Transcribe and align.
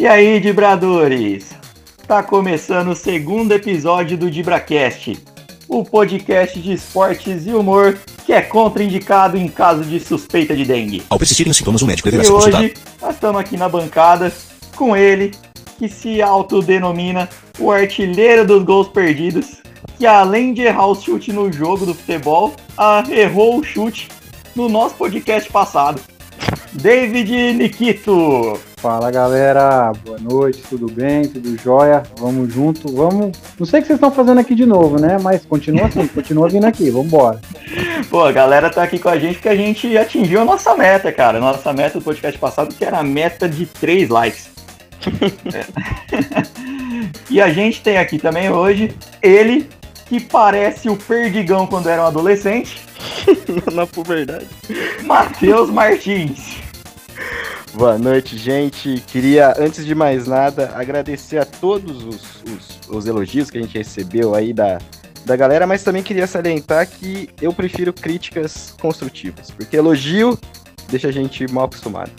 E 0.00 0.06
aí, 0.06 0.40
Dibradores? 0.40 1.50
Tá 2.08 2.22
começando 2.22 2.88
o 2.88 2.96
segundo 2.96 3.52
episódio 3.52 4.16
do 4.16 4.30
Dibracast, 4.30 5.22
o 5.68 5.84
podcast 5.84 6.58
de 6.58 6.72
esportes 6.72 7.46
e 7.46 7.52
humor 7.52 7.98
que 8.24 8.32
é 8.32 8.40
contraindicado 8.40 9.36
em 9.36 9.46
caso 9.46 9.84
de 9.84 10.00
suspeita 10.00 10.56
de 10.56 10.64
dengue. 10.64 11.02
Ao 11.10 11.18
persistirem 11.18 11.50
os 11.50 11.58
sintomas, 11.58 11.82
o 11.82 11.86
médico 11.86 12.10
deverá 12.10 12.22
E 12.22 12.26
ser 12.26 12.32
consultado. 12.32 12.64
hoje 12.64 12.74
nós 13.02 13.14
estamos 13.14 13.40
aqui 13.42 13.58
na 13.58 13.68
bancada 13.68 14.32
com 14.74 14.96
ele, 14.96 15.32
que 15.78 15.86
se 15.86 16.22
autodenomina 16.22 17.28
o 17.58 17.70
artilheiro 17.70 18.46
dos 18.46 18.62
gols 18.62 18.88
perdidos, 18.88 19.60
que 19.98 20.06
além 20.06 20.54
de 20.54 20.62
errar 20.62 20.86
o 20.86 20.94
chute 20.94 21.30
no 21.30 21.52
jogo 21.52 21.84
do 21.84 21.92
futebol, 21.92 22.54
ah, 22.78 23.04
errou 23.10 23.58
o 23.58 23.62
chute 23.62 24.08
no 24.56 24.66
nosso 24.66 24.94
podcast 24.94 25.52
passado. 25.52 26.00
David 26.72 27.52
Nikito. 27.52 28.69
Fala 28.80 29.10
galera, 29.10 29.92
boa 30.04 30.18
noite, 30.18 30.62
tudo 30.68 30.90
bem? 30.90 31.28
Tudo 31.28 31.54
jóia? 31.62 32.02
Vamos 32.18 32.50
junto, 32.52 32.90
vamos. 32.90 33.36
Não 33.58 33.66
sei 33.66 33.80
o 33.80 33.82
que 33.82 33.88
vocês 33.88 33.98
estão 33.98 34.10
fazendo 34.10 34.40
aqui 34.40 34.54
de 34.54 34.64
novo, 34.64 34.98
né? 34.98 35.18
Mas 35.20 35.44
continua 35.44 35.84
assim, 35.86 36.06
continua 36.08 36.48
vindo 36.48 36.64
aqui, 36.64 36.88
vambora. 36.88 37.38
Pô, 38.08 38.24
a 38.24 38.32
galera 38.32 38.70
tá 38.70 38.82
aqui 38.82 38.98
com 38.98 39.10
a 39.10 39.18
gente 39.18 39.34
porque 39.34 39.50
a 39.50 39.54
gente 39.54 39.98
atingiu 39.98 40.40
a 40.40 40.46
nossa 40.46 40.74
meta, 40.74 41.12
cara. 41.12 41.38
Nossa 41.38 41.74
meta 41.74 41.98
do 41.98 42.04
podcast 42.04 42.38
passado 42.38 42.74
que 42.74 42.82
era 42.82 42.98
a 42.98 43.02
meta 43.02 43.46
de 43.46 43.66
3 43.66 44.08
likes. 44.08 44.50
E 47.30 47.40
a 47.40 47.48
gente 47.48 47.80
tem 47.80 47.96
aqui 47.96 48.18
também 48.18 48.50
hoje 48.50 48.94
ele 49.22 49.68
que 50.06 50.18
parece 50.18 50.90
o 50.90 50.96
Perdigão 50.96 51.64
quando 51.64 51.88
era 51.88 52.02
um 52.02 52.06
adolescente, 52.06 52.80
Na 53.72 53.86
puberdade. 53.86 54.46
Matheus 55.04 55.70
Martins. 55.70 56.60
Boa 57.74 57.96
noite, 57.96 58.36
gente. 58.36 59.02
Queria, 59.06 59.54
antes 59.58 59.84
de 59.86 59.94
mais 59.94 60.26
nada, 60.26 60.72
agradecer 60.74 61.38
a 61.38 61.44
todos 61.44 62.02
os, 62.04 62.42
os- 62.44 62.80
os 62.88 63.06
elogios 63.06 63.50
que 63.50 63.58
a 63.58 63.62
gente 63.62 63.78
recebeu 63.78 64.34
aí 64.34 64.52
da, 64.52 64.78
da 65.24 65.36
galera, 65.36 65.66
mas 65.66 65.82
também 65.84 66.02
queria 66.02 66.26
salientar 66.26 66.86
que 66.88 67.28
eu 67.40 67.52
prefiro 67.52 67.92
críticas 67.92 68.74
construtivas, 68.80 69.50
porque 69.52 69.76
elogio 69.76 70.36
deixa 70.88 71.08
a 71.08 71.12
gente 71.12 71.50
mal 71.52 71.66
acostumado. 71.66 72.10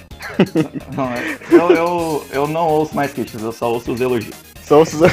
Não, 0.95 1.11
eu, 1.51 1.75
eu, 1.75 2.25
eu 2.31 2.47
não 2.47 2.67
ouço 2.67 2.95
mais 2.95 3.11
críticas, 3.11 3.41
eu 3.41 3.51
só 3.51 3.69
ouço 3.71 3.91
os 3.91 3.99
elogios. 3.99 4.35
Só 4.63 4.81
os... 4.81 4.91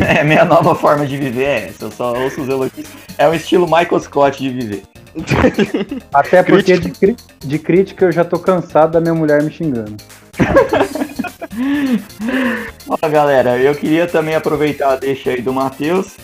É 0.00 0.24
minha 0.24 0.44
nova 0.44 0.74
forma 0.74 1.06
de 1.06 1.16
viver, 1.18 1.44
é 1.44 1.68
essa. 1.68 1.84
Eu 1.84 1.90
só 1.90 2.14
ouço 2.16 2.40
os 2.40 2.48
elogios. 2.48 2.86
É 3.18 3.28
um 3.28 3.34
estilo 3.34 3.66
Michael 3.66 4.00
Scott 4.00 4.38
de 4.42 4.48
viver. 4.48 4.82
Até 6.12 6.42
porque 6.42 6.78
de, 6.78 7.16
de 7.38 7.58
crítica 7.58 8.06
eu 8.06 8.12
já 8.12 8.24
tô 8.24 8.38
cansado 8.38 8.92
da 8.92 9.00
minha 9.00 9.14
mulher 9.14 9.42
me 9.42 9.50
xingando. 9.50 9.96
Ó, 12.88 13.08
galera, 13.08 13.58
eu 13.58 13.74
queria 13.74 14.06
também 14.06 14.34
aproveitar 14.34 14.92
a 14.92 14.96
deixa 14.96 15.30
aí 15.30 15.40
do 15.40 15.52
Matheus 15.52 16.16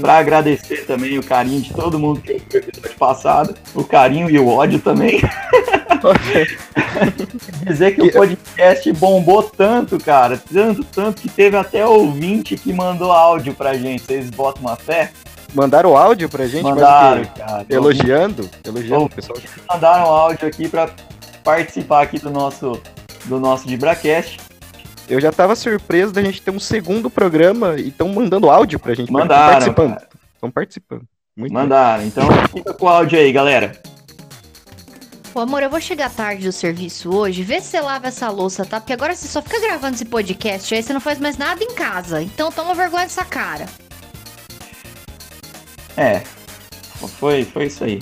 para 0.00 0.16
agradecer 0.16 0.86
também 0.86 1.18
o 1.18 1.22
carinho 1.22 1.60
de 1.60 1.74
todo 1.74 1.98
mundo 1.98 2.22
que 2.22 2.32
ouviu 2.32 2.48
o 2.54 2.56
episódio 2.56 2.98
passado, 2.98 3.54
o 3.74 3.84
carinho 3.84 4.30
e 4.30 4.38
o 4.38 4.48
ódio 4.48 4.78
também. 4.78 5.20
Dizer 7.66 7.94
que 7.94 8.02
o 8.02 8.12
podcast 8.12 8.92
bombou 8.94 9.42
tanto, 9.42 9.98
cara, 9.98 10.40
tanto, 10.52 10.82
tanto 10.84 11.22
que 11.22 11.28
teve 11.28 11.56
até 11.56 11.86
ouvinte 11.86 12.56
que 12.56 12.72
mandou 12.72 13.12
áudio 13.12 13.54
pra 13.54 13.74
gente. 13.74 14.02
Vocês 14.02 14.30
botam 14.30 14.62
uma 14.62 14.76
fé? 14.76 15.12
Mandaram 15.54 15.96
áudio 15.96 16.28
pra 16.28 16.46
gente, 16.46 16.62
Mandaram, 16.62 17.24
cara. 17.24 17.66
Elogiando? 17.68 18.48
Elogiando 18.64 19.04
o 19.04 19.10
pessoal. 19.10 19.38
Mandaram 19.70 20.04
áudio 20.06 20.48
aqui 20.48 20.68
para 20.68 20.90
participar 21.44 22.02
aqui 22.02 22.18
do 22.18 22.30
nosso 22.30 22.80
do 23.26 23.38
nosso 23.38 23.66
Dibracast. 23.66 24.40
Eu 25.08 25.20
já 25.20 25.30
tava 25.30 25.54
surpreso 25.54 26.12
da 26.12 26.22
gente 26.22 26.40
ter 26.40 26.50
um 26.50 26.60
segundo 26.60 27.10
programa 27.10 27.74
e 27.76 27.88
estão 27.88 28.08
mandando 28.08 28.48
áudio 28.48 28.78
pra 28.78 28.94
gente. 28.94 29.12
Mandaram, 29.12 29.58
Estão 29.58 29.74
participando. 29.74 30.08
Estão 30.34 30.50
participando. 30.50 31.02
Muito 31.36 31.52
Mandaram. 31.52 32.04
Então 32.04 32.26
fica 32.52 32.72
com 32.72 32.86
o 32.86 32.88
áudio 32.88 33.18
aí, 33.18 33.30
galera. 33.32 33.72
Ô 35.34 35.40
amor, 35.40 35.62
eu 35.62 35.70
vou 35.70 35.80
chegar 35.80 36.10
tarde 36.10 36.44
do 36.44 36.52
serviço 36.52 37.14
hoje, 37.14 37.42
vê 37.42 37.58
se 37.58 37.68
você 37.68 37.80
lava 37.80 38.08
essa 38.08 38.28
louça, 38.28 38.66
tá? 38.66 38.78
Porque 38.78 38.92
agora 38.92 39.14
você 39.14 39.26
só 39.26 39.40
fica 39.40 39.60
gravando 39.60 39.94
esse 39.94 40.04
podcast, 40.04 40.74
aí 40.74 40.82
você 40.82 40.92
não 40.92 41.00
faz 41.00 41.18
mais 41.18 41.38
nada 41.38 41.64
em 41.64 41.74
casa. 41.74 42.22
Então 42.22 42.52
toma 42.52 42.74
vergonha 42.74 43.04
dessa 43.04 43.24
cara. 43.24 43.64
É. 45.96 46.20
Foi, 47.18 47.44
foi 47.44 47.66
isso 47.66 47.84
aí. 47.84 47.98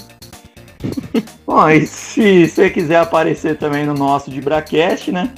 Bom, 1.47 1.69
e 1.69 1.87
se 1.87 2.49
você 2.49 2.71
quiser 2.71 2.97
aparecer 2.97 3.57
também 3.59 3.85
no 3.87 3.95
nosso 3.95 4.31
Dibracast, 4.31 5.11
né? 5.13 5.31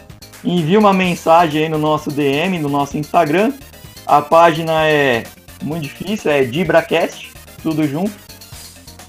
Envie 0.45 0.77
uma 0.77 0.93
mensagem 0.93 1.65
aí 1.65 1.69
no 1.69 1.79
nosso 1.79 2.11
DM, 2.11 2.59
no 2.59 2.69
nosso 2.69 2.97
Instagram. 2.99 3.53
A 4.07 4.21
página 4.21 4.87
é 4.89 5.23
muito 5.63 5.85
difícil, 5.85 6.31
é 6.31 6.43
Dibracast, 6.43 7.31
tudo 7.63 7.87
junto. 7.87 8.13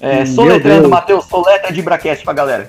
É, 0.00 0.18
Meu 0.18 0.26
soletrando. 0.26 0.88
Matheus, 0.88 1.24
soletra 1.26 1.72
Dibracast 1.72 2.24
pra 2.24 2.32
galera. 2.32 2.68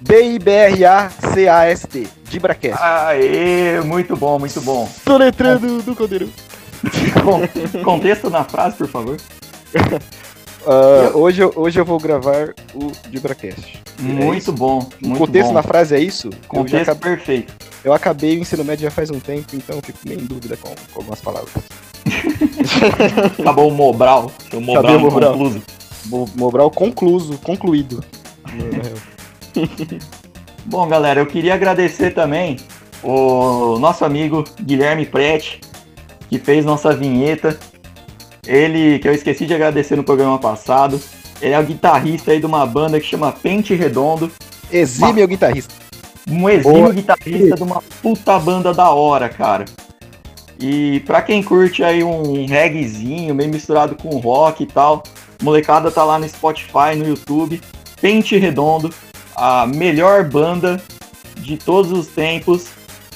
B-I-B-R-A-C-A-S-T. 0.00 2.08
Dibracast. 2.28 2.82
Aê, 2.82 3.80
muito 3.80 4.16
bom, 4.16 4.38
muito 4.38 4.60
bom. 4.60 4.88
Soletrando 5.04 5.80
do 5.82 5.94
Caldeirão. 5.94 6.28
Con- 7.22 7.82
contexto 7.82 8.28
na 8.28 8.44
frase, 8.44 8.76
por 8.76 8.88
favor. 8.88 9.16
Ah, 10.66 11.10
hoje, 11.14 11.42
eu- 11.42 11.52
hoje 11.54 11.78
eu 11.78 11.84
vou 11.84 11.98
gravar 11.98 12.54
o 12.74 12.90
Dibracast. 13.08 13.80
Muito 13.98 14.52
bom, 14.52 14.80
O 15.02 15.06
muito 15.06 15.18
contexto 15.18 15.48
bom. 15.48 15.54
na 15.54 15.62
frase 15.62 15.94
é 15.94 16.00
isso? 16.00 16.28
Eu, 16.28 16.48
Contexto 16.48 16.90
acabei, 16.90 17.16
perfeito. 17.16 17.54
eu 17.84 17.92
acabei 17.92 18.36
o 18.36 18.40
ensino 18.40 18.64
médio 18.64 18.84
já 18.84 18.90
faz 18.90 19.10
um 19.10 19.20
tempo, 19.20 19.54
então 19.54 19.76
eu 19.76 19.82
fico 19.82 19.98
meio 20.04 20.20
em 20.20 20.24
dúvida 20.24 20.56
com, 20.56 20.68
com 20.92 21.00
algumas 21.00 21.20
palavras. 21.20 21.50
Acabou 23.38 23.68
o 23.68 23.74
Mobral, 23.74 24.30
Mobral 24.52 24.96
o 24.96 25.00
Mobral. 25.00 25.34
inconcluso. 25.34 25.62
Mo- 26.06 26.28
Mobral 26.36 26.70
concluso, 26.70 27.38
concluído. 27.38 28.02
Bom, 30.66 30.86
galera, 30.88 31.20
eu 31.20 31.26
queria 31.26 31.54
agradecer 31.54 32.10
também 32.12 32.56
o 33.02 33.78
nosso 33.78 34.04
amigo 34.04 34.44
Guilherme 34.60 35.06
Prete, 35.06 35.60
que 36.28 36.38
fez 36.38 36.64
nossa 36.64 36.94
vinheta. 36.94 37.58
Ele, 38.46 38.98
que 38.98 39.08
eu 39.08 39.12
esqueci 39.12 39.46
de 39.46 39.54
agradecer 39.54 39.96
no 39.96 40.04
programa 40.04 40.38
passado. 40.38 41.00
Ele 41.40 41.52
é 41.52 41.58
o 41.58 41.64
guitarrista 41.64 42.30
aí 42.30 42.40
de 42.40 42.46
uma 42.46 42.64
banda 42.64 43.00
que 43.00 43.06
chama 43.06 43.32
Pente 43.32 43.74
Redondo. 43.74 44.30
Exímio 44.70 45.26
guitarrista. 45.26 45.74
Um 46.28 46.48
exímio 46.48 46.82
Boa. 46.82 46.92
guitarrista 46.92 47.56
de 47.56 47.62
uma 47.62 47.82
puta 48.02 48.38
banda 48.38 48.72
da 48.72 48.90
hora, 48.90 49.28
cara. 49.28 49.64
E 50.58 51.00
pra 51.00 51.20
quem 51.20 51.42
curte 51.42 51.84
aí 51.84 52.02
um 52.02 52.46
reggaezinho, 52.46 53.34
meio 53.34 53.50
misturado 53.50 53.94
com 53.94 54.16
rock 54.18 54.62
e 54.62 54.66
tal, 54.66 55.02
molecada 55.42 55.90
tá 55.90 56.02
lá 56.02 56.18
no 56.18 56.28
Spotify, 56.28 56.96
no 56.96 57.06
YouTube. 57.06 57.60
Pente 58.00 58.36
Redondo, 58.36 58.92
a 59.34 59.66
melhor 59.66 60.24
banda 60.24 60.80
de 61.36 61.56
todos 61.56 61.92
os 61.92 62.06
tempos 62.08 62.68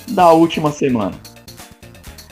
da 0.08 0.30
última 0.32 0.70
semana. 0.70 1.12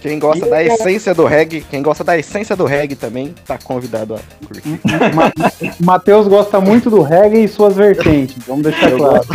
Quem 0.01 0.19
gosta 0.19 0.47
da 0.47 0.63
essência 0.63 1.13
do 1.15 1.25
reggae, 1.25 1.61
quem 1.63 1.83
gosta 1.83 2.05
da 2.05 2.17
essência 2.17 2.55
do 2.55 2.65
reggae 2.65 2.95
também, 2.95 3.35
tá 3.47 3.59
convidado 3.59 4.15
a 4.15 4.21
curtir. 4.47 4.81
Matheus 5.85 6.29
gosta 6.29 6.61
muito 6.61 6.89
do 6.89 7.03
reggae 7.03 7.45
e 7.45 7.49
suas 7.49 7.75
vertentes, 7.75 8.37
vamos 8.47 8.63
deixar 8.63 8.91
Eu 8.91 8.99
claro. 8.99 9.27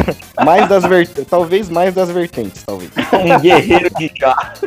Mais 0.44 0.70
das 0.70 0.84
vertentes, 0.86 1.30
talvez 1.30 1.70
mais 1.70 1.94
das 1.94 2.10
vertentes, 2.10 2.64
talvez. 2.64 2.90
Um 3.14 3.40
guerreiro 3.40 3.90
de 3.98 4.12
chá. 4.18 4.54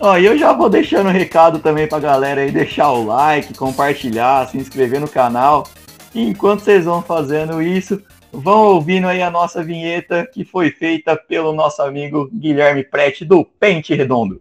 Ó, 0.00 0.16
e 0.16 0.24
eu 0.24 0.38
já 0.38 0.52
vou 0.52 0.68
deixando 0.68 1.08
um 1.08 1.12
recado 1.12 1.58
também 1.58 1.86
pra 1.86 1.98
galera 1.98 2.40
aí, 2.40 2.50
deixar 2.50 2.90
o 2.90 3.04
like, 3.04 3.54
compartilhar, 3.54 4.48
se 4.48 4.56
inscrever 4.56 5.00
no 5.00 5.08
canal. 5.08 5.66
E 6.14 6.22
enquanto 6.22 6.60
vocês 6.60 6.84
vão 6.84 7.02
fazendo 7.02 7.62
isso, 7.62 8.00
vão 8.32 8.66
ouvindo 8.66 9.06
aí 9.06 9.22
a 9.22 9.30
nossa 9.30 9.62
vinheta 9.62 10.26
que 10.26 10.44
foi 10.44 10.70
feita 10.70 11.16
pelo 11.16 11.52
nosso 11.52 11.82
amigo 11.82 12.30
Guilherme 12.32 12.84
Prete 12.84 13.24
do 13.24 13.44
Pente 13.44 13.94
Redondo. 13.94 14.40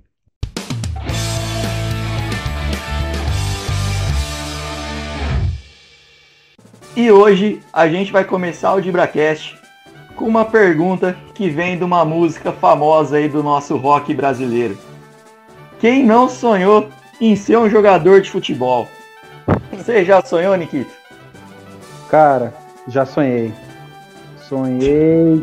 E 6.95 7.11
hoje 7.11 7.61
a 7.71 7.87
gente 7.87 8.11
vai 8.11 8.25
começar 8.25 8.73
o 8.73 8.81
Dibracast 8.81 9.57
com 10.15 10.25
uma 10.25 10.43
pergunta 10.43 11.15
que 11.33 11.49
vem 11.49 11.77
de 11.77 11.83
uma 11.83 12.03
música 12.03 12.51
famosa 12.51 13.17
aí 13.17 13.29
do 13.29 13.41
nosso 13.41 13.77
rock 13.77 14.13
brasileiro. 14.13 14.77
Quem 15.79 16.05
não 16.05 16.27
sonhou 16.27 16.89
em 17.21 17.37
ser 17.37 17.57
um 17.57 17.69
jogador 17.69 18.19
de 18.19 18.29
futebol? 18.29 18.85
Você 19.71 20.03
já 20.03 20.21
sonhou, 20.21 20.55
Nikito? 20.57 20.91
Cara, 22.09 22.53
já 22.87 23.05
sonhei. 23.05 23.53
Sonhei. 24.49 25.41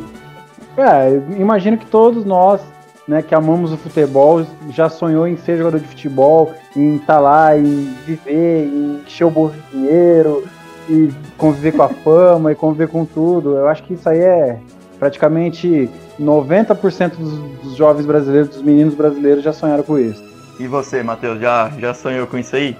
É, 0.76 1.20
imagino 1.38 1.78
que 1.78 1.86
todos 1.86 2.24
nós, 2.24 2.60
né, 3.06 3.22
que 3.22 3.34
amamos 3.34 3.72
o 3.72 3.76
futebol, 3.76 4.44
já 4.70 4.88
sonhou 4.88 5.26
em 5.26 5.36
ser 5.36 5.56
jogador 5.56 5.78
de 5.78 5.86
futebol, 5.86 6.52
em 6.74 6.96
estar 6.96 7.20
lá, 7.20 7.56
em 7.56 7.94
viver, 8.04 8.66
em 8.66 9.00
encher 9.06 9.24
o 9.24 9.30
bolso 9.30 9.54
de 9.54 9.78
dinheiro, 9.78 10.44
e 10.88 11.10
conviver 11.38 11.72
com 11.72 11.82
a 11.82 11.88
fama 12.04 12.52
e 12.52 12.54
conviver 12.54 12.88
com 12.88 13.04
tudo. 13.04 13.54
Eu 13.54 13.68
acho 13.68 13.84
que 13.84 13.94
isso 13.94 14.08
aí 14.08 14.18
é, 14.18 14.58
praticamente 14.98 15.88
90% 16.20 17.16
dos, 17.16 17.38
dos 17.62 17.76
jovens 17.76 18.04
brasileiros, 18.04 18.50
dos 18.50 18.62
meninos 18.62 18.94
brasileiros 18.94 19.44
já 19.44 19.52
sonharam 19.52 19.84
com 19.84 19.98
isso. 19.98 20.22
E 20.58 20.66
você, 20.66 21.02
Matheus, 21.02 21.40
já, 21.40 21.70
já 21.78 21.94
sonhou 21.94 22.26
com 22.26 22.38
isso 22.38 22.56
aí? 22.56 22.76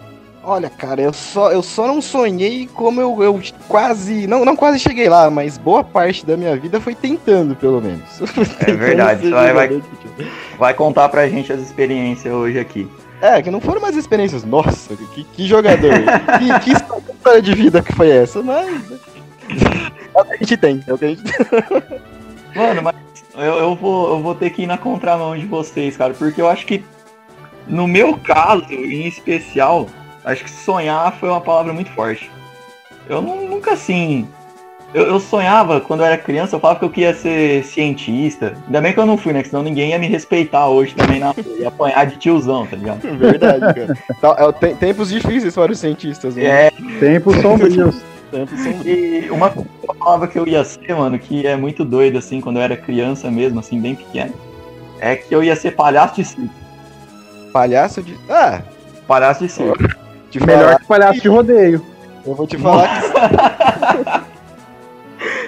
Olha, 0.48 0.70
cara, 0.70 1.02
eu 1.02 1.12
só, 1.12 1.50
eu 1.50 1.60
só 1.60 1.88
não 1.88 2.00
sonhei 2.00 2.68
como 2.72 3.00
eu, 3.00 3.20
eu 3.20 3.42
quase. 3.66 4.28
Não, 4.28 4.44
não 4.44 4.54
quase 4.54 4.78
cheguei 4.78 5.08
lá, 5.08 5.28
mas 5.28 5.58
boa 5.58 5.82
parte 5.82 6.24
da 6.24 6.36
minha 6.36 6.56
vida 6.56 6.80
foi 6.80 6.94
tentando, 6.94 7.56
pelo 7.56 7.80
menos. 7.80 8.04
É 8.64 8.72
verdade, 8.72 9.28
vai, 9.28 9.52
vai, 9.52 9.82
vai 10.56 10.72
contar 10.74 11.08
pra 11.08 11.28
gente 11.28 11.52
as 11.52 11.60
experiências 11.60 12.32
hoje 12.32 12.60
aqui. 12.60 12.88
É, 13.20 13.42
que 13.42 13.50
não 13.50 13.60
foram 13.60 13.80
mais 13.80 13.96
experiências. 13.96 14.44
Nossa, 14.44 14.94
que, 14.94 15.24
que 15.24 15.46
jogador. 15.48 15.90
que, 16.38 16.60
que 16.60 16.72
história 16.72 17.42
de 17.42 17.52
vida 17.52 17.82
que 17.82 17.92
foi 17.92 18.10
essa, 18.10 18.40
mas. 18.40 18.68
É 20.14 20.20
o 20.20 20.24
que 20.24 20.32
a 20.32 20.36
gente 20.36 20.56
tem, 20.56 20.84
é 20.86 20.94
o 20.94 20.98
que 20.98 21.04
a 21.06 21.08
gente 21.08 21.22
Mano, 22.54 22.82
mas 22.82 22.94
eu, 23.34 23.42
eu, 23.42 23.74
vou, 23.74 24.10
eu 24.10 24.22
vou 24.22 24.34
ter 24.36 24.50
que 24.50 24.62
ir 24.62 24.66
na 24.66 24.78
contramão 24.78 25.36
de 25.36 25.44
vocês, 25.44 25.96
cara, 25.96 26.14
porque 26.14 26.40
eu 26.40 26.48
acho 26.48 26.64
que 26.64 26.84
no 27.66 27.88
meu 27.88 28.16
caso, 28.16 28.72
em 28.72 29.08
especial, 29.08 29.88
acho 30.26 30.44
que 30.44 30.50
sonhar 30.50 31.14
foi 31.18 31.28
uma 31.28 31.40
palavra 31.40 31.72
muito 31.72 31.90
forte. 31.92 32.30
Eu 33.08 33.22
não, 33.22 33.46
nunca 33.46 33.72
assim. 33.72 34.26
Eu, 34.92 35.04
eu, 35.04 35.20
sonhava, 35.20 35.80
quando 35.80 36.00
eu 36.00 36.06
era 36.06 36.16
criança, 36.16 36.56
eu 36.56 36.60
falava 36.60 36.78
que 36.78 36.84
eu 36.84 36.90
queria 36.90 37.12
ser 37.12 37.64
cientista. 37.64 38.56
Ainda 38.66 38.80
bem 38.80 38.92
que 38.92 39.00
eu 39.00 39.06
não 39.06 39.18
fui, 39.18 39.32
né? 39.32 39.42
Senão 39.42 39.62
ninguém 39.62 39.90
ia 39.90 39.98
me 39.98 40.06
respeitar 40.06 40.68
hoje 40.68 40.94
também 40.94 41.20
na 41.20 41.34
ia 41.58 41.68
apanhar 41.68 42.06
de 42.06 42.16
tiozão, 42.16 42.66
tá 42.66 42.76
ligado? 42.76 43.00
Verdade, 43.18 43.60
cara. 43.60 43.98
Tá, 44.20 44.52
é, 44.62 44.74
tempos 44.74 45.10
difíceis 45.10 45.54
para 45.54 45.72
os 45.72 45.78
cientistas, 45.78 46.34
né? 46.36 46.44
É. 46.44 46.70
Tempos 46.98 47.36
sombrios. 47.36 48.02
tempos 48.30 48.58
sombrios. 48.58 48.86
E 48.86 49.28
uma, 49.30 49.52
uma 49.82 49.94
palavra 49.94 50.28
que 50.28 50.38
eu 50.38 50.46
ia 50.46 50.64
ser, 50.64 50.94
mano, 50.94 51.18
que 51.18 51.46
é 51.46 51.56
muito 51.56 51.84
doido, 51.84 52.18
assim, 52.18 52.40
quando 52.40 52.56
eu 52.56 52.62
era 52.62 52.76
criança 52.76 53.30
mesmo, 53.30 53.60
assim, 53.60 53.80
bem 53.80 53.96
pequeno, 53.96 54.32
é 54.98 55.14
que 55.16 55.34
eu 55.34 55.42
ia 55.42 55.56
ser 55.56 55.72
palhaço 55.72 56.16
de 56.16 56.24
circo. 56.24 56.54
Palhaço 57.52 58.02
de. 58.02 58.16
Ah! 58.30 58.62
Palhaço 59.06 59.44
de 59.44 59.52
circo. 59.52 59.76
De 60.30 60.44
Melhor 60.44 60.78
que 60.78 60.86
palhaço 60.86 61.20
de 61.20 61.28
rodeio. 61.28 61.84
Eu 62.24 62.34
vou 62.34 62.46
te 62.46 62.58
falar 62.58 63.00
que... 63.00 64.36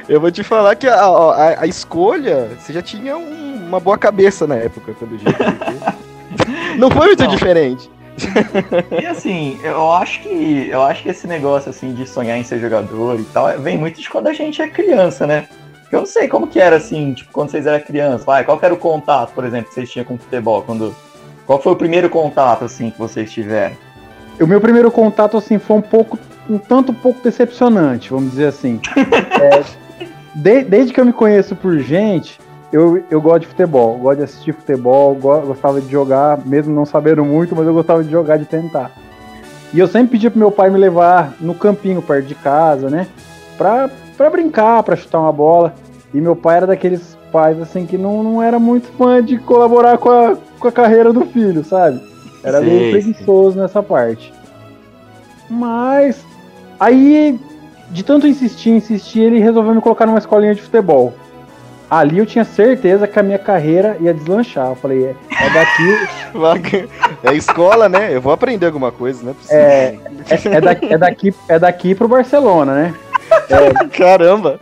Eu 0.08 0.20
vou 0.20 0.30
te 0.30 0.42
falar 0.42 0.74
que 0.74 0.88
a, 0.88 1.04
a, 1.04 1.62
a 1.62 1.66
escolha, 1.66 2.48
você 2.58 2.72
já 2.72 2.80
tinha 2.80 3.14
um, 3.16 3.66
uma 3.66 3.78
boa 3.78 3.98
cabeça 3.98 4.46
na 4.46 4.54
época, 4.54 4.94
pelo 4.94 5.18
jeito. 5.18 5.38
Não 6.78 6.90
foi 6.90 7.08
muito 7.08 7.24
Não. 7.24 7.30
diferente. 7.30 7.90
E 9.00 9.06
assim, 9.06 9.60
eu 9.62 9.92
acho 9.92 10.20
que 10.22 10.68
eu 10.70 10.82
acho 10.82 11.02
que 11.02 11.08
esse 11.10 11.26
negócio 11.26 11.70
assim 11.70 11.92
de 11.92 12.06
sonhar 12.06 12.36
em 12.36 12.42
ser 12.42 12.58
jogador 12.58 13.20
e 13.20 13.24
tal 13.24 13.46
vem 13.60 13.78
muito 13.78 14.00
de 14.00 14.10
quando 14.10 14.26
a 14.26 14.32
gente 14.32 14.60
é 14.60 14.68
criança, 14.68 15.26
né? 15.26 15.46
Eu 15.92 16.00
não 16.00 16.06
sei 16.06 16.26
como 16.26 16.46
que 16.46 16.60
era 16.60 16.76
assim, 16.76 17.14
tipo, 17.14 17.32
quando 17.32 17.50
vocês 17.50 17.66
eram 17.66 17.80
crianças. 17.84 18.24
Vai, 18.24 18.44
qual 18.44 18.58
era 18.60 18.74
o 18.74 18.76
contato, 18.76 19.32
por 19.32 19.44
exemplo, 19.44 19.68
que 19.68 19.74
vocês 19.74 19.90
tinham 19.90 20.04
com 20.04 20.14
o 20.14 20.18
futebol? 20.18 20.62
Quando, 20.62 20.94
qual 21.46 21.60
foi 21.62 21.72
o 21.72 21.76
primeiro 21.76 22.10
contato 22.10 22.64
assim 22.64 22.90
que 22.90 22.98
vocês 22.98 23.30
tiveram? 23.30 23.76
O 24.40 24.46
meu 24.46 24.60
primeiro 24.60 24.90
contato 24.90 25.36
assim 25.36 25.58
foi 25.58 25.76
um 25.76 25.82
pouco, 25.82 26.18
um 26.48 26.58
tanto 26.58 26.92
pouco 26.92 27.20
decepcionante, 27.22 28.10
vamos 28.10 28.30
dizer 28.30 28.46
assim. 28.46 28.80
é, 29.40 29.64
de, 30.34 30.62
desde 30.64 30.92
que 30.92 31.00
eu 31.00 31.04
me 31.04 31.12
conheço 31.12 31.56
por 31.56 31.78
gente, 31.78 32.38
eu, 32.72 33.02
eu 33.10 33.20
gosto 33.20 33.40
de 33.40 33.46
futebol, 33.48 33.98
gosto 33.98 34.18
de 34.18 34.24
assistir 34.24 34.52
futebol, 34.52 35.14
gostava 35.14 35.80
de 35.80 35.90
jogar, 35.90 36.38
mesmo 36.46 36.74
não 36.74 36.84
sabendo 36.84 37.24
muito, 37.24 37.56
mas 37.56 37.66
eu 37.66 37.74
gostava 37.74 38.04
de 38.04 38.10
jogar, 38.10 38.36
de 38.36 38.44
tentar. 38.44 38.92
E 39.72 39.78
eu 39.78 39.88
sempre 39.88 40.12
pedia 40.12 40.30
pro 40.30 40.38
meu 40.38 40.50
pai 40.50 40.70
me 40.70 40.78
levar 40.78 41.34
no 41.40 41.54
campinho 41.54 42.00
perto 42.00 42.26
de 42.26 42.34
casa, 42.34 42.88
né? 42.88 43.06
Pra, 43.56 43.90
pra 44.16 44.30
brincar, 44.30 44.82
pra 44.82 44.96
chutar 44.96 45.20
uma 45.20 45.32
bola. 45.32 45.74
E 46.14 46.20
meu 46.20 46.34
pai 46.34 46.58
era 46.58 46.66
daqueles 46.66 47.18
pais, 47.30 47.60
assim, 47.60 47.84
que 47.84 47.98
não, 47.98 48.22
não 48.22 48.42
era 48.42 48.58
muito 48.58 48.88
fã 48.96 49.22
de 49.22 49.36
colaborar 49.38 49.98
com 49.98 50.10
a, 50.10 50.36
com 50.58 50.68
a 50.68 50.72
carreira 50.72 51.12
do 51.12 51.26
filho, 51.26 51.62
sabe? 51.64 52.00
Era 52.42 52.60
sim, 52.60 52.66
meio 52.66 52.90
preguiçoso 52.92 53.52
sim. 53.52 53.60
nessa 53.60 53.82
parte. 53.82 54.32
Mas 55.48 56.24
aí, 56.78 57.38
de 57.90 58.02
tanto 58.02 58.26
insistir, 58.26 58.70
insistir, 58.70 59.20
ele 59.20 59.38
resolveu 59.38 59.74
me 59.74 59.80
colocar 59.80 60.06
numa 60.06 60.18
escolinha 60.18 60.54
de 60.54 60.62
futebol. 60.62 61.14
Ali 61.90 62.18
eu 62.18 62.26
tinha 62.26 62.44
certeza 62.44 63.08
que 63.08 63.18
a 63.18 63.22
minha 63.22 63.38
carreira 63.38 63.96
ia 63.98 64.12
deslanchar. 64.12 64.68
Eu 64.68 64.76
falei, 64.76 65.06
é, 65.06 65.16
é 65.40 65.50
daqui. 65.50 66.88
é 67.24 67.34
escola, 67.34 67.88
né? 67.88 68.14
Eu 68.14 68.20
vou 68.20 68.32
aprender 68.32 68.66
alguma 68.66 68.92
coisa, 68.92 69.24
né? 69.24 69.34
É, 69.48 69.96
é, 70.28 70.56
é, 70.56 70.60
daqui, 70.60 70.92
é, 70.92 70.98
daqui, 70.98 71.34
é 71.48 71.58
daqui 71.58 71.94
pro 71.94 72.06
Barcelona, 72.06 72.74
né? 72.74 72.94
É, 73.48 73.88
Caramba! 73.96 74.60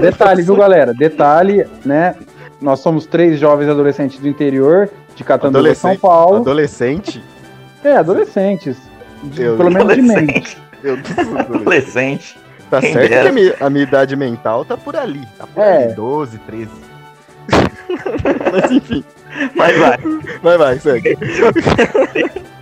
Detalhe, 0.00 0.42
viu, 0.42 0.56
galera? 0.56 0.92
Detalhe, 0.92 1.64
né? 1.84 2.16
Nós 2.60 2.80
somos 2.80 3.06
três 3.06 3.38
jovens 3.38 3.68
adolescentes 3.68 4.18
do 4.18 4.26
interior 4.26 4.90
de 5.14 5.24
Catanduva, 5.24 5.74
São 5.74 5.96
Paulo. 5.96 6.36
Adolescente? 6.38 7.22
É, 7.82 7.96
adolescentes. 7.96 8.76
Pelo 9.34 9.70
menos 9.70 9.94
de 9.94 10.02
mente. 10.02 10.58
Eu 10.82 10.98
adolescente. 11.38 12.36
Tá 12.70 12.80
Quem 12.80 12.92
certo 12.92 13.08
dera. 13.08 13.22
que 13.22 13.28
a 13.28 13.32
minha, 13.32 13.54
a 13.60 13.70
minha, 13.70 13.84
idade 13.84 14.16
mental 14.16 14.64
tá 14.64 14.76
por 14.76 14.96
ali. 14.96 15.22
Tá 15.38 15.46
por 15.46 15.62
é. 15.62 15.84
ali, 15.84 15.94
12, 15.94 16.38
13. 16.38 16.70
Mas 18.52 18.70
enfim. 18.70 19.04
Vai, 19.54 19.72
vai. 19.74 19.98
Vai, 20.42 20.58
vai, 20.58 20.78
segue. 20.78 21.16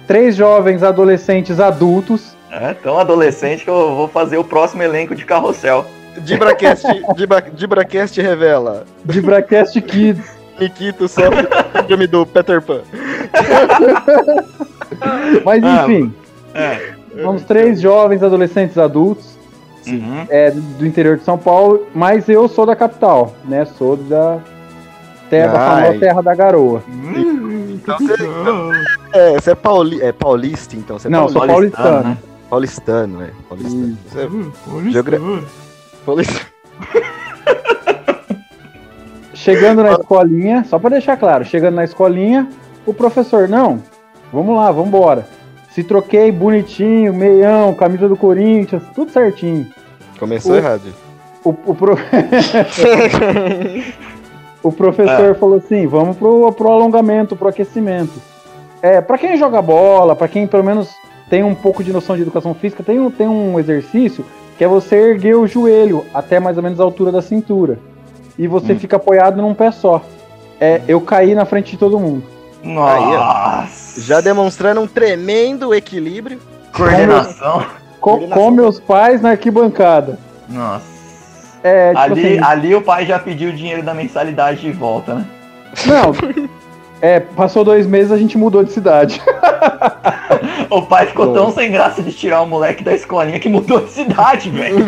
Três 0.07 0.37
jovens 0.37 0.83
adolescentes 0.83 1.61
adultos. 1.61 2.37
É, 2.51 2.75
tão 2.75 2.99
adolescente 2.99 3.65
que 3.65 3.71
eu 3.71 3.95
vou 3.95 4.09
fazer 4.09 4.37
o 4.37 4.45
próximo 4.45 4.83
elenco 4.83 5.15
de 5.15 5.25
carrossel. 5.25 5.87
Dibracast, 6.19 6.87
Dibra, 7.17 7.41
Dibracast 7.41 8.21
revela. 8.21 8.85
Dibracast 9.05 9.81
Kids. 9.81 10.42
Nikito 10.59 11.09
sofre 11.09 11.47
síndrome 11.77 12.07
do 12.07 12.27
Peter 12.27 12.63
Pan. 12.63 12.81
Mas 15.45 15.65
ah, 15.65 15.85
enfim. 15.85 16.15
Ah, 16.55 16.59
é. 16.59 16.95
Somos 17.23 17.43
três 17.45 17.81
jovens 17.81 18.23
adolescentes 18.23 18.79
adultos 18.79 19.37
uhum. 19.87 20.27
é, 20.29 20.51
do 20.51 20.87
interior 20.87 21.17
de 21.17 21.25
São 21.25 21.37
Paulo, 21.37 21.87
mas 21.95 22.29
eu 22.29 22.49
sou 22.49 22.65
da 22.65 22.75
capital, 22.75 23.35
né? 23.45 23.65
Sou 23.65 23.97
da 23.97 24.39
terra, 25.29 25.53
da 25.53 25.59
famosa 25.59 25.99
terra 25.99 26.23
da 26.23 26.35
garoa. 26.35 26.83
Hum, 26.89 27.75
então 27.75 27.99
você, 27.99 28.15
é, 29.13 29.35
você 29.35 29.51
é, 29.51 29.55
pauli, 29.55 30.03
é 30.03 30.13
paulista, 30.13 30.77
então? 30.77 30.99
Você 30.99 31.09
é 31.09 31.11
Não, 31.11 31.29
sou 31.29 31.47
paulistano. 31.47 32.09
Né? 32.09 32.19
Paulistano, 32.49 33.23
é. 33.23 33.31
Paulistano. 33.49 33.99
Você 34.09 34.21
é 34.21 34.27
paulistano. 34.27 34.91
Geogra... 34.91 35.21
paulistano. 36.05 36.52
Chegando 39.43 39.83
na 39.83 39.93
escolinha, 39.95 40.65
só 40.65 40.79
para 40.79 40.91
deixar 40.91 41.17
claro, 41.17 41.45
chegando 41.45 41.75
na 41.75 41.83
escolinha, 41.83 42.49
o 42.87 42.95
professor, 42.95 43.49
não, 43.49 43.83
vamos 44.33 44.57
lá, 44.57 44.71
vamos 44.71 44.87
embora. 44.87 45.27
Se 45.73 45.83
troquei 45.83 46.31
bonitinho, 46.31 47.13
meião, 47.13 47.75
camisa 47.75 48.09
do 48.09 48.17
Corinthians, 48.17 48.85
tudo 48.95 49.11
certinho. 49.11 49.67
Começou 50.17 50.53
o, 50.53 50.57
errado. 50.57 50.83
O, 51.43 51.51
o, 51.51 51.75
pro... 51.75 51.99
o 54.63 54.71
professor 54.71 55.33
ah. 55.33 55.35
falou 55.35 55.57
assim: 55.57 55.89
vamos 55.89 56.17
pro, 56.17 56.53
pro 56.53 56.71
alongamento, 56.71 57.35
pro 57.35 57.49
aquecimento. 57.49 58.13
É, 58.81 59.01
para 59.01 59.19
quem 59.19 59.37
joga 59.37 59.61
bola, 59.61 60.15
para 60.15 60.29
quem 60.29 60.47
pelo 60.47 60.63
menos 60.63 60.89
tem 61.29 61.43
um 61.43 61.55
pouco 61.55 61.83
de 61.83 61.93
noção 61.93 62.15
de 62.15 62.23
educação 62.23 62.55
física, 62.55 62.85
tem 62.85 63.01
um, 63.01 63.11
tem 63.11 63.27
um 63.27 63.59
exercício 63.59 64.25
que 64.57 64.63
é 64.63 64.69
você 64.69 64.95
erguer 64.95 65.35
o 65.35 65.49
joelho 65.49 66.05
até 66.15 66.39
mais 66.39 66.57
ou 66.57 66.63
menos 66.63 66.79
a 66.79 66.85
altura 66.85 67.11
da 67.11 67.21
cintura. 67.21 67.81
E 68.39 68.47
você 68.47 68.73
hum. 68.73 68.79
fica 68.79 68.97
apoiado 68.97 69.41
num 69.41 69.55
pé 69.55 69.71
só. 69.71 70.03
É, 70.61 70.81
eu 70.87 71.01
caí 71.01 71.35
na 71.35 71.45
frente 71.45 71.73
de 71.73 71.77
todo 71.77 71.99
mundo. 71.99 72.25
Nossa! 72.63 74.01
já 74.01 74.21
demonstrando 74.21 74.81
um 74.81 74.87
tremendo 74.87 75.75
equilíbrio. 75.75 76.39
Coordenação. 76.73 77.67
Com, 78.01 78.29
com 78.29 78.51
meus 78.51 78.81
pais 78.81 79.21
na 79.21 79.31
arquibancada. 79.31 80.19
Nossa. 80.49 80.93
É, 81.63 81.91
tipo 81.91 82.01
ali, 82.01 82.27
assim, 82.27 82.45
ali 82.45 82.75
o 82.75 82.83
pai 82.83 83.07
já 83.07 83.19
pediu 83.19 83.51
o 83.51 83.53
dinheiro 83.53 83.83
da 83.83 83.95
mensalidade 83.95 84.61
de 84.61 84.73
volta, 84.73 85.15
né? 85.15 85.27
Não. 85.87 86.13
é, 87.01 87.21
passou 87.21 87.65
dois 87.65 87.87
meses 87.87 88.11
a 88.11 88.17
gente 88.17 88.37
mudou 88.37 88.65
de 88.65 88.73
cidade. 88.73 89.23
o 90.69 90.83
pai 90.83 91.07
ficou 91.07 91.33
tão 91.33 91.53
sem 91.53 91.71
graça 91.71 92.03
de 92.03 92.13
tirar 92.13 92.43
o 92.43 92.47
moleque 92.47 92.83
da 92.83 92.93
escolinha 92.93 93.39
que 93.39 93.49
mudou 93.49 93.81
de 93.81 93.93
cidade, 93.93 94.51
velho. 94.51 94.85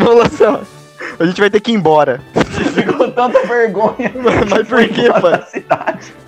A 1.17 1.25
gente 1.25 1.39
vai 1.39 1.49
ter 1.49 1.61
que 1.61 1.71
ir 1.71 1.75
embora. 1.75 2.19
Tanta 3.15 3.47
vergonha. 3.47 4.11
Mas, 4.15 4.49
mas 4.49 4.67
por 4.67 4.87
que, 4.87 5.07
pai? 5.07 5.45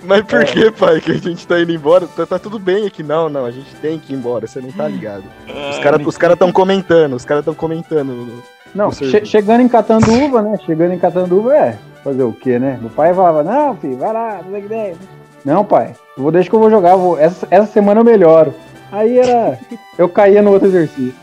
Mas 0.04 0.22
por 0.22 0.40
é. 0.40 0.44
que, 0.44 0.70
pai, 0.70 1.00
que 1.00 1.12
a 1.12 1.18
gente 1.18 1.46
tá 1.46 1.60
indo 1.60 1.72
embora? 1.72 2.06
Tá, 2.06 2.24
tá, 2.24 2.38
tudo 2.38 2.58
bem 2.58 2.86
aqui. 2.86 3.02
Não, 3.02 3.28
não, 3.28 3.44
a 3.44 3.50
gente 3.50 3.74
tem 3.76 3.98
que 3.98 4.12
ir 4.12 4.16
embora, 4.16 4.46
você 4.46 4.60
não 4.60 4.72
tá 4.72 4.88
ligado. 4.88 5.24
É, 5.46 5.70
os 5.70 5.78
caras 5.78 6.06
os 6.06 6.16
cara 6.16 6.36
tão 6.36 6.50
comentando, 6.50 7.14
os 7.14 7.24
caras 7.24 7.44
tão 7.44 7.54
comentando. 7.54 8.08
No, 8.08 8.42
não, 8.74 8.90
che 8.90 9.24
chegando 9.24 9.60
em 9.60 9.68
Catanduva, 9.68 10.42
né? 10.42 10.58
Chegando 10.64 10.94
em 10.94 10.98
Catanduva, 10.98 11.54
é. 11.54 11.78
Fazer 12.02 12.22
o 12.22 12.32
quê, 12.32 12.58
né? 12.58 12.78
O 12.82 12.88
pai 12.88 13.12
falava, 13.12 13.42
não, 13.42 13.76
filho, 13.76 13.98
vai 13.98 14.12
lá, 14.12 14.40
não 14.42 14.52
sei 14.52 14.64
o 14.64 14.68
que 14.68 14.96
Não, 15.44 15.64
pai, 15.64 15.94
vou 16.16 16.30
deixar 16.30 16.50
que 16.50 16.56
eu 16.56 16.60
vou 16.60 16.70
jogar, 16.70 16.96
vou, 16.96 17.18
essa, 17.18 17.46
essa 17.50 17.66
semana 17.66 18.00
eu 18.00 18.04
melhoro. 18.04 18.54
Aí 18.90 19.18
era. 19.18 19.58
Eu 19.98 20.08
caía 20.08 20.40
no 20.40 20.52
outro 20.52 20.68
exercício. 20.68 21.14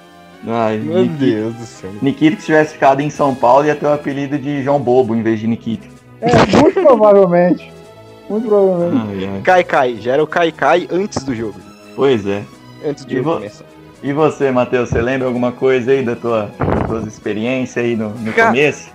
Ai, 0.47 0.77
Meu 0.77 1.01
Nikita, 1.01 1.17
Deus 1.25 1.53
do 1.55 1.65
céu. 1.65 1.89
Nikita, 2.01 2.35
que 2.37 2.43
tivesse 2.43 2.73
ficado 2.73 3.01
em 3.01 3.09
São 3.09 3.33
Paulo, 3.33 3.65
ia 3.65 3.75
ter 3.75 3.85
o 3.85 3.93
apelido 3.93 4.37
de 4.37 4.61
João 4.63 4.79
Bobo 4.79 5.15
em 5.15 5.21
vez 5.23 5.39
de 5.39 5.47
Nikita. 5.47 5.87
É, 6.21 6.57
muito 6.61 6.81
provavelmente. 6.81 7.71
Muito 8.29 8.47
provavelmente. 8.47 9.25
Ai, 9.25 9.29
ai. 9.35 9.41
Cai, 9.43 9.63
cai. 9.63 9.95
Já 9.99 10.13
era 10.13 10.23
o 10.23 10.27
cai, 10.27 10.51
cai 10.51 10.87
antes 10.91 11.23
do 11.23 11.33
jogo. 11.35 11.59
Pois 11.95 12.25
é. 12.27 12.43
Antes 12.85 13.05
do 13.05 13.11
E 13.13 13.15
jogo 13.17 13.29
vo- 13.29 13.35
começar. 13.37 13.65
E 14.03 14.13
você, 14.13 14.51
Matheus, 14.51 14.89
você 14.89 15.01
lembra 15.01 15.27
alguma 15.27 15.51
coisa 15.51 15.91
aí 15.91 16.03
da 16.03 16.15
tua, 16.15 16.51
das 16.59 16.87
tuas 16.87 17.07
experiências 17.07 17.83
aí 17.83 17.95
no, 17.95 18.09
no 18.09 18.31
Cara, 18.33 18.49
começo? 18.49 18.89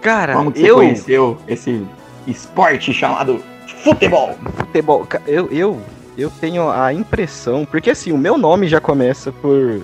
Cara, 0.00 0.32
Como 0.34 0.50
que 0.50 0.60
você 0.60 0.70
eu. 0.70 0.76
conheceu 0.76 1.38
esse 1.46 1.84
esporte 2.26 2.92
chamado 2.92 3.40
futebol? 3.82 4.34
Futebol. 4.56 5.06
ca- 5.06 5.20
Eu, 5.26 5.48
eu, 5.52 5.78
eu 6.16 6.30
tenho 6.40 6.68
a 6.70 6.92
impressão. 6.92 7.64
Porque 7.64 7.90
assim, 7.90 8.10
o 8.12 8.18
meu 8.18 8.36
nome 8.36 8.66
já 8.66 8.80
começa 8.80 9.30
por. 9.30 9.80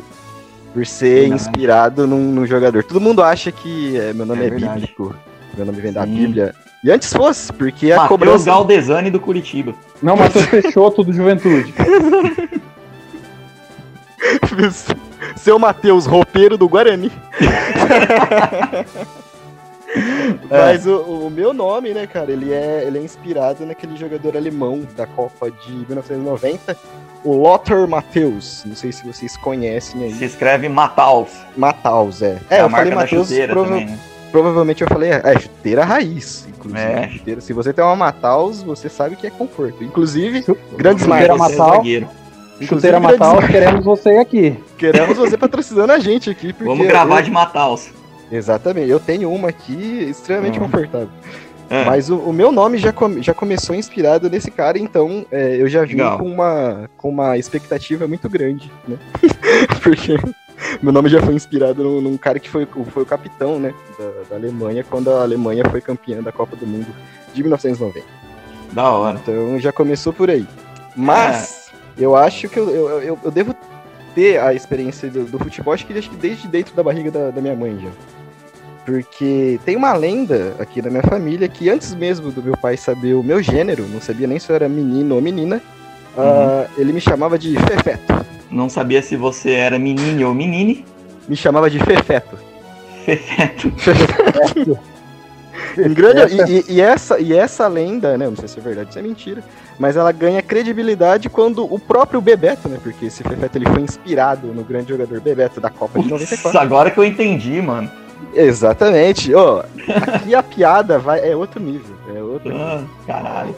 Por 0.75 0.85
ser 0.85 1.21
Verdade. 1.21 1.35
inspirado 1.35 2.07
num, 2.07 2.33
num 2.33 2.47
jogador. 2.47 2.83
Todo 2.83 3.01
mundo 3.01 3.23
acha 3.23 3.51
que 3.53 3.97
é, 3.97 4.13
meu 4.13 4.27
nome 4.27 4.43
É 4.43 4.47
é, 4.49 4.51
bíblico. 4.51 5.15
Meu 5.57 5.65
nome 5.65 5.81
vem 5.81 5.93
da 5.93 6.05
Sim. 6.05 6.15
Bíblia. 6.15 6.53
E 6.83 6.91
antes 6.91 7.13
fosse, 7.13 7.53
porque 7.53 7.93
a 7.93 7.97
Matheus 7.97 8.09
cobrança. 8.09 8.45
Galdesani 8.45 9.11
do 9.11 9.21
Curitiba. 9.21 9.73
Não, 10.03 10.17
Matheus 10.17 10.47
Peixoto 10.47 11.05
do 11.05 11.13
Juventude. 11.13 11.73
Seu 15.37 15.59
Matheus, 15.59 16.07
roupeiro 16.07 16.59
do 16.59 16.69
Guarani. 16.69 17.11
Mas 20.51 20.87
o, 20.87 21.27
o 21.27 21.31
meu 21.31 21.53
nome, 21.53 21.95
né, 21.95 22.07
cara, 22.07 22.33
ele 22.33 22.53
é, 22.53 22.85
ele 22.85 22.99
é 22.99 23.03
inspirado 23.03 23.65
naquele 23.65 23.97
jogador 23.97 24.37
alemão 24.37 24.87
da 24.97 25.07
Copa 25.07 25.51
de 25.51 25.73
1990, 25.73 26.77
o 27.25 27.37
Lothar 27.37 27.89
Matthäus. 27.89 28.63
Não 28.67 28.75
sei 28.77 28.93
se 28.93 29.05
vocês 29.07 29.37
conhecem 29.37 30.05
aí. 30.05 30.13
Se 30.15 30.25
escreve 30.25 30.69
Mataus. 30.69 31.31
Matthäus, 31.57 32.23
é. 32.23 32.39
É, 32.51 32.57
É, 32.57 32.61
a 32.61 32.65
eu 32.65 32.71
falei 32.71 33.07
chuteira 33.07 33.53
prova- 33.53 33.69
também, 33.71 33.87
né? 33.87 33.99
provavelmente 34.31 34.83
eu 34.83 34.89
falei, 34.89 35.11
é, 35.11 35.39
chuteira 35.41 35.85
raiz, 35.85 36.47
inclusive. 36.49 36.81
É. 36.83 37.09
Chuteira- 37.09 37.41
se 37.41 37.53
você 37.53 37.73
tem 37.73 37.85
uma 37.85 37.97
Matthäus, 37.97 38.63
você 38.63 38.89
sabe 38.89 39.17
que 39.17 39.27
é 39.27 39.31
conforto. 39.31 39.83
Inclusive, 39.83 40.45
grandes 40.77 41.05
Chuteira 41.05 41.37
marcas. 41.37 41.53
É 41.55 41.59
Matal. 41.59 41.83
Chuteira 42.63 43.01
grandes 43.01 43.19
Mataus, 43.19 43.47
queremos 43.47 43.85
você 43.85 44.11
aqui. 44.19 44.57
Queremos 44.79 45.17
você 45.17 45.37
patrocinando 45.37 45.93
a 45.93 45.99
gente 45.99 46.31
aqui. 46.31 46.53
Porque 46.53 46.65
Vamos 46.69 46.87
gravar 46.87 47.19
eu- 47.19 47.23
de 47.25 47.31
Mataus. 47.31 47.89
Exatamente, 48.31 48.89
eu 48.91 48.99
tenho 49.01 49.31
uma 49.33 49.49
aqui 49.49 50.07
extremamente 50.11 50.59
Uhum. 50.59 50.67
confortável. 50.67 51.09
É. 51.71 51.85
Mas 51.85 52.11
o, 52.11 52.17
o 52.19 52.33
meu 52.33 52.53
nome 52.53 52.77
já, 52.79 52.93
come- 52.93 53.23
já 53.23 53.33
começou 53.33 53.75
inspirado 53.75 54.29
nesse 54.29 54.51
cara, 54.51 54.79
então 54.79 55.25
é, 55.33 55.57
eu 55.61 55.69
já 55.69 55.83
vim 55.85 55.95
Legal. 55.97 56.19
com 56.19 56.27
uma, 56.27 56.91
com 56.97 57.09
uma 57.09 57.39
expectativa 57.39 58.07
muito 58.07 58.29
grande, 58.29 58.71
né? 58.87 58.97
Porque 59.83 60.17
meu 60.83 60.93
nome 60.93 61.09
já 61.09 61.21
foi 61.23 61.35
inspirado 61.35 61.83
num, 61.83 62.01
num 62.01 62.17
cara 62.17 62.39
que 62.39 62.49
foi, 62.51 62.65
o- 62.77 62.85
foi 62.85 63.03
o 63.03 63.07
capitão, 63.07 63.59
né, 63.59 63.73
da, 63.99 64.11
da 64.31 64.37
Alemanha, 64.37 64.85
quando 64.89 65.11
a 65.11 65.23
Alemanha 65.23 65.65
foi 65.71 65.81
campeã 65.81 66.23
da 66.23 66.31
Copa 66.33 66.55
do 66.55 66.67
Mundo 66.67 66.87
de 67.33 67.43
1990. 67.43 68.07
Da 68.73 68.91
hora. 68.91 69.19
Então 69.23 69.59
já 69.59 69.73
começou 69.73 70.13
por 70.13 70.29
aí. 70.31 70.47
Mas 70.95 71.71
eu 71.99 72.15
acho 72.17 72.49
que 72.49 72.59
eu, 72.59 72.69
eu, 72.71 72.89
eu, 73.03 73.19
eu 73.25 73.31
devo 73.31 73.55
ter 74.15 74.39
a 74.41 74.53
experiência 74.55 75.09
do, 75.11 75.25
do 75.25 75.39
futebol, 75.39 75.73
acho 75.75 75.87
que, 75.87 75.93
acho 75.99 76.11
que 76.11 76.17
desde 76.17 76.47
dentro 76.47 76.75
da 76.75 76.83
barriga 76.83 77.11
da, 77.11 77.31
da 77.31 77.41
minha 77.41 77.55
mãe 77.57 77.79
já. 77.83 77.89
Porque 78.85 79.59
tem 79.65 79.77
uma 79.77 79.95
lenda 79.95 80.55
aqui 80.59 80.83
na 80.83 80.91
minha 80.91 81.03
família 81.03 81.49
que 81.49 81.71
antes 81.71 81.95
mesmo 81.95 82.31
do 82.31 82.43
meu 82.43 82.57
pai 82.57 82.77
saber 82.77 83.15
o 83.15 83.23
meu 83.23 83.43
gênero, 83.43 83.87
não 83.89 84.01
sabia 84.01 84.27
nem 84.27 84.39
se 84.39 84.51
eu 84.51 84.57
era 84.57 84.69
menino 84.69 85.15
ou 85.15 85.23
menina, 85.23 85.61
ah, 86.19 86.67
ele 86.77 86.93
me 86.93 87.01
chamava 87.01 87.39
de 87.39 87.57
Fefeto. 87.59 88.27
Não 88.51 88.69
sabia 88.69 89.01
se 89.03 89.17
você 89.17 89.53
era 89.53 89.79
menino 89.79 90.29
ou 90.29 90.35
menine. 90.35 90.85
Me 91.27 91.35
chamava 91.35 91.71
de 91.71 91.79
Fefeto. 91.79 92.37
Fefeto. 93.05 93.73
Em 95.79 95.93
grande, 95.93 96.35
e, 96.37 96.59
e- 96.59 96.65
e 96.75 96.81
essa, 96.81 97.19
e 97.19 97.33
essa 97.33 97.67
lenda, 97.67 98.17
né? 98.19 98.29
Não 98.29 98.37
sei 98.37 98.47
se 98.49 98.59
é 98.59 98.63
verdade, 98.63 98.93
se 98.93 98.99
é 98.99 99.03
mentira. 99.03 99.43
Mas 99.79 99.97
ela 99.97 100.13
ganha 100.13 100.41
credibilidade 100.43 101.29
quando 101.29 101.65
o 101.73 101.79
próprio 101.79 102.21
Bebeto, 102.21 102.69
né? 102.69 102.79
Porque 102.83 103.07
esse 103.07 103.23
Fefeto 103.25 103.59
ele 103.59 103.67
foi 103.67 103.81
inspirado 103.81 104.49
no 104.49 104.63
grande 104.63 104.91
jogador 104.91 105.21
Bebeto 105.21 105.61
da 105.61 105.71
Copa 105.71 105.99
de 106.01 106.09
Putz, 106.09 106.11
94. 106.31 106.61
agora 106.61 106.91
que 106.91 106.99
eu 106.99 107.05
entendi, 107.05 107.61
mano. 107.63 107.91
Exatamente. 108.33 109.35
Ó, 109.35 109.65
aqui 110.13 110.35
a 110.35 110.43
piada 110.43 110.99
vai, 110.99 111.29
é 111.29 111.37
outro 111.37 111.61
nível. 111.61 111.97
É 112.15 112.23
outro 112.23 112.51
nível. 112.51 112.67
Ah, 112.67 112.85
caralho. 113.07 113.57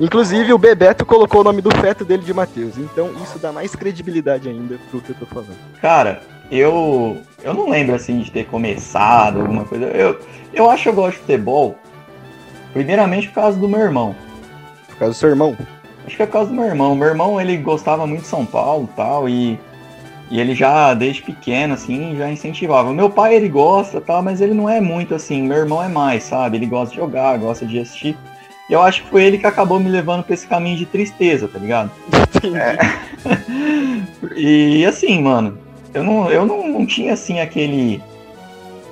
Inclusive, 0.00 0.52
o 0.52 0.58
Bebeto 0.58 1.06
colocou 1.06 1.42
o 1.42 1.44
nome 1.44 1.62
do 1.62 1.70
feto 1.76 2.04
dele 2.04 2.22
de 2.22 2.34
Matheus. 2.34 2.76
Então, 2.76 3.12
isso 3.22 3.38
dá 3.38 3.52
mais 3.52 3.76
credibilidade 3.76 4.48
ainda 4.48 4.76
pro 4.90 5.00
que 5.00 5.10
eu 5.10 5.16
tô 5.16 5.26
falando. 5.26 5.56
Cara, 5.80 6.20
eu 6.50 7.18
eu 7.44 7.52
não 7.52 7.68
lembro 7.68 7.94
assim 7.94 8.20
de 8.20 8.30
ter 8.30 8.46
começado 8.46 9.40
alguma 9.40 9.64
coisa. 9.64 9.84
Eu, 9.86 10.18
eu 10.52 10.70
acho 10.70 10.84
que 10.84 10.88
eu 10.88 10.94
gosto 10.94 11.16
de 11.16 11.20
futebol. 11.20 11.76
Primeiramente 12.72 13.28
por 13.28 13.34
causa 13.34 13.58
do 13.58 13.68
meu 13.68 13.80
irmão. 13.80 14.16
Por 14.88 14.96
causa 14.96 15.14
do 15.14 15.16
seu 15.16 15.28
irmão. 15.28 15.56
Acho 16.06 16.16
que 16.16 16.22
é 16.22 16.26
por 16.26 16.32
causa 16.32 16.50
do 16.50 16.56
meu 16.56 16.64
irmão. 16.64 16.96
Meu 16.96 17.08
irmão, 17.08 17.40
ele 17.40 17.56
gostava 17.58 18.06
muito 18.06 18.22
de 18.22 18.26
São 18.26 18.44
Paulo 18.44 18.88
e 18.90 18.96
tal, 18.96 19.28
e, 19.28 19.60
e 20.34 20.40
ele 20.40 20.52
já, 20.52 20.94
desde 20.94 21.22
pequeno, 21.22 21.74
assim, 21.74 22.16
já 22.16 22.28
incentivava. 22.28 22.92
Meu 22.92 23.08
pai, 23.08 23.36
ele 23.36 23.48
gosta 23.48 24.00
tal, 24.00 24.20
mas 24.20 24.40
ele 24.40 24.52
não 24.52 24.68
é 24.68 24.80
muito 24.80 25.14
assim. 25.14 25.40
Meu 25.40 25.58
irmão 25.58 25.80
é 25.80 25.86
mais, 25.86 26.24
sabe? 26.24 26.56
Ele 26.56 26.66
gosta 26.66 26.92
de 26.92 27.00
jogar, 27.00 27.38
gosta 27.38 27.64
de 27.64 27.78
assistir. 27.78 28.16
E 28.68 28.72
eu 28.72 28.82
acho 28.82 29.04
que 29.04 29.10
foi 29.10 29.22
ele 29.22 29.38
que 29.38 29.46
acabou 29.46 29.78
me 29.78 29.88
levando 29.88 30.24
pra 30.24 30.34
esse 30.34 30.44
caminho 30.44 30.76
de 30.76 30.86
tristeza, 30.86 31.46
tá 31.46 31.56
ligado? 31.56 31.88
E 34.34 34.84
assim, 34.84 35.22
mano, 35.22 35.56
eu 35.92 36.02
não, 36.02 36.28
eu 36.28 36.44
não, 36.44 36.66
não 36.66 36.86
tinha 36.86 37.12
assim 37.12 37.38
aquele 37.38 38.02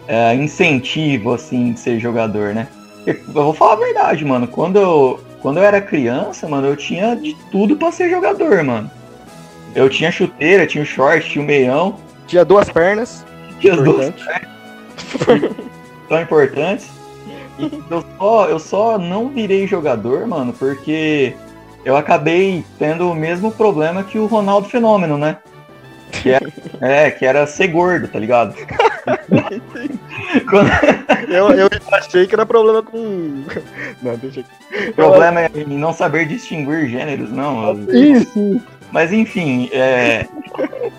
é, 0.07 0.35
incentivo 0.37 1.33
assim 1.33 1.73
de 1.73 1.81
ser 1.81 1.99
jogador, 1.99 2.55
né? 2.55 2.69
Eu, 3.05 3.17
vou 3.27 3.53
falar 3.53 3.73
a 3.73 3.77
verdade, 3.77 4.25
mano. 4.25 4.47
Quando 4.47 4.79
eu, 4.79 5.21
quando 5.41 5.57
eu 5.57 5.65
era 5.65 5.81
criança, 5.81 6.47
mano, 6.47 6.69
eu 6.69 6.77
tinha 6.77 7.17
de 7.17 7.35
tudo 7.51 7.77
pra 7.77 7.91
ser 7.91 8.09
jogador, 8.09 8.63
mano. 8.63 8.89
Eu 9.75 9.89
tinha 9.89 10.11
chuteira, 10.11 10.67
tinha 10.67 10.83
o 10.83 10.87
short, 10.87 11.29
tinha 11.29 11.43
o 11.43 11.47
meião, 11.47 11.97
Tinha 12.27 12.45
duas 12.45 12.69
pernas. 12.69 13.25
tinha 13.61 13.75
as 13.75 13.83
duas 13.83 14.09
importante. 14.09 15.57
tão 16.09 16.21
importantes. 16.21 16.89
E 17.59 17.83
eu 17.91 18.05
só, 18.19 18.49
eu 18.49 18.59
só 18.59 18.99
não 18.99 19.29
virei 19.29 19.67
jogador, 19.67 20.27
mano, 20.27 20.53
porque 20.53 21.35
eu 21.85 21.97
acabei 21.97 22.65
tendo 22.79 23.11
o 23.11 23.15
mesmo 23.15 23.51
problema 23.53 24.03
que 24.03 24.19
o 24.19 24.27
Ronaldo 24.27 24.69
Fenômeno, 24.69 25.17
né? 25.19 25.37
Que 26.11 26.31
era, 26.31 26.47
é, 26.81 27.11
que 27.11 27.25
era 27.25 27.47
ser 27.47 27.69
gordo, 27.69 28.09
tá 28.09 28.19
ligado? 28.19 28.55
Quando- 30.49 30.71
Eu, 31.29 31.51
eu 31.53 31.69
achei 31.93 32.27
que 32.27 32.35
era 32.35 32.45
problema 32.45 32.83
com. 32.83 33.45
Não, 34.03 34.17
deixa 34.17 34.41
aqui. 34.41 34.91
o 34.91 34.93
problema 34.95 35.41
é 35.43 35.51
em 35.55 35.79
não 35.79 35.93
saber 35.93 36.27
distinguir 36.27 36.89
gêneros, 36.89 37.31
não. 37.31 37.73
Isso. 37.91 38.61
Mas 38.93 39.13
enfim, 39.13 39.69
é. 39.73 40.27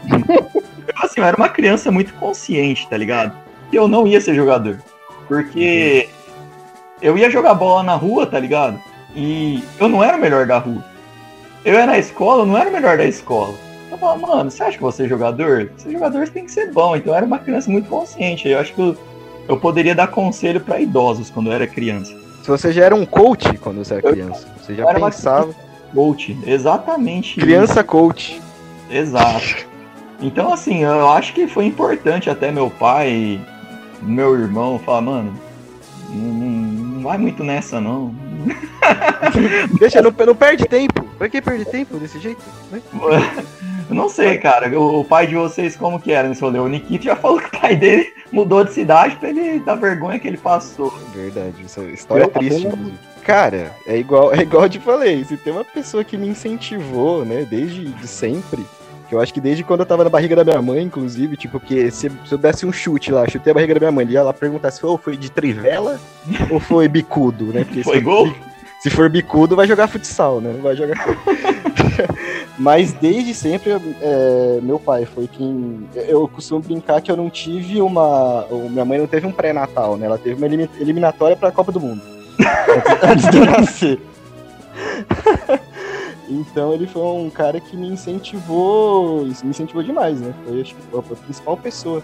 assim, 0.97 1.21
eu 1.21 1.25
era 1.25 1.37
uma 1.37 1.49
criança 1.49 1.91
muito 1.91 2.13
consciente, 2.15 2.89
tá 2.89 2.97
ligado? 2.97 3.33
Que 3.69 3.77
eu 3.77 3.87
não 3.87 4.07
ia 4.07 4.19
ser 4.19 4.33
jogador. 4.33 4.79
Porque 5.27 6.09
eu 7.01 7.17
ia 7.17 7.29
jogar 7.29 7.53
bola 7.53 7.83
na 7.83 7.95
rua, 7.95 8.25
tá 8.25 8.39
ligado? 8.39 8.79
E 9.15 9.63
eu 9.79 9.87
não 9.87 10.03
era 10.03 10.17
o 10.17 10.19
melhor 10.19 10.45
da 10.47 10.57
rua. 10.57 10.83
Eu 11.63 11.75
ia 11.75 11.85
na 11.85 11.97
escola, 11.97 12.41
eu 12.41 12.45
não 12.45 12.57
era 12.57 12.69
o 12.69 12.73
melhor 12.73 12.97
da 12.97 13.05
escola. 13.05 13.53
Eu 13.91 13.97
falava, 13.97 14.19
mano, 14.19 14.51
você 14.51 14.63
acha 14.63 14.77
que 14.77 14.83
você 14.83 15.03
é 15.03 15.07
jogador? 15.07 15.71
Ser 15.77 15.91
jogador 15.91 16.27
tem 16.27 16.45
que 16.45 16.51
ser 16.51 16.71
bom. 16.71 16.95
Então 16.95 17.13
eu 17.13 17.17
era 17.17 17.25
uma 17.25 17.37
criança 17.37 17.69
muito 17.69 17.87
consciente. 17.87 18.49
Eu 18.49 18.59
acho 18.59 18.73
que 18.73 18.81
eu, 18.81 18.97
eu 19.47 19.57
poderia 19.57 19.93
dar 19.93 20.07
conselho 20.07 20.59
pra 20.59 20.81
idosos 20.81 21.29
quando 21.29 21.47
eu 21.47 21.53
era 21.53 21.67
criança. 21.67 22.11
Se 22.41 22.49
você 22.49 22.73
já 22.73 22.85
era 22.85 22.95
um 22.95 23.05
coach 23.05 23.57
quando 23.59 23.77
você 23.77 23.93
era 23.93 24.01
criança, 24.01 24.47
você 24.57 24.75
já 24.75 24.89
era 24.89 24.97
uma 24.97 25.11
pensava. 25.11 25.55
Coach, 25.93 26.37
exatamente. 26.45 27.31
isso. 27.37 27.39
Criança 27.41 27.83
coach. 27.83 28.41
Exato. 28.89 29.65
Então, 30.21 30.53
assim, 30.53 30.83
eu 30.83 31.09
acho 31.09 31.33
que 31.33 31.47
foi 31.47 31.65
importante 31.65 32.29
até 32.29 32.51
meu 32.51 32.69
pai, 32.69 33.39
meu 34.01 34.35
irmão, 34.39 34.79
falar, 34.79 35.01
mano, 35.01 35.33
não, 36.09 36.17
não- 36.33 36.47
não 36.93 37.03
vai 37.03 37.17
muito 37.17 37.43
nessa, 37.43 37.81
não. 37.81 38.13
Deixa, 39.79 40.01
não, 40.01 40.13
não 40.25 40.35
perde 40.35 40.65
tempo. 40.65 41.03
Pra 41.17 41.29
que 41.29 41.41
perder 41.41 41.65
tempo 41.65 41.97
desse 41.97 42.19
jeito? 42.19 42.41
né? 42.71 42.81
Eu 43.89 43.95
não 43.95 44.09
sei, 44.09 44.37
cara, 44.37 44.69
o, 44.79 45.01
o 45.01 45.05
pai 45.05 45.27
de 45.27 45.35
vocês 45.35 45.75
como 45.75 45.99
que 45.99 46.11
era 46.11 46.27
nesse 46.27 46.41
rolê? 46.41 46.59
O 46.59 46.67
Nikito 46.67 47.05
já 47.05 47.15
falou 47.15 47.39
que 47.39 47.55
o 47.55 47.59
pai 47.59 47.75
dele 47.75 48.13
mudou 48.31 48.63
de 48.63 48.73
cidade 48.73 49.15
pra 49.17 49.29
ele 49.29 49.59
dar 49.59 49.75
vergonha 49.75 50.19
que 50.19 50.27
ele 50.27 50.37
passou. 50.37 50.93
Verdade, 51.13 51.55
isso 51.65 51.79
é 51.81 51.85
história 51.91 52.23
Eu 52.23 52.29
triste, 52.29 52.65
inclusive. 52.67 52.97
Cara, 53.25 53.71
é 53.87 53.97
igual, 53.97 54.33
é 54.33 54.39
igual 54.41 54.63
eu 54.63 54.69
te 54.69 54.79
falei, 54.79 55.23
se 55.23 55.37
tem 55.37 55.53
uma 55.53 55.63
pessoa 55.63 56.03
que 56.03 56.17
me 56.17 56.27
incentivou, 56.27 57.23
né, 57.23 57.45
desde 57.49 57.85
de 57.85 58.07
sempre, 58.07 58.65
que 59.07 59.15
eu 59.15 59.21
acho 59.21 59.33
que 59.33 59.39
desde 59.39 59.63
quando 59.63 59.79
eu 59.79 59.85
tava 59.85 60.03
na 60.03 60.09
barriga 60.09 60.35
da 60.35 60.43
minha 60.43 60.61
mãe, 60.61 60.83
inclusive, 60.83 61.37
tipo, 61.37 61.57
que 61.59 61.89
se, 61.89 62.09
se 62.25 62.31
eu 62.33 62.37
desse 62.37 62.65
um 62.65 62.71
chute 62.73 63.11
lá, 63.11 63.25
chutei 63.27 63.51
a 63.51 63.53
barriga 63.53 63.75
da 63.75 63.79
minha 63.79 63.91
mãe, 63.91 64.03
ele 64.05 64.13
ia 64.13 64.23
lá 64.23 64.33
perguntar 64.33 64.71
se 64.71 64.81
foi, 64.81 64.97
foi 64.97 65.15
de 65.17 65.31
trivela 65.31 65.99
ou 66.49 66.59
foi 66.59 66.87
bicudo, 66.89 67.45
né? 67.45 67.63
Porque 67.63 67.81
Foi 67.83 67.97
se, 67.97 68.01
gol? 68.03 68.33
se 68.81 68.89
for 68.89 69.09
bicudo, 69.09 69.55
vai 69.55 69.67
jogar 69.67 69.87
futsal, 69.87 70.41
né? 70.41 70.51
Não 70.53 70.61
vai 70.61 70.75
jogar. 70.75 70.97
Mas 72.57 72.91
desde 72.93 73.33
sempre, 73.33 73.71
é, 74.01 74.59
meu 74.61 74.79
pai 74.79 75.05
foi 75.05 75.27
quem. 75.27 75.87
Eu 75.95 76.27
costumo 76.27 76.61
brincar 76.61 77.01
que 77.01 77.11
eu 77.11 77.17
não 77.17 77.29
tive 77.29 77.81
uma. 77.81 78.45
Minha 78.69 78.85
mãe 78.85 78.99
não 78.99 79.07
teve 79.07 79.25
um 79.25 79.31
pré-natal, 79.31 79.97
né? 79.97 80.05
Ela 80.05 80.17
teve 80.17 80.35
uma 80.35 80.45
elimi- 80.45 80.69
eliminatória 80.79 81.35
pra 81.35 81.51
Copa 81.51 81.71
do 81.71 81.79
Mundo. 81.79 82.01
antes 83.03 83.29
de 83.29 83.39
nascer. 83.39 83.99
então 86.29 86.73
ele 86.73 86.87
foi 86.87 87.01
um 87.01 87.29
cara 87.29 87.59
que 87.59 87.75
me 87.75 87.87
incentivou, 87.87 89.25
me 89.25 89.49
incentivou 89.49 89.83
demais, 89.83 90.19
né? 90.19 90.33
Foi 90.45 90.61
acho 90.61 90.75
a 90.97 91.15
principal 91.15 91.57
pessoa 91.57 92.03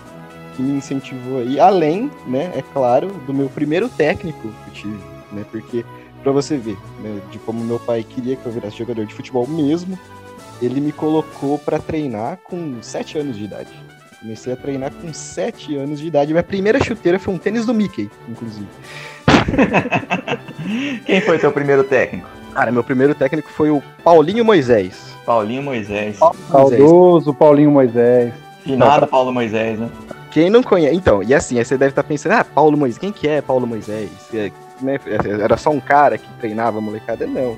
que 0.56 0.62
me 0.62 0.78
incentivou 0.78 1.40
aí, 1.40 1.60
além, 1.60 2.12
né, 2.28 2.52
é 2.54 2.62
claro, 2.74 3.08
do 3.26 3.34
meu 3.34 3.50
primeiro 3.50 3.88
técnico 3.88 4.42
que 4.42 4.70
eu 4.70 4.74
tive, 4.74 5.04
né? 5.32 5.46
Porque 5.50 5.86
para 6.22 6.32
você 6.32 6.58
ver, 6.58 6.78
né, 7.02 7.22
de 7.32 7.40
como 7.40 7.64
meu 7.64 7.80
pai 7.80 8.04
queria 8.04 8.36
que 8.36 8.46
eu 8.46 8.52
virasse 8.52 8.78
jogador 8.78 9.06
de 9.06 9.14
futebol 9.14 9.48
mesmo, 9.48 9.98
ele 10.62 10.82
me 10.82 10.92
colocou 10.92 11.58
para 11.58 11.80
treinar 11.80 12.38
com 12.44 12.82
7 12.82 13.20
anos 13.20 13.38
de 13.38 13.46
idade. 13.46 13.70
Comecei 14.20 14.52
a 14.52 14.58
treinar 14.58 14.92
com 14.92 15.14
7 15.14 15.78
anos 15.78 16.00
de 16.00 16.08
idade. 16.08 16.34
Minha 16.34 16.44
primeira 16.44 16.84
chuteira 16.84 17.18
foi 17.18 17.34
um 17.34 17.38
tênis 17.38 17.66
do 17.66 17.74
Mickey, 17.74 18.10
inclusive. 18.28 18.68
Quem 21.06 21.22
foi 21.22 21.40
seu 21.40 21.52
primeiro 21.52 21.84
técnico? 21.84 22.28
Cara, 22.54 22.72
meu 22.72 22.84
primeiro 22.84 23.16
técnico 23.16 23.50
foi 23.50 23.70
o 23.70 23.82
Paulinho 24.04 24.44
Moisés. 24.44 25.16
Paulinho 25.26 25.64
Moisés. 25.64 26.18
Saudoso 26.50 27.34
Paulinho 27.34 27.72
Moisés. 27.72 28.34
Finado 28.64 29.08
Paulo 29.08 29.32
Moisés, 29.32 29.80
né? 29.80 29.90
Quem 30.32 30.50
não 30.50 30.62
conhece. 30.62 30.96
Então, 30.96 31.24
e 31.24 31.34
assim, 31.34 31.58
aí 31.58 31.66
você 31.66 31.78
deve 31.78 31.92
estar 31.92 32.04
pensando, 32.04 32.34
ah, 32.34 32.44
Paulo 32.44 32.78
Moisés, 32.78 32.98
quem 32.98 33.12
que 33.12 33.28
é 33.28 33.42
Paulo 33.42 33.66
Moisés? 33.66 34.10
É, 34.34 34.52
né, 34.82 35.00
era 35.42 35.58
só 35.58 35.70
um 35.70 35.80
cara 35.80 36.18
que 36.18 36.28
treinava 36.40 36.78
a 36.78 36.82
molecada? 36.82 37.26
Não. 37.26 37.56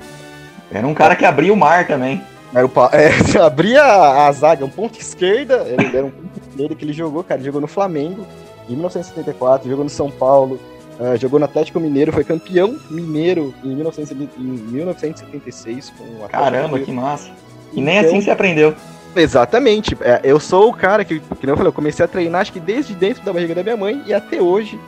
Era 0.70 0.86
um 0.86 0.94
cara 0.94 1.14
que 1.14 1.24
abria 1.24 1.52
o 1.52 1.56
mar 1.56 1.86
também. 1.86 2.22
Era 2.54 2.66
o, 2.66 2.70
é, 2.92 3.42
abria 3.42 3.82
a, 3.82 4.28
a 4.28 4.32
zaga, 4.32 4.64
um 4.64 4.70
ponto 4.70 4.98
esquerda, 4.98 5.66
ele 5.66 5.96
era 5.96 6.06
um 6.06 6.10
ponto 6.10 6.40
esquerda 6.48 6.74
que 6.74 6.84
ele 6.84 6.92
jogou, 6.92 7.24
cara, 7.24 7.40
ele 7.40 7.46
jogou 7.46 7.60
no 7.60 7.66
Flamengo 7.66 8.26
em 8.68 8.72
1974, 8.72 9.68
jogou 9.68 9.84
no 9.84 9.90
São 9.90 10.10
Paulo, 10.10 10.58
uh, 11.02 11.16
jogou 11.16 11.38
no 11.38 11.44
Atlético 11.44 11.80
Mineiro, 11.80 12.12
foi 12.12 12.24
campeão 12.24 12.78
mineiro 12.90 13.52
em, 13.64 13.74
1900, 13.74 14.12
em 14.12 14.42
1976 14.42 15.92
com 15.96 16.04
o 16.04 16.28
Caramba, 16.28 16.78
que 16.78 16.92
massa. 16.92 17.30
E 17.72 17.80
nem 17.80 17.98
então, 17.98 18.10
assim 18.10 18.20
você 18.20 18.30
aprendeu. 18.30 18.74
Exatamente. 19.14 19.96
É, 20.00 20.20
eu 20.24 20.38
sou 20.38 20.70
o 20.70 20.72
cara 20.72 21.04
que, 21.04 21.20
que 21.20 21.46
eu 21.46 21.56
falei, 21.56 21.68
eu 21.68 21.72
comecei 21.72 22.04
a 22.04 22.08
treinar 22.08 22.42
acho 22.42 22.52
que 22.52 22.60
desde 22.60 22.94
dentro 22.94 23.22
da 23.24 23.32
barriga 23.32 23.54
da 23.54 23.62
minha 23.62 23.76
mãe 23.76 24.02
e 24.06 24.14
até 24.14 24.40
hoje, 24.40 24.78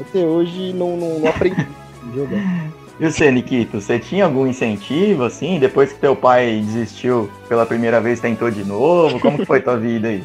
até 0.00 0.20
hoje 0.20 0.72
não, 0.72 0.96
não, 0.96 1.18
não 1.18 1.28
aprendi 1.28 1.66
jogar. 2.14 2.40
E 2.98 3.10
você, 3.10 3.30
Nikito, 3.30 3.80
você 3.80 3.98
tinha 3.98 4.24
algum 4.24 4.46
incentivo, 4.46 5.24
assim, 5.24 5.58
depois 5.58 5.92
que 5.92 5.98
teu 5.98 6.14
pai 6.14 6.62
desistiu 6.64 7.28
pela 7.48 7.66
primeira 7.66 8.00
vez, 8.00 8.20
tentou 8.20 8.50
de 8.50 8.64
novo? 8.64 9.18
Como 9.18 9.38
que 9.38 9.44
foi 9.44 9.60
tua 9.60 9.76
vida 9.76 10.08
aí? 10.08 10.22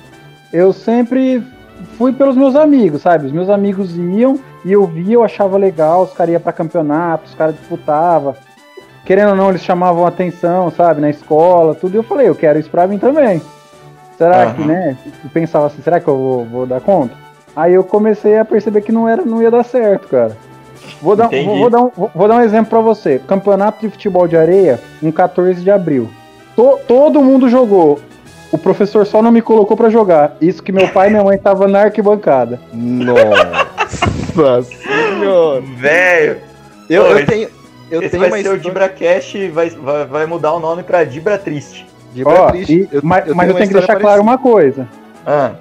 Eu 0.53 0.71
sempre 0.71 1.43
fui 1.97 2.13
pelos 2.13 2.35
meus 2.35 2.55
amigos, 2.55 3.01
sabe? 3.01 3.27
Os 3.27 3.31
meus 3.31 3.49
amigos 3.49 3.95
iam 3.97 4.39
e 4.65 4.71
eu 4.71 4.85
via, 4.85 5.15
eu 5.15 5.23
achava 5.23 5.57
legal, 5.57 6.03
os 6.03 6.13
caras 6.13 6.33
iam 6.33 6.41
pra 6.41 6.51
campeonato, 6.51 7.25
os 7.25 7.35
caras 7.35 7.55
disputavam. 7.55 8.35
Querendo 9.05 9.29
ou 9.29 9.35
não, 9.35 9.49
eles 9.49 9.63
chamavam 9.63 10.05
atenção, 10.05 10.69
sabe, 10.69 11.01
na 11.01 11.09
escola, 11.09 11.73
tudo. 11.73 11.95
E 11.95 11.97
eu 11.97 12.03
falei, 12.03 12.27
eu 12.27 12.35
quero 12.35 12.59
isso 12.59 12.69
pra 12.69 12.87
mim 12.87 12.97
também. 12.97 13.41
Será 14.17 14.47
uhum. 14.47 14.53
que, 14.53 14.61
né? 14.63 14.97
Eu 15.23 15.29
pensava 15.29 15.67
assim, 15.67 15.81
será 15.81 15.99
que 15.99 16.07
eu 16.07 16.17
vou, 16.17 16.45
vou 16.45 16.65
dar 16.65 16.81
conta? 16.81 17.15
Aí 17.55 17.73
eu 17.73 17.83
comecei 17.83 18.37
a 18.37 18.45
perceber 18.45 18.81
que 18.81 18.91
não 18.91 19.07
era, 19.07 19.23
não 19.23 19.41
ia 19.41 19.49
dar 19.49 19.63
certo, 19.63 20.07
cara. 20.09 20.37
Vou 21.01 21.15
dar, 21.15 21.29
vou, 21.29 21.57
vou, 21.57 21.69
dar 21.69 21.81
um, 21.81 21.91
vou 22.13 22.27
dar 22.27 22.35
um 22.35 22.41
exemplo 22.41 22.69
para 22.69 22.81
você. 22.81 23.19
Campeonato 23.25 23.81
de 23.81 23.89
futebol 23.89 24.27
de 24.27 24.35
areia, 24.35 24.79
em 25.01 25.11
14 25.11 25.61
de 25.61 25.71
abril. 25.71 26.09
To, 26.55 26.79
todo 26.87 27.23
mundo 27.23 27.49
jogou. 27.49 27.99
O 28.51 28.57
professor 28.57 29.05
só 29.05 29.21
não 29.21 29.31
me 29.31 29.41
colocou 29.41 29.77
para 29.77 29.89
jogar. 29.89 30.35
Isso 30.41 30.63
que 30.63 30.71
meu 30.71 30.87
pai 30.89 31.07
e 31.07 31.11
minha 31.11 31.23
mãe 31.23 31.37
estavam 31.37 31.67
na 31.67 31.81
arquibancada. 31.83 32.59
Nossa 32.73 34.63
senhor. 34.73 35.61
Velho. 35.61 36.37
Eu, 36.89 37.05
eu 37.05 37.25
tenho. 37.25 37.49
Eu 37.91 38.01
Esse 38.01 38.11
tenho 38.17 38.29
vai 38.29 38.41
ser 38.43 38.49
o 38.49 38.57
DibraCast, 38.59 39.47
vai, 39.49 39.69
vai, 39.71 40.05
vai 40.05 40.25
mudar 40.27 40.53
o 40.53 40.59
nome 40.59 40.83
pra 40.83 41.03
Dibra 41.03 41.37
Triste. 41.39 41.87
Dibra 42.13 42.51
Triste. 42.51 42.73
E, 42.73 42.95
eu, 42.95 43.01
mas 43.03 43.27
eu, 43.27 43.35
mas 43.35 43.49
eu 43.49 43.55
tenho 43.55 43.67
que 43.67 43.73
deixar 43.73 43.87
parecida. 43.87 44.07
claro 44.07 44.21
uma 44.21 44.37
coisa. 44.37 44.87
Ah. 45.25 45.53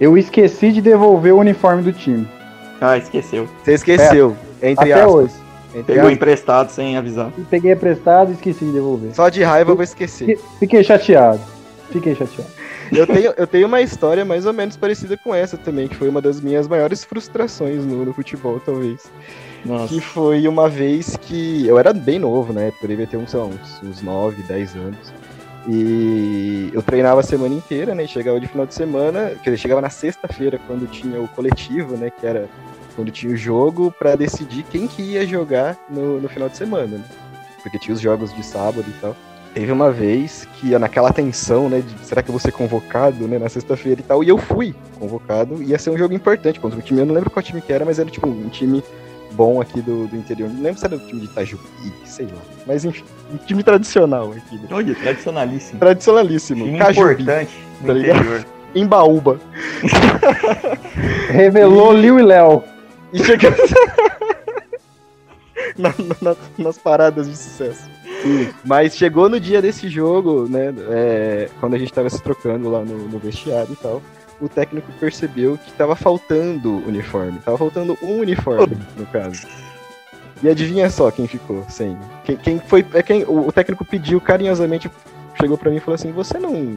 Eu 0.00 0.18
esqueci 0.18 0.72
de 0.72 0.80
devolver 0.80 1.32
o 1.32 1.38
uniforme 1.38 1.82
do 1.82 1.92
time. 1.92 2.28
Ah, 2.80 2.98
esqueceu. 2.98 3.48
Você 3.64 3.74
esqueceu. 3.74 4.36
É. 4.60 4.70
Entre 4.70 4.92
Até 4.92 5.00
aspas. 5.02 5.14
hoje. 5.14 5.34
Entre 5.70 5.82
Pegou 5.84 6.02
aspas. 6.02 6.12
emprestado 6.12 6.70
sem 6.70 6.96
avisar. 6.96 7.30
Peguei 7.48 7.72
emprestado 7.72 8.30
e 8.30 8.34
esqueci 8.34 8.64
de 8.64 8.72
devolver. 8.72 9.14
Só 9.14 9.28
de 9.28 9.42
raiva 9.42 9.70
eu 9.70 9.76
vou 9.76 9.84
esquecer. 9.84 10.38
Fiquei 10.58 10.82
chateado. 10.82 11.40
Fiquei 11.90 12.14
chateado. 12.14 12.50
Eu 12.92 13.06
tenho, 13.06 13.34
eu 13.36 13.46
tenho 13.46 13.66
uma 13.66 13.80
história 13.80 14.24
mais 14.24 14.46
ou 14.46 14.52
menos 14.52 14.76
parecida 14.76 15.16
com 15.16 15.34
essa 15.34 15.56
também, 15.56 15.88
que 15.88 15.96
foi 15.96 16.08
uma 16.08 16.20
das 16.20 16.40
minhas 16.40 16.68
maiores 16.68 17.04
frustrações 17.04 17.84
no, 17.84 18.04
no 18.04 18.12
futebol, 18.12 18.60
talvez. 18.60 19.10
Nossa. 19.64 19.92
Que 19.92 20.00
foi 20.00 20.46
uma 20.46 20.68
vez 20.68 21.16
que 21.16 21.66
eu 21.66 21.78
era 21.78 21.92
bem 21.92 22.18
novo, 22.18 22.52
né? 22.52 22.72
Por 22.80 22.88
ter 22.88 23.16
uns, 23.16 23.34
uns, 23.34 23.82
uns 23.82 24.02
9, 24.02 24.42
10 24.42 24.76
anos. 24.76 25.12
E 25.68 26.70
eu 26.72 26.80
treinava 26.80 27.20
a 27.20 27.24
semana 27.24 27.54
inteira, 27.54 27.94
né? 27.94 28.06
Chegava 28.06 28.38
de 28.38 28.46
final 28.46 28.66
de 28.66 28.74
semana, 28.74 29.30
quer 29.42 29.50
dizer, 29.50 29.58
chegava 29.58 29.80
na 29.80 29.90
sexta-feira, 29.90 30.60
quando 30.66 30.88
tinha 30.88 31.20
o 31.20 31.26
coletivo, 31.28 31.96
né? 31.96 32.10
Que 32.10 32.26
era 32.26 32.48
quando 32.94 33.10
tinha 33.10 33.32
o 33.32 33.36
jogo 33.36 33.92
para 33.98 34.14
decidir 34.14 34.64
quem 34.70 34.86
que 34.86 35.02
ia 35.02 35.26
jogar 35.26 35.76
no, 35.90 36.20
no 36.20 36.28
final 36.28 36.48
de 36.48 36.56
semana, 36.56 36.98
né? 36.98 37.04
Porque 37.62 37.78
tinha 37.78 37.94
os 37.94 38.00
jogos 38.00 38.32
de 38.32 38.44
sábado 38.44 38.84
e 38.88 39.00
tal. 39.00 39.16
Teve 39.56 39.72
uma 39.72 39.90
vez 39.90 40.46
que 40.60 40.78
naquela 40.78 41.10
tensão, 41.10 41.70
né, 41.70 41.80
de 41.80 42.06
será 42.06 42.22
que 42.22 42.28
eu 42.28 42.32
vou 42.34 42.38
ser 42.38 42.52
convocado, 42.52 43.26
né, 43.26 43.38
na 43.38 43.48
sexta-feira 43.48 44.02
e 44.02 44.04
tal, 44.04 44.22
e 44.22 44.28
eu 44.28 44.36
fui 44.36 44.74
convocado, 44.98 45.62
ia 45.62 45.78
ser 45.78 45.88
um 45.88 45.96
jogo 45.96 46.12
importante 46.12 46.60
contra 46.60 46.78
um 46.78 46.82
time, 46.82 47.00
eu 47.00 47.06
não 47.06 47.14
lembro 47.14 47.30
qual 47.30 47.42
time 47.42 47.62
que 47.62 47.72
era, 47.72 47.82
mas 47.82 47.98
era 47.98 48.10
tipo 48.10 48.28
um 48.28 48.50
time 48.50 48.84
bom 49.32 49.58
aqui 49.58 49.80
do, 49.80 50.08
do 50.08 50.14
interior, 50.14 50.50
não 50.50 50.62
lembro 50.62 50.78
se 50.78 50.84
era 50.84 50.96
o 50.96 50.98
time 50.98 51.22
de 51.22 51.28
Itajuí, 51.28 51.58
sei 52.04 52.26
lá, 52.26 52.42
mas 52.66 52.84
enfim, 52.84 53.02
um 53.32 53.38
time 53.38 53.62
tradicional 53.62 54.30
aqui. 54.32 54.56
Né? 54.56 54.68
Olha, 54.70 54.94
tradicionalíssimo. 54.94 55.78
Tradicionalíssimo. 55.78 56.64
Time 56.66 56.78
Cajubi, 56.78 57.22
importante 57.22 57.54
no 57.80 57.86
tá 57.86 57.98
interior. 57.98 58.46
Em 58.76 58.86
Baúba. 58.86 59.40
Revelou 61.32 61.94
Liu 61.94 62.18
e 62.18 62.22
Léo. 62.22 62.62
E 63.10 63.24
chega 63.24 63.56
na, 65.78 65.94
na, 66.20 66.36
nas 66.58 66.76
paradas 66.76 67.26
de 67.26 67.34
sucesso. 67.34 67.95
Mas 68.64 68.96
chegou 68.96 69.28
no 69.28 69.38
dia 69.38 69.60
desse 69.60 69.88
jogo, 69.88 70.46
né? 70.48 70.74
É, 70.90 71.48
quando 71.60 71.74
a 71.74 71.78
gente 71.78 71.92
tava 71.92 72.10
se 72.10 72.22
trocando 72.22 72.70
lá 72.70 72.84
no, 72.84 73.08
no, 73.08 73.18
vestiário 73.18 73.72
e 73.72 73.76
tal, 73.76 74.02
o 74.40 74.48
técnico 74.48 74.90
percebeu 74.98 75.58
que 75.58 75.72
tava 75.72 75.96
faltando 75.96 76.76
uniforme. 76.86 77.38
Tava 77.44 77.58
faltando 77.58 77.96
um 78.02 78.20
uniforme, 78.20 78.76
no 78.96 79.06
caso. 79.06 79.46
E 80.42 80.48
adivinha 80.48 80.90
só 80.90 81.10
quem 81.10 81.26
ficou 81.26 81.64
sem? 81.68 81.96
Quem, 82.24 82.36
quem 82.36 82.58
foi. 82.60 82.84
É 82.92 83.02
quem 83.02 83.24
o, 83.24 83.48
o, 83.48 83.52
técnico 83.52 83.84
pediu 83.84 84.20
carinhosamente, 84.20 84.90
chegou 85.40 85.56
para 85.56 85.70
mim 85.70 85.78
e 85.78 85.80
falou 85.80 85.94
assim: 85.94 86.12
você 86.12 86.38
não. 86.38 86.76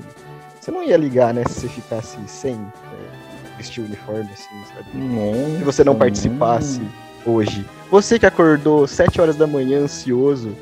Você 0.59 0.71
não 0.71 0.83
ia 0.83 0.97
ligar, 0.97 1.33
né, 1.33 1.43
se 1.47 1.62
você 1.62 1.67
ficasse 1.69 2.17
sem 2.27 2.59
vestir 3.57 3.81
o 3.81 3.85
uniforme, 3.85 4.29
assim, 4.33 4.63
sabe? 4.73 4.97
Nossa, 4.97 5.57
Se 5.57 5.63
você 5.63 5.83
não 5.83 5.95
participasse 5.95 6.81
hoje. 7.25 7.65
Você 7.91 8.17
que 8.17 8.25
acordou 8.25 8.88
7 8.88 9.19
horas 9.19 9.35
da 9.35 9.45
manhã 9.45 9.81
ansioso 9.81 10.55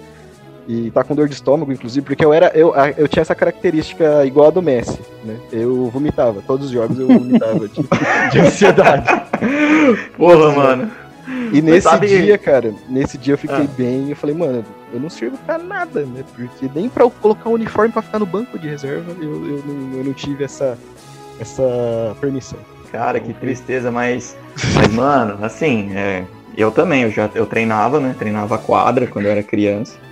e 0.68 0.92
tá 0.92 1.02
com 1.04 1.16
dor 1.16 1.30
de 1.30 1.34
estômago, 1.34 1.72
inclusive, 1.72 2.06
porque 2.06 2.26
eu 2.26 2.34
era. 2.34 2.48
Eu, 2.54 2.74
eu 2.98 3.08
tinha 3.08 3.22
essa 3.22 3.34
característica 3.34 4.26
igual 4.26 4.48
a 4.48 4.52
do 4.52 4.62
Messi, 4.62 5.00
né? 5.24 5.38
Eu 5.52 5.90
vomitava. 5.90 6.42
Todos 6.46 6.66
os 6.66 6.72
jogos 6.72 7.00
eu 7.00 7.08
vomitava 7.08 7.68
de, 7.70 7.82
de 8.32 8.40
ansiedade. 8.40 9.08
Porra, 10.18 10.52
mano. 10.52 10.92
E 11.54 11.62
nesse 11.62 11.82
sabe... 11.82 12.08
dia, 12.08 12.38
cara, 12.38 12.74
nesse 12.90 13.18
dia 13.18 13.34
eu 13.34 13.38
fiquei 13.38 13.64
ah. 13.64 13.70
bem. 13.78 14.10
Eu 14.10 14.16
falei, 14.18 14.36
mano, 14.36 14.66
eu 14.94 15.00
não 15.00 15.10
sirvo 15.10 15.38
pra 15.46 15.58
nada, 15.58 16.02
né? 16.02 16.24
Porque 16.36 16.70
nem 16.76 16.90
pra 16.90 17.06
eu 17.06 17.10
colocar 17.10 17.50
o 17.50 17.54
uniforme 17.54 17.94
pra 17.94 18.02
ficar 18.02 18.20
no 18.20 18.26
banco 18.26 18.60
de 18.60 18.68
reserva, 18.68 19.12
eu, 19.22 19.48
eu, 19.48 19.64
não, 19.66 19.98
eu 20.00 20.04
não 20.04 20.14
tive 20.14 20.44
essa, 20.44 20.78
essa 21.40 22.16
permissão. 22.20 22.60
Cara, 22.92 23.20
que 23.22 23.34
tristeza, 23.34 23.90
mas, 23.90 24.36
mas 24.76 24.94
mano, 24.94 25.44
assim, 25.44 25.92
é, 25.96 26.26
eu 26.58 26.72
também, 26.72 27.04
eu 27.04 27.12
já 27.12 27.30
eu 27.36 27.46
treinava, 27.46 28.00
né? 28.00 28.16
Treinava 28.18 28.58
quadra 28.58 29.08
quando 29.08 29.26
eu 29.26 29.32
era 29.32 29.44
criança. 29.44 30.07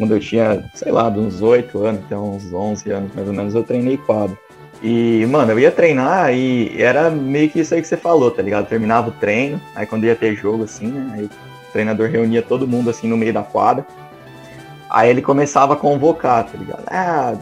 Quando 0.00 0.14
eu 0.14 0.20
tinha, 0.20 0.64
sei 0.72 0.90
lá, 0.90 1.08
uns 1.08 1.42
8 1.42 1.84
anos 1.84 2.00
até 2.06 2.16
uns 2.16 2.50
11 2.50 2.90
anos 2.90 3.14
mais 3.14 3.28
ou 3.28 3.34
menos, 3.34 3.54
eu 3.54 3.62
treinei 3.62 3.98
quadra. 3.98 4.34
E, 4.82 5.26
mano, 5.26 5.52
eu 5.52 5.58
ia 5.58 5.70
treinar 5.70 6.32
e 6.32 6.74
era 6.80 7.10
meio 7.10 7.50
que 7.50 7.60
isso 7.60 7.74
aí 7.74 7.82
que 7.82 7.86
você 7.86 7.98
falou, 7.98 8.30
tá 8.30 8.40
ligado? 8.40 8.66
Terminava 8.66 9.10
o 9.10 9.12
treino, 9.12 9.60
aí 9.74 9.84
quando 9.84 10.04
ia 10.04 10.16
ter 10.16 10.34
jogo, 10.34 10.64
assim, 10.64 10.86
né? 10.86 11.12
Aí 11.16 11.24
o 11.26 11.30
treinador 11.70 12.08
reunia 12.08 12.40
todo 12.40 12.66
mundo, 12.66 12.88
assim, 12.88 13.06
no 13.08 13.16
meio 13.18 13.34
da 13.34 13.42
quadra. 13.42 13.86
Aí 14.88 15.10
ele 15.10 15.20
começava 15.20 15.74
a 15.74 15.76
convocar, 15.76 16.46
tá 16.46 16.56
ligado? 16.56 16.84
Ah, 16.86 17.34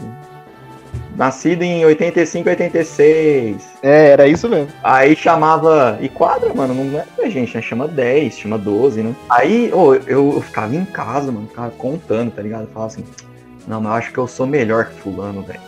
Nascido 1.19 1.63
em 1.63 1.83
85, 1.83 2.47
86. 2.47 3.61
É, 3.83 4.11
era 4.11 4.25
isso 4.25 4.47
mesmo. 4.47 4.69
Aí 4.81 5.17
chamava. 5.17 5.97
E 5.99 6.07
quadra, 6.07 6.53
mano, 6.53 6.73
não 6.73 6.97
é 6.97 7.03
pra 7.13 7.27
gente, 7.27 7.53
né? 7.53 7.61
Chama 7.61 7.89
10, 7.89 8.37
chama 8.37 8.57
12, 8.57 9.03
né? 9.03 9.13
Aí, 9.29 9.69
oh, 9.73 9.93
eu, 9.95 10.35
eu 10.35 10.41
ficava 10.41 10.73
em 10.73 10.85
casa, 10.85 11.29
mano, 11.29 11.47
ficava 11.49 11.71
contando, 11.71 12.31
tá 12.31 12.41
ligado? 12.41 12.61
Eu 12.61 12.67
falava 12.67 12.93
assim, 12.93 13.03
não, 13.67 13.81
mas 13.81 13.91
eu 13.91 13.97
acho 13.97 14.13
que 14.13 14.17
eu 14.17 14.27
sou 14.27 14.47
melhor 14.47 14.85
que 14.85 15.01
fulano, 15.01 15.41
velho. 15.41 15.59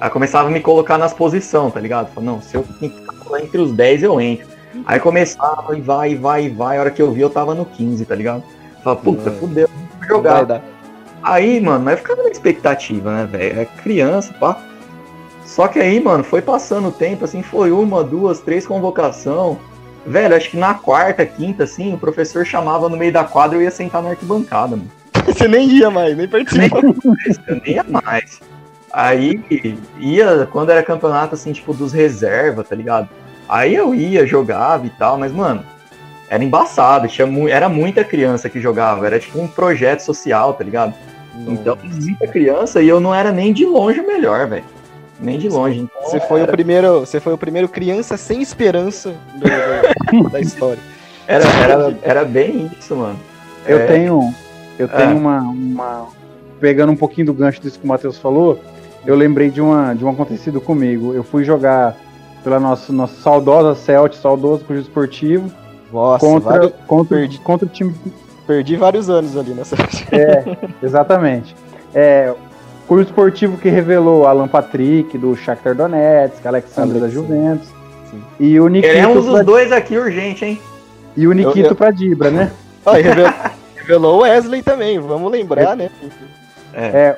Aí 0.00 0.10
começava 0.10 0.48
a 0.48 0.50
me 0.50 0.58
colocar 0.58 0.98
nas 0.98 1.14
posições, 1.14 1.72
tá 1.72 1.78
ligado? 1.78 2.08
Falava, 2.12 2.32
não, 2.32 2.42
se 2.42 2.56
eu 2.56 2.64
ficar 2.64 3.40
entre 3.40 3.60
os 3.60 3.70
10, 3.70 4.02
eu 4.02 4.20
entro. 4.20 4.48
Aí 4.84 4.98
começava 4.98 5.78
e 5.78 5.80
vai, 5.80 6.10
e 6.10 6.14
vai, 6.16 6.44
e 6.46 6.48
vai. 6.48 6.78
A 6.78 6.80
hora 6.80 6.90
que 6.90 7.00
eu 7.00 7.12
vi, 7.12 7.20
eu 7.20 7.30
tava 7.30 7.54
no 7.54 7.64
15, 7.64 8.04
tá 8.04 8.14
ligado? 8.16 8.42
Fala, 8.82 8.96
puta, 8.96 9.30
É. 9.30 9.32
fudeu, 9.34 9.70
vou 10.00 10.08
jogar. 10.08 10.60
Aí, 11.22 11.60
mano, 11.60 11.84
mas 11.84 12.00
ficava 12.00 12.24
na 12.24 12.28
expectativa, 12.28 13.12
né, 13.12 13.28
velho? 13.30 13.60
É 13.60 13.64
criança, 13.64 14.34
pá. 14.34 14.58
Só 15.56 15.68
que 15.68 15.78
aí, 15.78 15.98
mano, 15.98 16.22
foi 16.22 16.42
passando 16.42 16.88
o 16.88 16.92
tempo, 16.92 17.24
assim, 17.24 17.42
foi 17.42 17.72
uma, 17.72 18.04
duas, 18.04 18.40
três 18.40 18.66
convocação. 18.66 19.58
Velho, 20.04 20.36
acho 20.36 20.50
que 20.50 20.56
na 20.58 20.74
quarta, 20.74 21.24
quinta, 21.24 21.64
assim, 21.64 21.94
o 21.94 21.98
professor 21.98 22.44
chamava 22.44 22.90
no 22.90 22.96
meio 22.98 23.10
da 23.10 23.24
quadra 23.24 23.56
e 23.56 23.60
eu 23.60 23.64
ia 23.64 23.70
sentar 23.70 24.02
na 24.02 24.10
arquibancada, 24.10 24.76
mano. 24.76 24.90
Você 25.24 25.48
nem 25.48 25.66
ia 25.66 25.88
mais, 25.88 26.14
nem 26.14 26.18
Nem 26.18 26.28
participa. 26.28 26.82
mais, 26.82 27.40
eu 27.48 27.60
nem 27.64 27.74
ia 27.74 27.84
mais. 27.88 28.38
Aí 28.92 29.72
ia, 29.98 30.46
quando 30.52 30.68
era 30.68 30.82
campeonato, 30.82 31.34
assim, 31.34 31.54
tipo, 31.54 31.72
dos 31.72 31.90
reserva, 31.90 32.62
tá 32.62 32.76
ligado? 32.76 33.08
Aí 33.48 33.74
eu 33.74 33.94
ia, 33.94 34.26
jogava 34.26 34.84
e 34.84 34.90
tal, 34.90 35.16
mas, 35.16 35.32
mano, 35.32 35.64
era 36.28 36.44
embaçado, 36.44 37.08
tinha 37.08 37.26
mu 37.26 37.48
era 37.48 37.66
muita 37.66 38.04
criança 38.04 38.50
que 38.50 38.60
jogava, 38.60 39.06
era 39.06 39.18
tipo 39.18 39.40
um 39.40 39.48
projeto 39.48 40.00
social, 40.00 40.52
tá 40.52 40.62
ligado? 40.62 40.92
Então, 41.46 41.78
muita 41.82 42.26
criança 42.26 42.82
e 42.82 42.88
eu 42.90 43.00
não 43.00 43.14
era 43.14 43.32
nem 43.32 43.54
de 43.54 43.64
longe 43.64 44.00
o 44.00 44.06
melhor, 44.06 44.46
velho. 44.46 44.75
Nem 45.20 45.38
de 45.38 45.48
longe. 45.48 45.80
Então, 45.80 46.02
Você 46.02 46.20
foi 46.20 46.40
o 46.40 46.42
era, 46.42 46.52
primeiro, 46.52 47.00
você 47.00 47.18
foi 47.20 47.32
o 47.32 47.38
primeiro 47.38 47.68
criança 47.68 48.16
sem 48.16 48.42
esperança 48.42 49.14
do- 49.34 50.22
do- 50.22 50.28
da 50.30 50.40
história. 50.40 50.78
era, 51.26 51.44
era, 51.44 51.98
era 52.02 52.24
bem 52.24 52.70
isso, 52.78 52.94
mano. 52.96 53.18
Eu 53.66 53.78
É. 53.80 53.86
tenho, 53.86 54.34
eu 54.78 54.86
Ah. 54.92 54.96
tenho 54.96 55.16
uma, 55.16 55.40
uma. 55.40 56.06
Pegando 56.60 56.92
um 56.92 56.96
pouquinho 56.96 57.26
do 57.26 57.34
gancho 57.34 57.60
disso 57.60 57.78
que 57.78 57.84
o 57.84 57.88
Matheus 57.88 58.18
falou, 58.18 58.58
eu 59.06 59.14
lembrei 59.16 59.50
de, 59.50 59.60
uma, 59.60 59.94
de 59.94 60.04
um 60.04 60.08
acontecido 60.10 60.60
comigo. 60.60 61.12
Eu 61.14 61.22
fui 61.24 61.44
jogar 61.44 61.96
pela 62.44 62.58
nossa, 62.60 62.92
nossa 62.92 63.14
saudosa 63.20 63.74
Celt, 63.74 64.14
saudoso 64.14 64.64
Clube 64.64 64.80
Esportivo, 64.82 65.50
Nossa, 65.92 66.24
contra, 66.24 66.50
vários- 66.50 66.72
contra, 66.86 67.16
perdi. 67.18 67.38
contra 67.40 67.66
o 67.66 67.68
time. 67.70 67.94
perdi 68.46 68.76
vários 68.76 69.10
anos 69.10 69.36
ali 69.36 69.52
nessa. 69.54 69.76
Exatamente. 70.82 71.54
É, 71.94 72.32
Clube 72.86 73.02
Esportivo 73.04 73.56
que 73.58 73.68
revelou 73.68 74.26
Alan 74.26 74.46
Patrick, 74.48 75.16
do 75.18 75.34
Shakhtar 75.36 75.74
Donetsk, 75.74 76.46
Alexandre 76.46 77.00
da. 77.00 77.08
Juventus. 77.08 77.68
Sim. 78.10 78.22
E 78.38 78.60
o 78.60 78.68
Nikito, 78.68 78.94
Queremos 78.94 79.24
pra, 79.26 79.34
os 79.40 79.44
dois 79.46 79.72
aqui 79.72 79.96
urgente, 79.98 80.44
hein? 80.44 80.60
e 81.16 81.26
o 81.26 81.32
Nikito 81.32 81.58
Eu- 81.58 81.66
eu- 81.70 81.74
pra 81.76 81.90
Dibra, 81.90 82.30
né? 82.30 82.52
Revelou, 82.86 83.32
revelou 83.74 84.16
o 84.18 84.22
Wesley 84.22 84.62
também, 84.62 84.98
vamos 85.00 85.30
lembrar, 85.32 85.74
né? 85.76 85.90
É, 86.72 87.16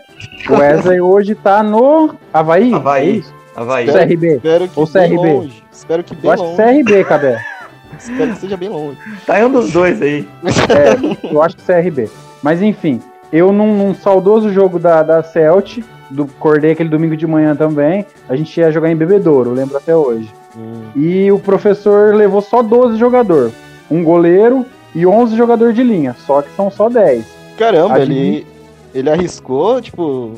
O 0.48 0.54
Wesley 0.54 1.00
hoje 1.00 1.34
tá 1.34 1.62
no 1.62 2.14
Havaí. 2.32 2.72
Havaí. 2.72 3.24
é? 3.56 3.60
Havaí. 3.60 3.86
CRB. 3.86 4.36
Espero 4.36 4.68
que 4.68 4.80
Ou 4.80 4.86
CRB. 4.86 5.16
longe. 5.16 5.64
Espero 5.72 6.04
que 6.04 6.14
Eu 6.14 6.18
bem 6.20 6.30
acho 6.30 6.42
que 6.42 6.48
longe. 6.62 6.82
CRB, 6.84 7.04
Cabé. 7.04 7.44
Espero 7.98 8.32
que 8.32 8.38
seja 8.40 8.56
bem 8.56 8.68
longe. 8.68 8.96
Tá 9.26 9.40
em 9.40 9.44
um 9.44 9.50
dos 9.50 9.72
dois 9.72 10.00
aí. 10.00 10.26
É, 10.44 11.32
eu 11.34 11.42
acho 11.42 11.56
que 11.56 11.62
CRB. 11.64 12.08
Mas 12.42 12.62
enfim, 12.62 13.00
eu 13.32 13.52
num, 13.52 13.76
num 13.76 13.94
saudoso 13.94 14.52
jogo 14.52 14.78
da, 14.78 15.02
da 15.02 15.22
Celt, 15.22 15.78
do 16.10 16.24
acordei 16.24 16.72
aquele 16.72 16.88
domingo 16.88 17.16
de 17.16 17.26
manhã 17.26 17.54
também, 17.54 18.04
a 18.28 18.34
gente 18.36 18.58
ia 18.58 18.72
jogar 18.72 18.90
em 18.90 18.96
Bebedouro, 18.96 19.52
lembro 19.52 19.76
até 19.76 19.94
hoje. 19.94 20.30
Hum, 20.56 20.82
E 20.96 21.30
o 21.30 21.38
professor 21.38 22.14
levou 22.14 22.40
só 22.40 22.62
12 22.62 22.96
jogadores. 22.96 23.52
Um 23.90 24.02
goleiro 24.02 24.64
e 24.94 25.06
11 25.06 25.36
jogadores 25.36 25.74
de 25.74 25.82
linha, 25.82 26.16
só 26.26 26.42
que 26.42 26.54
são 26.56 26.70
só 26.70 26.88
10. 26.88 27.24
Caramba, 27.58 28.00
ele, 28.00 28.46
ele 28.94 29.10
arriscou, 29.10 29.80
tipo, 29.80 30.32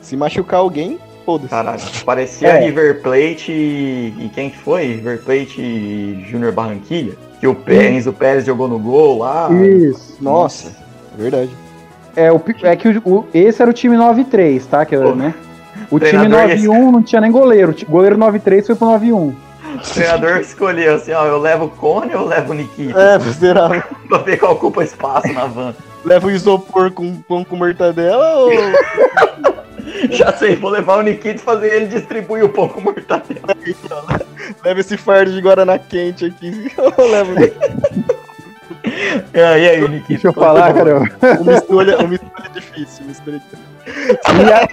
se 0.00 0.16
machucar 0.16 0.60
alguém, 0.60 0.98
foda-se. 1.26 1.50
Caralho, 1.50 1.80
parecia 2.04 2.48
É. 2.48 2.60
River 2.64 3.02
Plate 3.02 3.52
e, 3.52 4.30
quem 4.34 4.50
que 4.50 4.58
foi? 4.58 4.86
River 4.86 5.22
Plate 5.22 5.60
e 5.60 6.24
Júnior 6.30 6.52
Barranquilha? 6.52 7.12
Que 7.38 7.46
o 7.46 7.54
Pérez, 7.54 8.06
o 8.06 8.12
Pérez 8.12 8.44
jogou 8.44 8.68
no 8.68 8.78
gol 8.78 9.18
lá. 9.18 9.48
Isso. 9.52 10.16
Nossa, 10.20 10.72
verdade. 11.16 11.50
É, 12.16 12.30
o, 12.32 12.40
é 12.62 12.76
que 12.76 12.88
o, 12.88 13.02
o- 13.04 13.28
esse 13.32 13.60
era 13.62 13.70
o 13.70 13.74
time 13.74 13.96
9-3, 13.96 14.64
tá? 14.66 14.84
Que, 14.84 14.96
Pô, 14.96 15.14
né? 15.14 15.34
O 15.90 15.98
time 15.98 16.10
treinador 16.10 16.50
esse- 16.50 16.66
9-1 16.66 16.90
não 16.90 17.02
tinha 17.02 17.20
nem 17.20 17.30
goleiro. 17.30 17.74
O 17.86 17.90
goleiro 17.90 18.16
9-3 18.18 18.66
foi 18.66 18.74
pro 18.74 18.86
9-1. 18.88 19.34
O 19.74 19.78
treinador 19.94 20.36
escolheu 20.38 20.94
assim, 20.96 21.12
ó, 21.12 21.24
eu 21.26 21.38
levo 21.38 21.66
o 21.66 21.70
Cone 21.70 22.14
ou 22.14 22.22
eu 22.22 22.26
levo 22.26 22.50
o 22.52 22.54
Nikita? 22.54 23.00
É, 23.00 23.18
será? 23.32 23.68
Pra 24.08 24.18
ver 24.18 24.36
qual 24.38 24.52
ocupa 24.52 24.82
espaço 24.84 25.32
na 25.32 25.46
van. 25.46 25.74
Leva 26.04 26.26
o 26.26 26.30
isopor 26.30 26.90
com 26.90 27.16
pão 27.22 27.44
com 27.44 27.56
mortadela 27.56 28.36
ou. 28.38 28.50
Já 30.10 30.32
sei, 30.32 30.56
vou 30.56 30.70
levar 30.70 30.98
o 30.98 31.02
Nikita 31.02 31.36
e 31.36 31.38
fazer 31.38 31.72
ele 31.74 31.86
distribuir 31.86 32.44
o 32.44 32.48
pão 32.48 32.68
com 32.68 32.80
mortadela. 32.80 33.54
Leva 34.64 34.80
esse 34.80 34.96
fardo 34.96 35.32
de 35.32 35.40
Guaraná 35.40 35.78
quente 35.78 36.24
aqui. 36.26 36.72
Eu 36.76 37.10
levo 37.10 37.34
Ah, 39.34 39.58
e 39.58 39.68
aí, 39.68 39.80
Nikita? 39.80 40.04
Deixa 40.08 40.28
eu 40.28 40.32
falar, 40.32 40.72
cara. 40.74 40.98
uma 41.40 41.52
escolha, 41.52 41.98
uma 41.98 42.14
escolha 42.14 42.50
difícil. 42.54 43.04
Uma 43.04 43.12
escolha 43.12 43.38
difícil. 43.40 43.70
E, 44.46 44.52
a- 44.52 44.68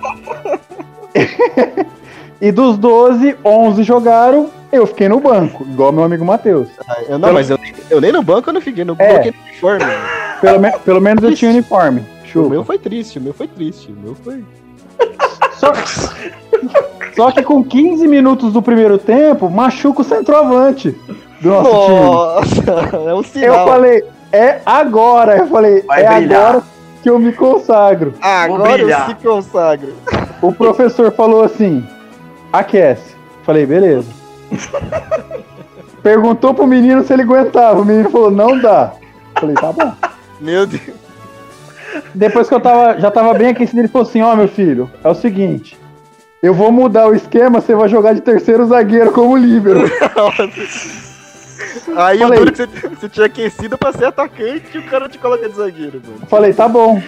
e 2.42 2.52
dos 2.52 2.78
12, 2.78 3.36
11 3.44 3.84
jogaram, 3.84 4.50
eu 4.72 4.86
fiquei 4.86 5.08
no 5.10 5.20
banco, 5.20 5.64
igual 5.64 5.92
meu 5.92 6.04
amigo 6.04 6.24
Matheus. 6.26 6.68
Ah, 6.88 6.98
eu, 7.08 7.18
não, 7.18 7.34
mas 7.34 7.50
eu, 7.50 7.58
nem- 7.58 7.74
eu 7.90 8.00
nem 8.02 8.12
no 8.12 8.22
banco 8.22 8.50
eu 8.50 8.54
não 8.54 8.62
fiquei, 8.62 8.84
no 8.84 8.96
É. 9.00 9.14
banco 9.14 9.26
no 9.38 9.44
uniforme. 9.50 9.86
Pelo, 10.42 10.60
me- 10.60 10.80
pelo 10.80 11.02
menos 11.02 11.24
eu 11.24 11.34
tinha 11.36 11.50
uniforme. 11.52 12.02
O 12.24 12.28
Chupa. 12.28 12.50
meu 12.50 12.64
foi 12.64 12.78
triste, 12.78 13.18
o 13.18 13.22
meu 13.22 13.34
foi 13.34 13.48
triste. 13.48 13.92
O 13.92 13.96
meu 14.00 14.14
foi. 14.16 14.44
Só, 15.54 15.72
só 17.16 17.32
que 17.32 17.42
com 17.42 17.64
15 17.64 18.08
minutos 18.08 18.54
do 18.54 18.62
primeiro 18.62 18.98
tempo, 19.00 19.50
machuca 19.50 20.02
o 20.02 20.04
centroavante 20.06 20.96
do 21.42 21.50
nosso 21.50 21.86
time. 21.86 22.00
Nossa, 22.00 22.98
é 23.10 23.14
um 23.14 23.18
Eu 23.18 23.24
sinal. 23.24 23.68
falei, 23.68 24.04
é 24.32 24.60
agora. 24.66 25.38
Eu 25.38 25.48
falei, 25.48 25.82
Vai 25.84 26.04
é 26.06 26.16
brilhar. 26.18 26.42
agora 26.50 26.64
que 27.02 27.10
eu 27.10 27.20
me 27.20 27.32
consagro. 27.32 28.14
Ah, 28.22 28.44
agora 28.44 28.82
eu 28.82 29.06
se 29.06 29.16
consagro. 29.16 29.94
O 30.42 30.52
professor 30.52 31.12
falou 31.12 31.44
assim: 31.44 31.86
aquece. 32.52 33.16
Falei, 33.44 33.66
beleza. 33.66 34.08
Perguntou 36.04 36.54
pro 36.54 36.68
menino 36.68 37.04
se 37.04 37.14
ele 37.14 37.24
aguentava. 37.24 37.82
O 37.82 37.86
menino 37.86 38.10
falou, 38.10 38.32
não 38.32 38.60
dá. 38.60 38.94
Falei, 39.40 39.56
tá 39.56 39.72
bom. 39.72 39.94
Meu 40.40 40.66
Deus. 40.66 40.82
Depois 42.14 42.48
que 42.48 42.54
eu 42.54 42.60
tava, 42.60 43.00
já 43.00 43.10
tava 43.10 43.34
bem 43.34 43.50
aquecido, 43.50 43.80
ele 43.80 43.88
falou 43.88 44.08
assim: 44.08 44.22
Ó, 44.22 44.36
meu 44.36 44.48
filho, 44.48 44.90
é 45.04 45.10
o 45.10 45.16
seguinte. 45.16 45.78
Eu 46.42 46.54
vou 46.54 46.72
mudar 46.72 47.08
o 47.08 47.16
esquema, 47.16 47.60
você 47.60 47.74
vai 47.74 47.90
jogar 47.90 48.14
de 48.14 48.22
terceiro 48.22 48.66
zagueiro 48.68 49.12
como 49.12 49.36
líbero. 49.36 49.82
Aí 51.96 52.20
Falei. 52.20 52.24
o 52.40 52.46
duro 52.46 52.52
que 52.52 52.58
você, 52.58 52.88
você 52.90 53.10
tinha 53.10 53.26
aquecido 53.26 53.78
pra 53.78 53.92
ser 53.94 54.06
atacante 54.06 54.66
e 54.76 54.78
o 54.78 54.84
cara 54.84 55.08
te 55.10 55.18
coloca 55.18 55.48
de 55.48 55.56
zagueiro, 55.56 56.02
mano. 56.06 56.20
Falei, 56.28 56.54
tá 56.54 56.68
bom. 56.68 57.02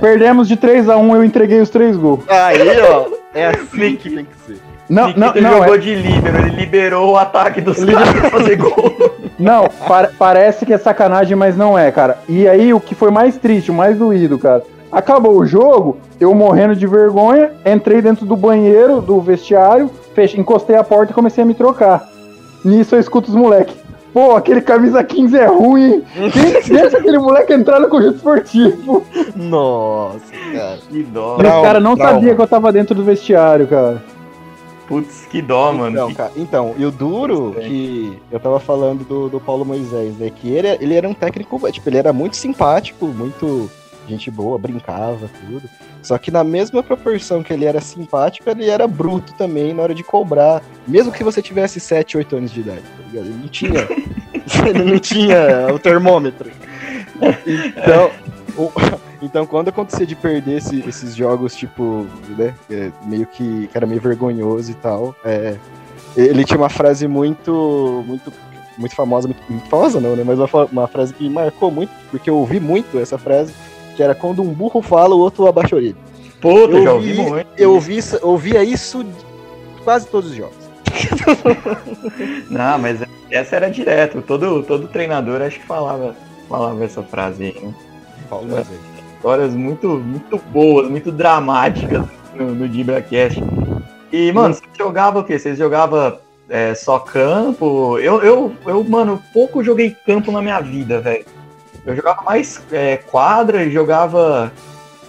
Perdemos 0.00 0.48
de 0.48 0.56
3 0.56 0.88
a 0.88 0.96
1 0.96 1.16
eu 1.16 1.24
entreguei 1.24 1.60
os 1.60 1.68
três 1.70 1.96
gols. 1.96 2.20
Aí, 2.28 2.58
ó, 2.80 3.06
é 3.34 3.46
assim 3.48 3.96
que 3.96 4.10
tem 4.10 4.24
que 4.24 4.36
ser. 4.46 4.60
Não, 4.88 5.06
Nikita 5.08 5.40
não, 5.40 5.50
não, 5.50 5.58
jogou 5.58 5.74
é- 5.74 5.78
de 5.78 5.94
líbero, 5.94 6.38
ele 6.38 6.56
liberou 6.56 7.12
o 7.12 7.16
ataque 7.16 7.60
dos 7.60 7.76
caras 7.84 8.10
pra 8.12 8.30
fazer 8.30 8.56
gol. 8.56 8.94
não 9.38 9.68
pa- 9.86 10.10
parece 10.18 10.66
que 10.66 10.72
é 10.72 10.78
sacanagem, 10.78 11.36
mas 11.36 11.56
não 11.56 11.78
é, 11.78 11.92
cara. 11.92 12.18
E 12.28 12.48
aí, 12.48 12.72
o 12.74 12.80
que 12.80 12.94
foi 12.94 13.10
mais 13.10 13.36
triste, 13.36 13.70
o 13.70 13.74
mais 13.74 13.96
doído, 13.96 14.38
cara. 14.38 14.62
Acabou 14.90 15.38
o 15.38 15.46
jogo, 15.46 15.98
eu 16.18 16.34
morrendo 16.34 16.74
de 16.74 16.84
vergonha, 16.88 17.52
entrei 17.64 18.02
dentro 18.02 18.26
do 18.26 18.34
banheiro, 18.34 19.00
do 19.00 19.20
vestiário, 19.20 19.88
fech- 20.14 20.36
encostei 20.40 20.74
a 20.74 20.82
porta 20.82 21.12
e 21.12 21.14
comecei 21.14 21.44
a 21.44 21.46
me 21.46 21.54
trocar. 21.54 22.09
Nisso 22.64 22.94
eu 22.94 23.00
escuto 23.00 23.30
os 23.30 23.34
moleques. 23.34 23.74
Pô, 24.12 24.34
aquele 24.34 24.60
camisa 24.60 25.04
15 25.04 25.38
é 25.38 25.46
ruim, 25.46 25.92
hein? 25.92 26.04
Quem 26.32 26.52
deixa 26.76 26.98
aquele 26.98 27.18
moleque 27.18 27.52
entrar 27.52 27.78
no 27.78 27.88
conjunto 27.88 28.16
esportivo? 28.16 29.06
Nossa, 29.36 30.18
cara. 30.52 30.78
Que 30.90 31.02
dó. 31.04 31.36
E 31.36 31.38
Trauma, 31.38 31.62
caras 31.62 31.82
não 31.82 31.96
trauma. 31.96 32.14
sabiam 32.14 32.34
que 32.34 32.42
eu 32.42 32.48
tava 32.48 32.72
dentro 32.72 32.94
do 32.94 33.04
vestiário, 33.04 33.68
cara. 33.68 34.02
Putz, 34.88 35.26
que 35.30 35.40
dó, 35.40 35.72
mano. 35.72 35.92
Então, 35.96 36.14
cara, 36.14 36.32
então, 36.36 36.74
e 36.76 36.84
o 36.84 36.90
duro 36.90 37.54
que 37.60 38.18
eu 38.32 38.40
tava 38.40 38.58
falando 38.58 39.04
do, 39.04 39.28
do 39.28 39.38
Paulo 39.38 39.64
Moisés, 39.64 40.16
né? 40.18 40.28
Que 40.34 40.48
ele, 40.50 40.66
ele 40.80 40.94
era 40.94 41.08
um 41.08 41.14
técnico, 41.14 41.60
tipo, 41.70 41.88
ele 41.88 41.98
era 41.98 42.12
muito 42.12 42.36
simpático, 42.36 43.06
muito 43.06 43.70
gente 44.10 44.30
boa, 44.30 44.58
brincava, 44.58 45.28
tudo. 45.46 45.62
Só 46.02 46.16
que 46.18 46.30
na 46.30 46.42
mesma 46.44 46.82
proporção 46.82 47.42
que 47.42 47.52
ele 47.52 47.64
era 47.64 47.80
simpático, 47.80 48.48
ele 48.50 48.68
era 48.68 48.86
bruto 48.86 49.32
também 49.34 49.72
na 49.74 49.82
hora 49.82 49.94
de 49.94 50.02
cobrar. 50.02 50.62
Mesmo 50.86 51.12
que 51.12 51.22
você 51.24 51.40
tivesse 51.42 51.78
7, 51.80 52.16
8 52.16 52.36
anos 52.36 52.50
de 52.50 52.60
idade, 52.60 52.80
tá 52.82 53.04
ligado? 53.10 53.26
Ele 53.26 53.38
não 53.40 53.48
tinha. 53.48 53.88
ele 54.68 54.84
não 54.92 54.98
tinha 54.98 55.72
o 55.74 55.78
termômetro. 55.78 56.50
Então, 57.46 58.10
o- 58.56 58.70
então 59.22 59.46
quando 59.46 59.68
acontecia 59.68 60.06
de 60.06 60.14
perder 60.16 60.58
esse- 60.58 60.80
esses 60.88 61.14
jogos, 61.14 61.54
tipo, 61.54 62.06
né? 62.36 62.54
é, 62.70 62.90
meio 63.04 63.26
que, 63.26 63.66
que 63.68 63.76
era 63.76 63.86
meio 63.86 64.00
vergonhoso 64.00 64.70
e 64.70 64.74
tal, 64.74 65.14
é, 65.24 65.56
ele 66.16 66.44
tinha 66.44 66.58
uma 66.58 66.68
frase 66.70 67.06
muito. 67.06 68.02
muito 68.06 68.32
muito 68.78 68.94
famosa, 68.96 69.28
muito, 69.28 69.42
muito 69.46 69.68
famosa 69.68 70.00
não, 70.00 70.16
né? 70.16 70.24
Mas 70.24 70.38
uma, 70.38 70.64
uma 70.72 70.88
frase 70.88 71.12
que 71.12 71.24
me 71.24 71.28
marcou 71.28 71.70
muito, 71.70 71.90
porque 72.10 72.30
eu 72.30 72.36
ouvi 72.36 72.58
muito 72.58 72.98
essa 72.98 73.18
frase, 73.18 73.52
era 74.02 74.14
quando 74.14 74.42
um 74.42 74.52
burro 74.52 74.80
fala, 74.82 75.14
o 75.14 75.18
outro 75.18 75.46
abaixa 75.46 75.74
a 75.74 75.78
orelha. 75.78 75.96
Puta, 76.40 76.76
Eu 76.76 76.82
já 76.84 76.92
ouvi 76.92 77.10
ouvi- 77.18 77.30
muito. 77.30 77.46
Eu 77.56 77.72
ouvi 77.74 77.96
isso- 77.98 78.18
ouvia 78.22 78.64
isso 78.64 79.04
quase 79.84 80.06
todos 80.06 80.30
os 80.30 80.36
jogos. 80.36 80.70
Não, 82.50 82.78
mas 82.78 83.00
essa 83.30 83.56
era 83.56 83.70
direto. 83.70 84.22
Todo, 84.22 84.62
todo 84.62 84.88
treinador 84.88 85.42
acho 85.42 85.60
que 85.60 85.66
falava, 85.66 86.14
falava 86.48 86.84
essa 86.84 87.02
frase 87.02 87.44
aí. 87.44 87.64
Né? 88.46 88.64
Histórias 89.16 89.54
muito, 89.54 89.88
muito 89.88 90.38
boas, 90.50 90.88
muito 90.88 91.12
dramáticas 91.12 92.04
no, 92.34 92.54
no 92.54 92.68
DibraCast. 92.68 93.42
E, 94.12 94.32
mano, 94.32 94.54
você 94.54 94.62
jogava 94.78 95.20
o 95.20 95.24
quê? 95.24 95.38
Vocês 95.38 95.58
jogavam 95.58 96.18
é, 96.48 96.74
só 96.74 96.98
campo? 96.98 97.98
Eu, 97.98 98.22
eu, 98.22 98.52
eu, 98.66 98.82
mano, 98.84 99.22
pouco 99.32 99.62
joguei 99.62 99.94
campo 100.06 100.32
na 100.32 100.40
minha 100.42 100.60
vida, 100.60 101.00
velho. 101.00 101.24
Eu 101.84 101.96
jogava 101.96 102.22
mais 102.22 102.62
é, 102.72 102.96
quadra 102.96 103.64
e 103.64 103.70
jogava 103.70 104.52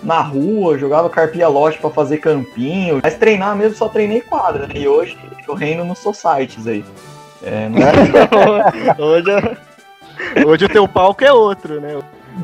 na 0.04 0.22
rua, 0.22 0.78
jogava 0.78 1.10
carpia 1.10 1.48
lote 1.48 1.78
pra 1.78 1.90
fazer 1.90 2.18
campinho. 2.18 3.00
Mas 3.04 3.16
treinar 3.16 3.56
mesmo, 3.56 3.76
só 3.76 3.88
treinei 3.88 4.22
quadra, 4.22 4.68
né? 4.68 4.74
E 4.76 4.88
hoje 4.88 5.18
eu 5.48 5.54
reino 5.54 5.84
nos 5.84 6.00
societies 6.00 6.68
aí. 6.68 6.84
É, 7.44 7.70
não 7.70 7.80
hoje, 9.06 9.58
hoje 10.46 10.66
o 10.66 10.70
teu 10.70 10.88
palco 10.88 11.24
é 11.24 11.32
outro, 11.32 11.82
né? 11.82 12.00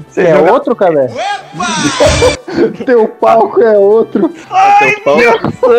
Você 0.07 0.21
é 0.21 0.35
joga... 0.35 0.51
outro, 0.51 0.75
cara? 0.75 1.07
Teu 2.85 3.07
palco 3.07 3.61
é 3.61 3.77
outro. 3.77 4.33
Ai, 4.49 4.95
teu 4.95 5.39
palco... 5.39 5.71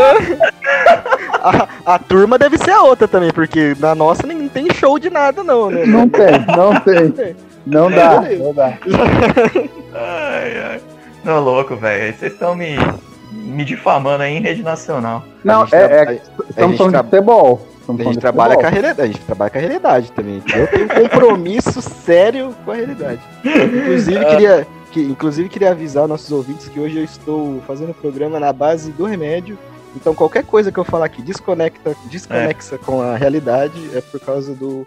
a, 1.42 1.94
a 1.94 1.98
turma 1.98 2.38
deve 2.38 2.56
ser 2.56 2.70
a 2.70 2.82
outra 2.82 3.06
também, 3.06 3.30
porque 3.30 3.76
na 3.78 3.94
nossa 3.94 4.26
nem 4.26 4.48
tem 4.48 4.72
show 4.72 4.98
de 4.98 5.10
nada, 5.10 5.44
não, 5.44 5.70
né? 5.70 5.84
Não 5.84 6.08
tem, 6.08 6.46
não 6.56 6.80
tem. 6.80 7.08
Não 7.08 7.47
dá, 7.90 8.20
não 8.20 8.54
dá. 8.54 8.78
Ai, 9.94 10.60
ai. 10.60 10.80
Não, 11.24 11.40
louco, 11.40 11.74
velho. 11.76 12.14
Vocês 12.14 12.32
estão 12.32 12.54
me, 12.54 12.76
me 13.32 13.64
difamando 13.64 14.22
aí 14.22 14.36
em 14.36 14.40
rede 14.40 14.62
nacional. 14.62 15.24
Não, 15.42 15.64
é, 15.72 15.76
é, 15.76 16.22
estamos 16.48 16.76
falando 16.76 16.96
de 16.96 17.02
futebol. 17.04 17.66
A 17.88 18.02
gente, 18.02 18.18
trabalha 18.18 18.54
com 18.54 18.66
a 18.66 18.68
realidade, 18.68 19.00
a 19.00 19.06
gente 19.06 19.24
trabalha 19.24 19.50
com 19.50 19.56
a 19.56 19.60
realidade 19.60 20.12
também. 20.12 20.42
Eu 20.54 20.66
tenho 20.66 20.84
um 20.84 21.08
compromisso 21.08 21.80
sério 22.04 22.54
com 22.64 22.70
a 22.70 22.74
realidade. 22.74 23.20
Inclusive, 23.42 24.24
queria, 24.26 24.66
que, 24.92 25.00
inclusive, 25.00 25.48
queria 25.48 25.70
avisar 25.70 26.06
nossos 26.06 26.30
ouvintes 26.30 26.68
que 26.68 26.78
hoje 26.78 26.98
eu 26.98 27.04
estou 27.04 27.62
fazendo 27.66 27.90
o 27.90 27.94
programa 27.94 28.38
na 28.38 28.52
base 28.52 28.92
do 28.92 29.06
remédio. 29.06 29.58
Então, 29.96 30.14
qualquer 30.14 30.44
coisa 30.44 30.70
que 30.70 30.78
eu 30.78 30.84
falar 30.84 31.06
aqui 31.06 31.22
desconecta, 31.22 31.96
desconexa 32.10 32.74
é. 32.74 32.78
com 32.78 33.00
a 33.00 33.16
realidade 33.16 33.90
é 33.94 34.02
por 34.02 34.20
causa 34.20 34.54
do, 34.54 34.86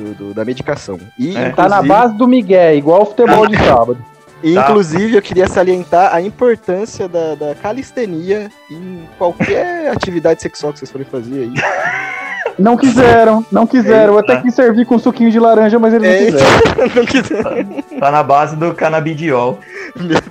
do, 0.00 0.14
do 0.14 0.34
da 0.34 0.44
medicação. 0.44 0.98
E, 1.18 1.36
é. 1.36 1.50
Tá 1.50 1.68
na 1.68 1.82
base 1.82 2.14
do 2.14 2.26
Miguel, 2.26 2.76
igual 2.76 3.02
o 3.02 3.06
futebol 3.06 3.46
de 3.46 3.56
sábado. 3.56 3.98
E, 4.42 4.54
tá. 4.54 4.62
Inclusive, 4.62 5.16
eu 5.16 5.20
queria 5.20 5.46
salientar 5.46 6.14
a 6.14 6.22
importância 6.22 7.06
da, 7.06 7.34
da 7.34 7.54
calistenia 7.54 8.50
em 8.70 9.06
qualquer 9.18 9.90
atividade 9.92 10.40
sexual 10.40 10.72
que 10.72 10.78
vocês 10.78 10.90
forem 10.90 11.06
fazer 11.06 11.40
aí. 11.42 11.52
Não 12.58 12.76
quiseram, 12.76 13.46
não 13.50 13.66
quiseram. 13.66 14.12
Eu 14.12 14.18
até 14.18 14.38
quis 14.42 14.54
servir 14.54 14.84
com 14.84 14.98
suquinho 14.98 15.30
de 15.30 15.40
laranja, 15.40 15.78
mas 15.78 15.94
eles 15.94 16.06
é, 16.06 16.30
não 16.30 16.36
quiseram. 16.36 16.94
não 16.94 17.06
quiseram. 17.06 17.82
Tá 17.98 18.10
na 18.10 18.22
base 18.22 18.54
do 18.54 18.74
canabidiol. 18.74 19.58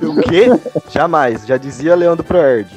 O 0.02 0.22
quê? 0.22 0.48
Jamais. 0.92 1.48
Já 1.48 1.58
dizia 1.58 1.96
Leandro 1.96 2.24
Proerd. 2.24 2.70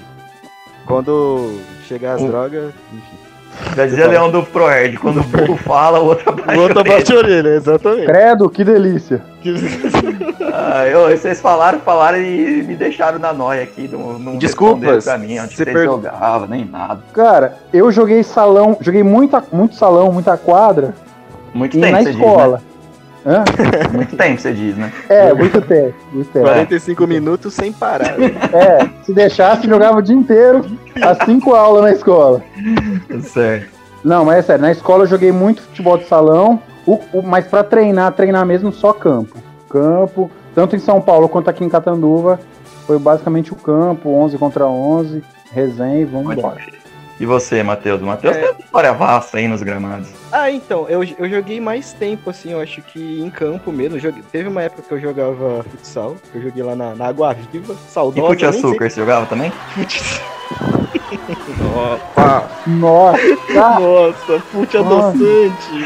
Quando 0.87 1.61
chegar 1.87 2.15
as 2.15 2.23
drogas, 2.23 2.73
enfim. 2.95 3.32
Já 3.77 3.87
dizia 3.87 4.07
Leão 4.07 4.31
do 4.31 4.43
Proerd, 4.43 4.99
quando 4.99 5.21
o 5.21 5.25
burro 5.25 5.57
fala, 5.65 6.01
o 6.01 6.07
outro 6.07 6.31
abaixa 6.31 6.59
o 6.59 6.63
outro 6.63 6.81
abaixa 6.81 7.15
a 7.15 7.17
orelha, 7.17 7.49
exatamente. 7.51 8.07
Credo, 8.07 8.51
que 8.51 8.65
delícia. 8.65 9.23
ah, 10.53 10.87
eu, 10.87 11.09
vocês 11.17 11.41
falaram, 11.41 11.79
falaram 11.81 12.19
e 12.19 12.63
me 12.63 12.75
deixaram 12.75 13.19
na 13.19 13.33
noia 13.33 13.63
aqui. 13.63 13.89
Não, 13.91 14.19
não 14.19 14.37
Desculpas. 14.37 15.05
pra 15.05 15.19
mim, 15.19 15.39
onde 15.39 15.55
você 15.55 15.65
per... 15.65 15.85
jogava, 15.85 16.47
nem 16.47 16.65
nada. 16.65 17.01
Cara, 17.13 17.59
eu 17.73 17.91
joguei 17.91 18.23
salão, 18.23 18.77
joguei 18.81 19.03
muita, 19.03 19.43
muito 19.53 19.75
salão, 19.75 20.13
muita 20.13 20.37
quadra. 20.37 20.95
Muito 21.55 21.79
tempo, 21.79 21.93
na 21.93 22.03
escola. 22.03 22.57
Diz, 22.59 22.67
né? 22.67 22.72
Hã? 23.25 23.45
Muito 23.93 24.17
tempo, 24.17 24.41
você 24.41 24.53
diz, 24.53 24.77
né? 24.77 24.93
É, 25.09 25.33
muito 25.33 25.61
tempo. 25.61 25.95
Muito 26.13 26.31
tempo. 26.31 26.47
45 26.47 27.05
é. 27.05 27.07
minutos 27.07 27.55
sem 27.55 27.73
parar. 27.73 28.19
Né? 28.19 28.33
É, 28.53 29.05
se 29.05 29.13
deixasse, 29.13 29.67
jogava 29.67 29.99
o 29.99 30.03
dia 30.03 30.17
inteiro, 30.17 30.65
as 31.01 31.19
5 31.25 31.55
aulas 31.55 31.83
na 31.83 31.93
escola. 31.93 32.43
Certo. 33.23 33.69
Não, 34.05 34.25
mas 34.25 34.39
é 34.39 34.43
sério, 34.43 34.63
na 34.63 34.73
escola 34.73 35.05
eu 35.05 35.09
joguei 35.09 35.31
muito 35.31 35.63
futebol 35.63 35.97
de 35.97 36.07
salão, 36.07 36.61
o, 36.85 36.99
o, 37.13 37.23
mas 37.23 37.47
para 37.47 37.63
treinar, 37.63 38.13
treinar 38.13 38.45
mesmo 38.45 38.73
só 38.73 38.93
campo. 38.93 39.39
Campo, 39.69 40.31
tanto 40.55 40.75
em 40.75 40.81
São 40.81 41.01
Paulo 41.01 41.29
quanto 41.29 41.49
aqui 41.49 41.65
em 41.65 41.69
Catanduva, 41.69 42.41
foi 42.87 42.99
basicamente 42.99 43.53
o 43.53 43.57
campo, 43.57 44.11
11 44.11 44.39
contra 44.39 44.67
11, 44.67 45.23
resenha 45.53 46.01
e 46.01 46.05
vamos 46.05 46.37
embora. 46.37 46.61
E 47.23 47.25
você, 47.25 47.63
Matheus? 47.63 48.03
O 48.03 48.05
Matheus 48.05 48.35
é... 48.35 48.41
tem 48.41 48.51
uma 48.51 48.59
história 48.59 48.93
vasta 48.93 49.39
aí 49.39 49.47
nos 49.47 49.63
gramados. 49.63 50.09
Ah, 50.33 50.51
então, 50.51 50.89
eu, 50.89 51.05
eu 51.05 51.31
joguei 51.31 51.61
mais 51.61 51.93
tempo, 51.93 52.29
assim, 52.31 52.51
eu 52.51 52.61
acho 52.61 52.83
que 52.83 53.21
em 53.21 53.31
campo 53.31 53.71
mesmo. 53.71 53.97
Joguei, 53.97 54.25
teve 54.33 54.49
uma 54.49 54.61
época 54.61 54.83
que 54.83 54.93
eu 54.93 55.01
jogava 55.01 55.63
futsal, 55.71 56.17
que 56.33 56.39
eu 56.39 56.43
joguei 56.43 56.65
lá 56.65 56.75
na, 56.75 56.97
na 56.97 57.07
Água 57.07 57.33
Viva, 57.33 57.77
saudosa. 57.89 58.27
E 58.27 58.29
fute 58.29 58.45
açúcar, 58.45 58.91
você 58.91 59.01
jogava 59.01 59.27
também? 59.27 59.53
Opa! 61.77 62.49
Nossa! 62.67 63.19
Nossa, 63.55 64.41
fute 64.51 64.77
adoçante! 64.79 65.85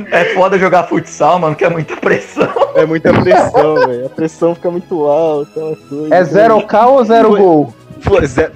é 0.10 0.24
foda 0.32 0.58
jogar 0.58 0.84
futsal, 0.84 1.38
mano, 1.38 1.54
que 1.54 1.66
é 1.66 1.68
muita 1.68 1.98
pressão. 1.98 2.48
É 2.74 2.86
muita 2.86 3.12
pressão, 3.12 3.74
velho. 3.74 4.06
A 4.06 4.08
pressão 4.08 4.54
fica 4.54 4.70
muito 4.70 5.04
alta, 5.04 5.60
É 6.10 6.22
0K 6.22 6.86
ou 6.86 7.04
0 7.04 7.36
gol? 7.36 7.75
Pois 8.06 8.38
é. 8.38 8.50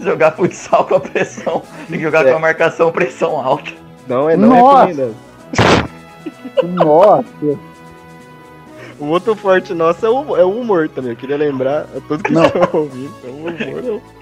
jogar 0.00 0.32
futsal 0.32 0.84
com 0.86 0.96
a 0.96 1.00
pressão. 1.00 1.62
Tem 1.88 1.98
que 1.98 2.04
jogar 2.04 2.26
é. 2.26 2.30
com 2.30 2.36
a 2.36 2.40
marcação 2.40 2.92
pressão 2.92 3.36
alta. 3.36 3.72
Não, 4.06 4.28
é 4.28 4.36
não 4.36 4.54
é 4.54 4.60
Nossa. 4.60 5.14
é 6.62 6.66
Nossa. 6.66 7.58
O 8.98 9.06
outro 9.06 9.34
forte 9.34 9.72
nosso 9.72 10.04
é 10.04 10.10
o, 10.10 10.36
é 10.36 10.44
o 10.44 10.50
humor 10.50 10.88
também. 10.88 11.12
Eu 11.12 11.16
queria 11.16 11.36
lembrar 11.36 11.86
a 11.96 12.00
todos 12.06 12.22
que 12.22 12.32
não. 12.32 12.44
estão 12.44 12.68
ouvindo. 12.74 13.14
É 13.24 13.28
o 13.28 13.30
humor, 13.30 13.82
não. 13.82 14.19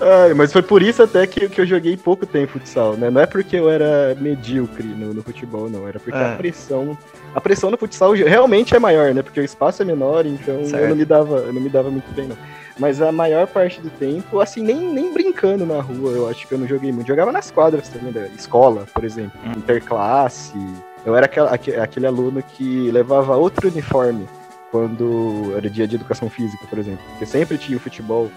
Ai, 0.00 0.32
mas 0.32 0.50
foi 0.50 0.62
por 0.62 0.82
isso 0.82 1.02
até 1.02 1.26
que, 1.26 1.48
que 1.48 1.60
eu 1.60 1.66
joguei 1.66 1.94
pouco 1.94 2.24
tempo 2.24 2.52
futsal, 2.52 2.96
né? 2.96 3.10
Não 3.10 3.20
é 3.20 3.26
porque 3.26 3.56
eu 3.56 3.68
era 3.68 4.16
medíocre 4.18 4.86
no, 4.86 5.12
no 5.12 5.22
futebol, 5.22 5.68
não. 5.68 5.86
Era 5.86 6.00
porque 6.00 6.18
é. 6.18 6.32
a 6.32 6.36
pressão. 6.36 6.96
A 7.34 7.40
pressão 7.40 7.70
no 7.70 7.76
futsal 7.76 8.12
realmente 8.12 8.74
é 8.74 8.78
maior, 8.78 9.12
né? 9.14 9.22
Porque 9.22 9.38
o 9.38 9.44
espaço 9.44 9.82
é 9.82 9.84
menor, 9.84 10.24
então 10.24 10.54
eu 10.60 10.88
não 10.88 10.96
me 10.96 11.04
dava, 11.04 11.36
eu 11.36 11.52
não 11.52 11.60
me 11.60 11.68
dava 11.68 11.90
muito 11.90 12.10
bem, 12.14 12.26
não. 12.26 12.36
Mas 12.78 13.02
a 13.02 13.12
maior 13.12 13.46
parte 13.46 13.78
do 13.80 13.90
tempo, 13.90 14.40
assim, 14.40 14.62
nem, 14.62 14.78
nem 14.78 15.12
brincando 15.12 15.66
na 15.66 15.82
rua, 15.82 16.12
eu 16.12 16.28
acho 16.28 16.48
que 16.48 16.54
eu 16.54 16.58
não 16.58 16.66
joguei 16.66 16.90
muito. 16.90 17.06
Jogava 17.06 17.30
nas 17.30 17.50
quadras 17.50 17.88
também, 17.88 18.10
da 18.10 18.26
escola, 18.28 18.86
por 18.94 19.04
exemplo, 19.04 19.38
hum. 19.44 19.52
interclasse. 19.58 20.58
Eu 21.04 21.14
era 21.14 21.26
aquela, 21.26 21.52
aquele 21.52 22.06
aluno 22.06 22.42
que 22.42 22.90
levava 22.90 23.36
outro 23.36 23.68
uniforme 23.68 24.26
quando 24.70 25.52
era 25.56 25.68
dia 25.68 25.86
de 25.86 25.96
educação 25.96 26.30
física, 26.30 26.66
por 26.68 26.78
exemplo. 26.78 27.04
Porque 27.10 27.26
sempre 27.26 27.58
tinha 27.58 27.76
o 27.76 27.80
futebol 27.80 28.30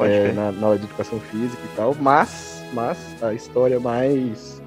é, 0.00 0.32
na, 0.32 0.52
na 0.52 0.66
aula 0.66 0.78
de 0.78 0.84
educação 0.84 1.18
física 1.20 1.62
e 1.64 1.76
tal, 1.76 1.94
mas, 2.00 2.62
mas 2.72 2.98
a 3.22 3.32
história 3.32 3.80
mais 3.80 4.62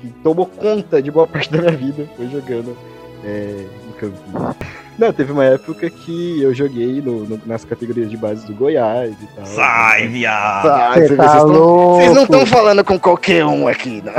que 0.00 0.08
tomou 0.22 0.46
conta 0.46 1.02
de 1.02 1.10
boa 1.10 1.26
parte 1.26 1.50
da 1.50 1.58
minha 1.58 1.76
vida 1.76 2.08
foi 2.16 2.28
jogando 2.28 2.76
é, 3.24 3.66
em 3.88 3.92
Campinas. 3.92 4.56
Não, 4.96 5.12
teve 5.12 5.32
uma 5.32 5.44
época 5.44 5.90
que 5.90 6.40
eu 6.40 6.54
joguei 6.54 7.00
no, 7.00 7.24
no, 7.24 7.40
nas 7.44 7.64
categorias 7.64 8.08
de 8.08 8.16
base 8.16 8.46
do 8.46 8.54
Goiás 8.54 9.12
e 9.20 9.26
tal. 9.34 9.46
Sai, 9.46 10.06
viado! 10.06 10.68
Sai, 10.68 11.00
vocês, 11.00 11.16
tá 11.16 11.44
vocês 11.44 12.14
não 12.14 12.22
estão 12.22 12.46
falando 12.46 12.84
com 12.84 12.98
qualquer 12.98 13.44
um 13.44 13.66
aqui, 13.66 14.00
né? 14.02 14.12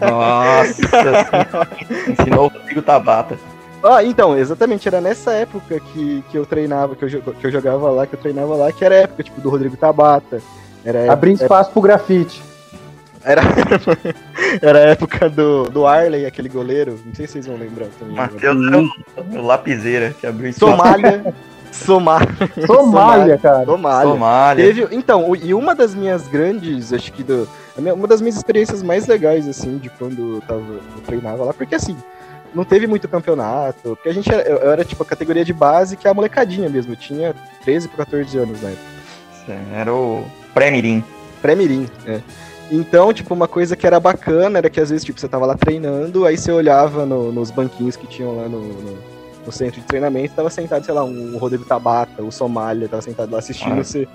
Nossa! 0.00 0.82
ensinou 2.20 2.46
o 2.46 2.48
Rodrigo 2.48 2.82
Tabata. 2.82 3.38
Ah, 3.82 4.04
então, 4.04 4.36
exatamente, 4.36 4.86
era 4.86 5.00
nessa 5.00 5.32
época 5.32 5.80
que, 5.80 6.22
que 6.30 6.36
eu 6.36 6.44
treinava, 6.44 6.94
que 6.94 7.04
eu, 7.04 7.22
que 7.22 7.46
eu 7.46 7.50
jogava 7.50 7.90
lá, 7.90 8.06
que 8.06 8.14
eu 8.14 8.20
treinava 8.20 8.54
lá, 8.54 8.70
que 8.72 8.84
era 8.84 8.94
a 8.94 8.98
época, 8.98 9.22
tipo, 9.22 9.40
do 9.40 9.48
Rodrigo 9.48 9.76
Tabata. 9.76 10.40
Era 10.84 11.12
Abrindo 11.12 11.42
espaço 11.42 11.70
pro 11.70 11.80
grafite. 11.80 12.42
Era, 13.22 13.42
era 14.62 14.78
a 14.78 14.82
época 14.82 15.28
do, 15.28 15.64
do 15.64 15.86
Arley, 15.86 16.26
aquele 16.26 16.48
goleiro. 16.48 16.98
Não 17.04 17.14
sei 17.14 17.26
se 17.26 17.34
vocês 17.34 17.46
vão 17.46 17.56
lembrar 17.56 17.86
também. 17.98 18.16
Matheus 18.16 18.56
é 18.72 19.38
o, 19.38 19.42
lapiseira 19.42 20.14
que 20.18 20.26
abriu 20.26 20.52
Somália. 20.52 21.34
Somália. 21.70 22.28
Somália, 22.66 23.38
cara. 23.38 23.64
Somália. 23.64 24.10
Somália. 24.10 24.64
Teve, 24.64 24.88
então, 24.96 25.36
e 25.36 25.54
uma 25.54 25.74
das 25.74 25.94
minhas 25.94 26.26
grandes, 26.26 26.92
acho 26.92 27.12
que 27.12 27.22
do, 27.22 27.48
uma 27.76 28.08
das 28.08 28.20
minhas 28.20 28.36
experiências 28.36 28.82
mais 28.82 29.06
legais, 29.06 29.46
assim, 29.46 29.78
de 29.78 29.88
quando 29.90 30.36
eu, 30.36 30.40
tava, 30.40 30.60
eu 30.60 31.02
treinava 31.06 31.44
lá, 31.44 31.52
porque 31.52 31.74
assim, 31.76 31.96
não 32.54 32.64
teve 32.64 32.86
muito 32.86 33.08
campeonato, 33.08 33.96
porque 33.96 34.08
a 34.08 34.14
gente 34.14 34.32
era, 34.32 34.42
eu 34.42 34.70
era 34.72 34.84
tipo 34.84 35.02
a 35.02 35.06
categoria 35.06 35.44
de 35.44 35.52
base 35.52 35.96
que 35.96 36.06
é 36.06 36.10
a 36.10 36.14
molecadinha 36.14 36.68
mesmo, 36.68 36.92
eu 36.92 36.96
tinha 36.96 37.34
13 37.64 37.88
para 37.88 38.04
14 38.04 38.38
anos 38.38 38.62
na 38.62 38.70
época. 38.70 38.90
Era 39.74 39.92
o 39.92 40.24
pré-mirim. 40.54 41.02
Pré-mirim, 41.42 41.88
é. 42.06 42.20
Então, 42.70 43.12
tipo, 43.12 43.34
uma 43.34 43.48
coisa 43.48 43.74
que 43.74 43.86
era 43.86 43.98
bacana 43.98 44.58
era 44.58 44.70
que 44.70 44.80
às 44.80 44.90
vezes, 44.90 45.04
tipo, 45.04 45.18
você 45.18 45.28
tava 45.28 45.44
lá 45.44 45.56
treinando, 45.56 46.24
aí 46.24 46.38
você 46.38 46.52
olhava 46.52 47.04
no, 47.04 47.32
nos 47.32 47.50
banquinhos 47.50 47.96
que 47.96 48.06
tinham 48.06 48.36
lá 48.36 48.48
no, 48.48 48.60
no, 48.60 48.98
no, 49.44 49.52
centro 49.52 49.80
de 49.80 49.86
treinamento, 49.86 50.34
tava 50.34 50.50
sentado, 50.50 50.84
sei 50.84 50.94
lá, 50.94 51.02
um 51.02 51.36
Rodrigo 51.36 51.64
Tabata, 51.64 52.22
o 52.22 52.30
Somália, 52.30 52.88
tava 52.88 53.02
sentado 53.02 53.32
lá 53.32 53.40
assistindo 53.40 53.72
ah, 53.72 53.82
você, 53.82 54.06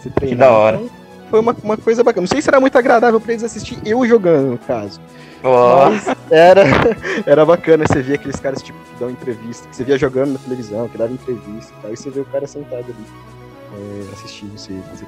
você 0.00 0.10
treinar. 0.10 0.36
Que 0.36 0.52
da 0.52 0.52
hora. 0.52 0.76
Então, 0.76 1.03
foi 1.34 1.40
uma, 1.40 1.56
uma 1.64 1.76
coisa 1.76 2.04
bacana. 2.04 2.22
Não 2.22 2.28
sei 2.28 2.40
se 2.40 2.48
era 2.48 2.60
muito 2.60 2.78
agradável 2.78 3.20
pra 3.20 3.32
eles 3.32 3.42
assistir 3.42 3.76
eu 3.84 4.06
jogando, 4.06 4.52
no 4.52 4.58
caso. 4.58 5.00
Ó, 5.42 5.90
Mas 5.90 6.06
era, 6.30 6.62
era 7.26 7.44
bacana 7.44 7.84
você 7.88 8.00
ver 8.00 8.14
aqueles 8.14 8.38
caras 8.38 8.62
tipo, 8.62 8.78
que 8.78 9.00
dão 9.00 9.10
entrevista, 9.10 9.66
que 9.68 9.74
você 9.74 9.82
via 9.82 9.98
jogando 9.98 10.34
na 10.34 10.38
televisão, 10.38 10.88
que 10.88 10.96
dava 10.96 11.12
entrevista 11.12 11.72
e 11.76 11.82
tal, 11.82 11.92
e 11.92 11.96
você 11.96 12.08
vê 12.08 12.20
o 12.20 12.24
cara 12.26 12.46
sentado 12.46 12.84
ali 12.84 13.04
é, 13.76 14.12
assistindo 14.12 14.56
você 14.56 14.74
fazer. 14.88 15.06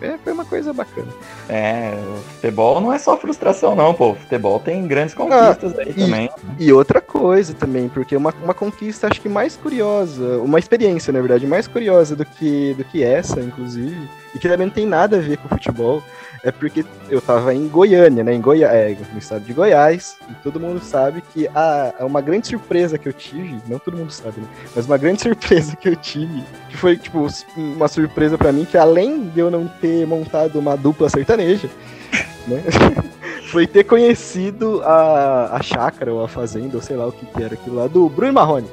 É, 0.00 0.16
foi 0.22 0.32
uma 0.32 0.44
coisa 0.44 0.72
bacana. 0.72 1.08
É, 1.48 1.92
o 2.18 2.20
futebol 2.34 2.80
não 2.80 2.92
é 2.92 2.98
só 2.98 3.16
frustração, 3.16 3.74
não, 3.74 3.92
pô. 3.92 4.12
O 4.12 4.14
futebol 4.14 4.60
tem 4.60 4.86
grandes 4.86 5.12
conquistas 5.12 5.76
aí 5.76 5.90
e- 5.90 5.94
também. 5.94 6.30
E 6.56 6.72
outra 6.72 7.00
coisa 7.00 7.52
também, 7.52 7.88
porque 7.88 8.16
uma, 8.16 8.32
uma 8.44 8.54
conquista 8.54 9.08
acho 9.08 9.20
que 9.20 9.28
mais 9.28 9.56
curiosa, 9.56 10.38
uma 10.38 10.60
experiência, 10.60 11.12
na 11.12 11.18
verdade, 11.18 11.48
mais 11.48 11.66
curiosa 11.66 12.14
do 12.14 12.24
que, 12.24 12.74
do 12.74 12.84
que 12.84 13.02
essa, 13.02 13.40
inclusive, 13.40 14.08
e 14.34 14.38
que 14.38 14.48
também 14.48 14.66
não 14.66 14.74
tem 14.74 14.86
nada 14.86 15.16
a 15.16 15.20
ver 15.20 15.36
com 15.38 15.48
futebol, 15.48 16.02
é 16.42 16.50
porque 16.50 16.84
eu 17.08 17.20
tava 17.22 17.54
em 17.54 17.66
Goiânia, 17.68 18.22
né, 18.22 18.34
em 18.34 18.40
Goiá 18.40 18.68
é, 18.68 18.94
no 19.12 19.18
estado 19.18 19.44
de 19.44 19.52
Goiás, 19.54 20.16
e 20.28 20.34
todo 20.42 20.60
mundo 20.60 20.78
sabe 20.80 21.22
que 21.32 21.48
a, 21.54 21.94
uma 22.00 22.20
grande 22.20 22.48
surpresa 22.48 22.98
que 22.98 23.08
eu 23.08 23.12
tive, 23.12 23.56
não 23.66 23.78
todo 23.78 23.96
mundo 23.96 24.10
sabe, 24.10 24.40
né, 24.40 24.48
mas 24.76 24.84
uma 24.84 24.98
grande 24.98 25.22
surpresa 25.22 25.74
que 25.74 25.88
eu 25.88 25.96
tive, 25.96 26.42
que 26.68 26.76
foi, 26.76 26.98
tipo, 26.98 27.26
uma 27.56 27.88
surpresa 27.88 28.36
pra 28.36 28.52
mim, 28.52 28.66
que 28.66 28.76
além 28.76 29.28
de 29.28 29.40
eu 29.40 29.50
não 29.50 29.66
ter 29.66 30.06
montado 30.06 30.58
uma 30.58 30.76
dupla 30.76 31.08
sertaneja, 31.08 31.70
né, 32.46 32.62
foi 33.50 33.66
ter 33.66 33.84
conhecido 33.84 34.82
a, 34.82 35.56
a 35.56 35.62
chácara 35.62 36.12
ou 36.12 36.22
a 36.22 36.28
fazenda, 36.28 36.76
ou 36.76 36.82
sei 36.82 36.96
lá 36.96 37.06
o 37.06 37.12
que, 37.12 37.24
que 37.24 37.42
era 37.42 37.54
aquilo 37.54 37.76
lá, 37.76 37.86
do 37.86 38.08
Bruno 38.08 38.32
Marrone. 38.32 38.68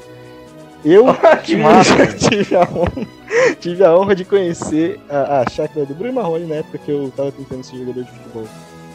Eu 0.84 1.06
que 1.44 1.56
massa, 1.56 1.96
velho. 1.96 2.18
tive, 2.18 2.56
a 2.56 2.62
honra, 2.62 3.08
tive 3.60 3.84
a 3.84 3.96
honra 3.96 4.16
de 4.16 4.26
conhecer 4.26 5.00
a, 5.10 5.42
a 5.42 5.50
chácara 5.50 5.86
do 5.86 5.94
Bruno 5.94 6.14
Marrone 6.14 6.46
na 6.46 6.56
época 6.56 6.78
que 6.78 6.92
eu 6.92 7.12
tava 7.16 7.32
tentando 7.32 7.64
ser 7.64 7.78
jogador 7.78 8.04
de 8.04 8.12
futebol 8.12 8.48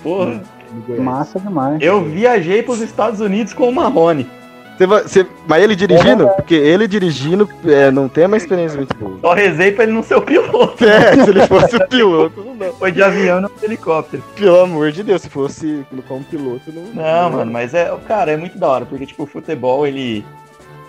Porra, 0.03 0.43
no 0.73 0.83
Goiás. 0.83 1.03
Massa 1.05 1.41
demais. 1.41 1.79
eu 1.83 2.05
viajei 2.05 2.63
pros 2.63 2.81
Estados 2.81 3.21
Unidos 3.21 3.53
com 3.53 3.69
o 3.69 3.75
Marrone. 3.75 4.29
Você 4.77 4.87
você- 4.87 5.27
mas 5.49 5.63
ele 5.63 5.75
dirigindo? 5.75 6.29
Porque 6.37 6.55
ele 6.55 6.87
dirigindo 6.87 7.49
é, 7.65 7.91
não 7.91 8.11
tem 8.11 8.27
uma 8.27 8.37
experiência 8.37 8.77
muito 8.77 8.95
boa. 8.95 9.19
Só 9.23 9.33
rezei 9.33 9.73
pra 9.73 9.85
ele 9.85 9.93
não 9.93 10.03
ser 10.03 10.17
o 10.17 10.21
piloto. 10.23 10.85
É, 10.85 11.25
se 11.25 11.31
ele 11.31 11.47
fosse 11.47 11.77
o 11.77 11.89
piloto, 11.89 12.45
não 12.45 12.55
dá. 12.55 12.67
Foi 12.79 12.93
de 12.93 13.03
avião, 13.03 13.41
não 13.41 13.49
de 13.59 13.65
helicóptero. 13.65 14.23
Pelo 14.37 14.61
amor 14.61 14.93
de 14.93 15.03
Deus, 15.03 15.23
se 15.23 15.31
fosse 15.31 15.83
como 16.07 16.23
piloto, 16.25 16.71
não. 16.75 16.83
Não, 16.93 17.31
mano, 17.39 17.51
mas 17.51 17.73
é, 17.73 17.91
cara, 18.07 18.33
é 18.33 18.37
muito 18.37 18.59
da 18.59 18.69
hora, 18.69 18.85
porque, 18.85 19.07
tipo, 19.07 19.23
o 19.23 19.27
futebol, 19.27 19.87
ele, 19.87 20.23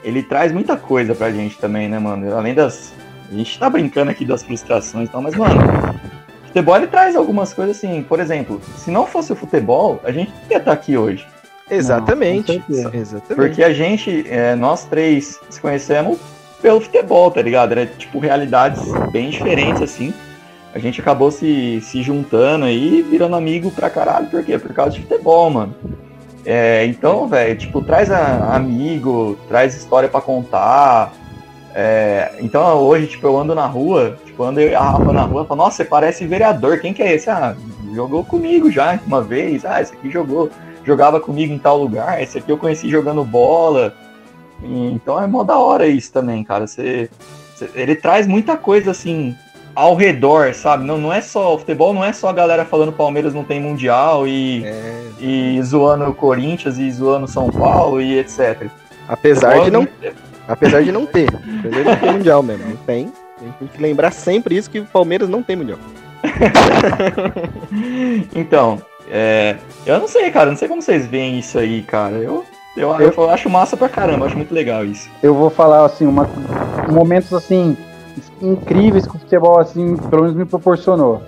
ele 0.04 0.22
traz 0.22 0.52
muita 0.52 0.76
coisa 0.76 1.16
pra 1.16 1.32
gente 1.32 1.58
também, 1.58 1.88
né, 1.88 1.98
mano? 1.98 2.36
Além 2.36 2.54
das. 2.54 2.94
A 3.32 3.36
gente 3.36 3.60
tá 3.60 3.70
brincando 3.70 4.12
aqui 4.12 4.24
das 4.26 4.44
frustrações 4.44 5.10
e 5.10 5.12
tal, 5.12 5.22
mas, 5.22 5.36
mano, 5.36 5.56
o 6.44 6.48
futebol, 6.48 6.76
ele 6.78 6.88
traz 6.88 7.16
algumas 7.16 7.54
coisas 7.54 7.78
assim. 7.78 8.02
Por 8.04 8.20
exemplo, 8.20 8.62
se 8.78 8.90
não 8.90 9.06
fosse 9.06 9.34
o 9.34 9.36
futebol, 9.36 10.00
a 10.04 10.12
gente 10.12 10.32
não 10.32 10.52
ia 10.52 10.58
estar 10.58 10.72
aqui 10.72 10.98
hoje. 10.98 11.26
Exatamente. 11.70 12.64
Não, 12.70 12.94
exatamente. 12.94 13.36
Porque 13.36 13.64
a 13.64 13.74
gente, 13.74 14.26
é, 14.30 14.56
nós 14.56 14.86
três, 14.86 15.40
se 15.50 15.60
conhecemos 15.60 16.18
pelo 16.62 16.80
futebol, 16.80 17.30
tá 17.30 17.42
ligado? 17.42 17.74
Era, 17.74 17.86
tipo, 17.86 18.20
realidades 18.20 18.82
bem 19.12 19.30
diferentes, 19.30 19.82
assim. 19.82 20.14
A 20.74 20.80
gente 20.80 21.02
acabou 21.02 21.30
se, 21.32 21.82
se 21.82 22.02
juntando 22.02 22.66
aí, 22.66 23.02
virando 23.02 23.36
amigo 23.36 23.70
pra 23.72 23.90
caralho. 23.90 24.28
Por 24.28 24.44
quê? 24.44 24.58
Por 24.58 24.74
causa 24.74 24.92
de 24.92 25.02
futebol, 25.02 25.50
mano. 25.50 25.76
É, 26.46 26.86
então, 26.86 27.28
velho, 27.28 27.58
tipo, 27.58 27.82
traz 27.82 28.10
a- 28.10 28.56
amigo, 28.56 29.38
traz 29.50 29.76
história 29.76 30.08
pra 30.08 30.22
contar. 30.22 31.12
É, 31.80 32.32
então, 32.40 32.80
hoje, 32.80 33.06
tipo, 33.06 33.28
eu 33.28 33.38
ando 33.38 33.54
na 33.54 33.68
rua, 33.68 34.18
tipo, 34.26 34.44
ando 34.44 34.60
eu 34.60 34.72
e 34.72 34.74
a 34.74 34.82
Rafa 34.82 35.14
na 35.14 35.22
rua, 35.22 35.46
falo, 35.46 35.60
nossa, 35.60 35.78
você 35.78 35.86
parece 35.86 36.26
vereador, 36.26 36.80
quem 36.80 36.92
que 36.92 37.04
é 37.04 37.14
esse? 37.14 37.30
Ah, 37.30 37.56
jogou 37.94 38.24
comigo 38.24 38.72
já 38.72 39.00
uma 39.06 39.22
vez, 39.22 39.64
ah, 39.64 39.80
esse 39.80 39.94
aqui 39.94 40.10
jogou, 40.10 40.50
jogava 40.84 41.20
comigo 41.20 41.54
em 41.54 41.60
tal 41.60 41.78
lugar, 41.78 42.20
esse 42.20 42.40
aqui 42.40 42.52
eu 42.52 42.58
conheci 42.58 42.90
jogando 42.90 43.24
bola. 43.24 43.94
E, 44.64 44.92
então 44.92 45.22
é 45.22 45.28
mó 45.28 45.44
da 45.44 45.60
hora 45.60 45.86
isso 45.86 46.12
também, 46.12 46.44
cara. 46.44 46.66
Você, 46.66 47.12
você- 47.56 47.70
ele 47.76 47.96
traz 47.96 48.26
muita 48.26 48.58
coisa 48.58 48.90
assim 48.90 49.36
ao 49.76 49.96
redor, 49.96 50.56
sabe? 50.56 50.84
Não, 50.84 50.98
não 50.98 51.14
é 51.14 51.22
só 51.22 51.54
o 51.54 51.60
futebol, 51.60 51.94
não 51.94 52.04
é 52.04 52.12
só 52.12 52.30
a 52.30 52.34
galera 52.34 52.66
falando 52.66 52.92
Palmeiras 52.92 53.36
não 53.36 53.44
tem 53.44 53.62
mundial 53.62 54.28
e, 54.28 54.66
É, 54.66 55.04
e 55.20 55.62
zoando 55.62 56.06
o 56.06 56.14
Corinthians 56.16 56.80
e 56.80 56.90
zoando 56.92 57.28
São 57.28 57.52
Paulo 57.52 58.02
e 58.02 58.18
etc. 58.18 58.66
apesar 59.08 59.60
de 59.60 59.70
não 59.70 59.88
Apesar 60.48 60.84
de 60.84 60.92
não 60.92 61.06
ter. 61.06 61.30
Apesar 61.60 61.78
de 61.78 61.84
não 61.84 61.96
ter 61.96 62.12
mundial 62.12 62.44
mesmo. 62.44 62.70
Não 62.70 62.78
tem. 62.78 63.12
Tem 63.60 63.68
que 63.68 63.82
lembrar 63.82 64.12
sempre 64.12 64.56
isso 64.56 64.70
que 64.70 64.80
o 64.80 64.86
Palmeiras 64.86 65.30
não 65.30 65.44
tem 65.44 65.56
mundial. 65.56 65.80
Então, 68.36 68.82
é, 69.10 69.56
eu 69.86 70.00
não 70.00 70.08
sei, 70.08 70.30
cara, 70.32 70.50
não 70.50 70.58
sei 70.58 70.68
como 70.68 70.82
vocês 70.82 71.06
veem 71.06 71.40
isso 71.40 71.58
aí, 71.58 71.82
cara. 71.84 72.16
Eu, 72.16 72.46
eu, 72.76 72.94
eu 72.94 73.30
acho 73.30 73.50
massa 73.50 73.78
pra 73.78 73.90
caramba, 73.90 74.26
acho 74.26 74.36
muito 74.36 74.54
legal 74.54 74.86
isso. 74.86 75.10
Eu 75.22 75.34
vou 75.34 75.50
falar 75.50 75.86
assim, 75.86 76.06
uma, 76.06 76.30
momentos 76.90 77.34
assim 77.34 77.78
incríveis 78.42 79.06
que 79.06 79.16
o 79.16 79.20
futebol 79.20 79.60
assim, 79.60 79.96
pelo 79.96 80.24
menos 80.24 80.38
me 80.38 80.46
proporcionou. 80.46 81.22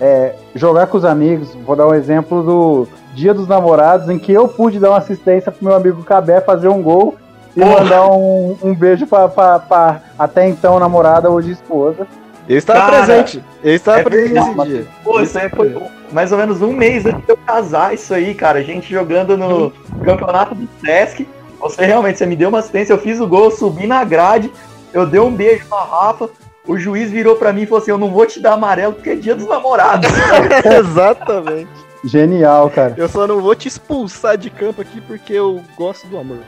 É, 0.00 0.34
jogar 0.54 0.88
com 0.88 0.98
os 0.98 1.04
amigos, 1.04 1.54
vou 1.64 1.76
dar 1.76 1.86
um 1.86 1.94
exemplo 1.94 2.42
do 2.42 2.88
Dia 3.14 3.32
dos 3.32 3.46
Namorados, 3.46 4.08
em 4.08 4.18
que 4.18 4.32
eu 4.32 4.48
pude 4.48 4.78
dar 4.78 4.90
uma 4.90 4.98
assistência 4.98 5.52
pro 5.52 5.64
meu 5.64 5.74
amigo 5.74 6.02
Cabé 6.02 6.40
fazer 6.40 6.68
um 6.68 6.82
gol 6.82 7.16
e 7.56 7.60
Porra. 7.60 7.80
mandar 7.82 8.06
um, 8.10 8.56
um 8.62 8.74
beijo 8.74 9.06
pra, 9.06 9.28
pra- 9.28 9.58
pra 9.58 10.00
até 10.18 10.48
então 10.48 10.78
namorada, 10.78 11.30
hoje 11.30 11.52
esposa. 11.52 12.06
Eu 12.48 12.58
estava 12.58 12.80
Cara, 12.80 13.04
presente. 13.04 13.42
Eu 13.62 13.74
estava 13.74 14.00
é 14.00 14.02
presente 14.02 14.32
nesse 14.34 14.62
dia. 14.68 14.86
Pô, 15.04 15.20
isso 15.20 15.38
aí 15.38 15.48
foi 15.48 15.76
mais 16.10 16.32
ou 16.32 16.38
menos 16.38 16.60
um 16.60 16.72
mês 16.72 17.06
antes 17.06 17.24
de 17.24 17.30
eu 17.30 17.36
casar, 17.36 17.94
isso 17.94 18.12
aí, 18.12 18.34
cara. 18.34 18.58
A 18.58 18.62
gente 18.62 18.90
jogando 18.92 19.36
no 19.36 19.70
campeonato 20.04 20.54
do 20.54 20.68
Sesc. 20.84 21.26
Você 21.60 21.84
realmente, 21.86 22.18
você 22.18 22.26
me 22.26 22.34
deu 22.34 22.48
uma 22.48 22.58
assistência, 22.58 22.92
eu 22.92 22.98
fiz 22.98 23.20
o 23.20 23.26
gol, 23.28 23.44
eu 23.44 23.50
subi 23.52 23.86
na 23.86 24.02
grade, 24.02 24.50
eu 24.92 25.06
dei 25.06 25.20
um 25.20 25.30
beijo 25.32 25.64
na 25.70 25.80
Rafa, 25.84 26.28
o 26.66 26.76
juiz 26.76 27.08
virou 27.08 27.36
pra 27.36 27.52
mim 27.52 27.62
e 27.62 27.66
falou 27.66 27.80
assim, 27.80 27.92
eu 27.92 27.98
não 27.98 28.10
vou 28.10 28.26
te 28.26 28.40
dar 28.40 28.54
amarelo 28.54 28.94
porque 28.94 29.10
é 29.10 29.14
dia 29.14 29.36
dos 29.36 29.46
namorados. 29.46 30.10
Exatamente. 30.80 31.70
Genial, 32.04 32.68
cara. 32.68 32.94
Eu 32.96 33.08
só 33.08 33.26
não 33.28 33.40
vou 33.40 33.54
te 33.54 33.68
expulsar 33.68 34.36
de 34.36 34.50
campo 34.50 34.82
aqui 34.82 35.00
porque 35.00 35.32
eu 35.32 35.62
gosto 35.76 36.06
do 36.08 36.18
amor. 36.18 36.38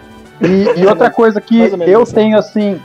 E, 0.41 0.81
e 0.81 0.87
outra 0.87 1.11
coisa 1.11 1.41
que 1.41 1.59
eu 1.87 2.05
tenho, 2.07 2.37
assim, 2.39 2.81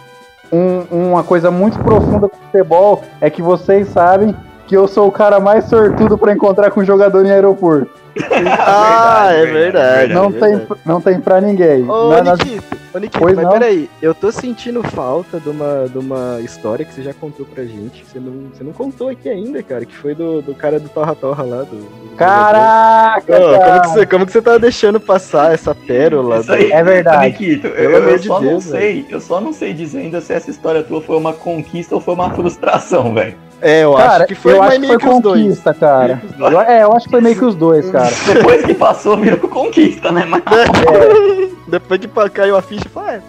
um- 0.51 1.09
uma 1.11 1.23
coisa 1.23 1.49
muito 1.51 1.77
profunda 1.79 2.27
com 2.29 2.37
o 2.37 2.39
futebol 2.39 3.03
é 3.19 3.29
que 3.29 3.41
vocês 3.41 3.87
sabem 3.89 4.35
que 4.67 4.75
eu 4.77 4.87
sou 4.87 5.07
o 5.07 5.11
cara 5.11 5.39
mais 5.39 5.65
sortudo 5.65 6.17
pra 6.17 6.31
encontrar 6.33 6.69
com 6.71 6.83
jogador 6.83 7.25
em 7.25 7.31
aeroporto. 7.31 7.89
ah, 8.59 9.29
é 9.31 9.45
verdade. 9.45 10.13
não, 10.13 10.25
é 10.25 10.31
tem, 10.31 10.39
verdade. 10.57 10.81
não 10.85 11.01
tem 11.01 11.19
pra 11.19 11.41
ninguém. 11.41 11.89
Ô, 11.89 12.09
Na- 12.09 12.23
nas- 12.23 12.39
Nikito, 12.39 12.77
ô, 12.93 12.97
Nikito, 12.99 13.19
Pois 13.19 13.35
mas 13.35 13.45
não? 13.45 13.51
peraí, 13.51 13.89
eu 14.01 14.13
tô 14.13 14.31
sentindo 14.31 14.81
falta 14.83 15.39
de 15.39 15.49
uma, 15.49 15.87
de 15.89 15.97
uma 15.97 16.39
história 16.41 16.85
que 16.85 16.93
você 16.93 17.03
já 17.03 17.13
contou 17.13 17.45
pra 17.45 17.63
gente. 17.63 18.05
Você 18.05 18.19
não, 18.19 18.49
você 18.53 18.63
não 18.63 18.71
contou 18.73 19.09
aqui 19.09 19.29
ainda, 19.29 19.61
cara, 19.63 19.85
que 19.85 19.95
foi 19.95 20.13
do, 20.15 20.41
do 20.41 20.53
cara 20.55 20.79
do 20.79 20.89
Torra 20.89 21.15
Torra 21.15 21.43
lá. 21.43 21.57
Do, 21.63 21.75
do 21.77 22.15
Caraca! 22.15 23.21
Cara. 23.27 23.59
como, 23.59 23.81
que 23.81 23.87
você, 23.89 24.05
como 24.05 24.25
que 24.25 24.31
você 24.31 24.41
tá 24.41 24.57
deixando 24.57 24.99
passar 24.99 25.53
essa 25.53 25.73
pérola? 25.73 26.39
Isso 26.39 26.51
aí. 26.51 26.71
É 26.71 26.83
verdade. 26.83 27.25
Nikito, 27.27 27.67
eu, 27.67 27.91
eu 27.91 28.17
de 28.17 28.27
só 28.27 28.39
não 28.41 28.47
Deus, 28.49 28.63
sei, 28.63 29.05
eu 29.09 29.21
só 29.21 29.39
não 29.41 29.53
sei 29.53 29.73
dizer 29.73 29.99
ainda 29.99 30.19
se 30.21 30.33
essa 30.33 30.49
história 30.49 30.83
tua 30.83 31.01
foi 31.01 31.17
uma 31.17 31.33
conquista 31.33 31.95
ou 31.95 32.01
foi 32.01 32.13
uma 32.13 32.29
frustração, 32.31 33.13
velho. 33.13 33.35
É, 33.61 33.83
eu 33.83 33.93
Cara, 33.93 34.17
acho 34.23 34.25
que 34.27 34.35
foi 34.35 34.53
eu 34.53 34.63
acho 34.63 34.71
que 34.75 34.79
meio 34.79 34.93
foi 34.93 34.99
que 35.09 35.15
os 35.15 35.21
dois. 35.21 35.41
conquista, 35.43 35.73
cara. 35.73 36.21
Eu- 36.37 36.61
é, 36.61 36.83
eu 36.83 36.93
acho 36.93 37.05
que 37.05 37.11
foi 37.11 37.21
meio 37.21 37.35
que 37.35 37.43
os 37.45 37.55
dois, 37.55 37.89
cara. 37.89 38.09
Depois 38.33 38.65
que 38.65 38.73
passou, 38.73 39.17
virou 39.17 39.49
conquista, 39.49 40.11
né? 40.11 40.25
Mas 40.25 40.41
Depois 41.67 41.99
que 41.99 42.07
caiu 42.29 42.55
a 42.55 42.61
ficha, 42.61 42.87
fala, 42.89 43.13
é, 43.15 43.21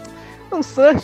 não 0.50 0.62
sei. 0.62 0.96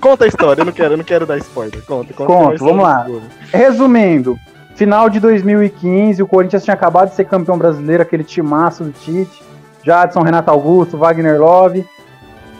Conta 0.00 0.24
a 0.24 0.28
história, 0.28 0.60
eu 0.60 0.64
não 0.66 0.72
quero, 0.72 0.94
eu 0.94 0.96
não 0.98 1.04
quero 1.04 1.24
dar 1.24 1.38
spoiler. 1.38 1.82
Conta, 1.86 2.12
conta. 2.12 2.32
Conto, 2.32 2.58
vamos 2.64 2.82
lá. 2.82 3.06
Resumindo, 3.52 4.36
final 4.74 5.08
de 5.08 5.18
2015, 5.20 6.22
o 6.22 6.26
Corinthians 6.26 6.64
tinha 6.64 6.74
acabado 6.74 7.08
de 7.10 7.14
ser 7.14 7.24
campeão 7.24 7.56
brasileiro, 7.56 8.02
aquele 8.02 8.24
timaço 8.24 8.84
do 8.84 8.90
Tite, 8.92 9.42
Jadson, 9.82 10.22
Renato 10.22 10.50
Augusto, 10.50 10.98
Wagner 10.98 11.40
Love. 11.40 11.86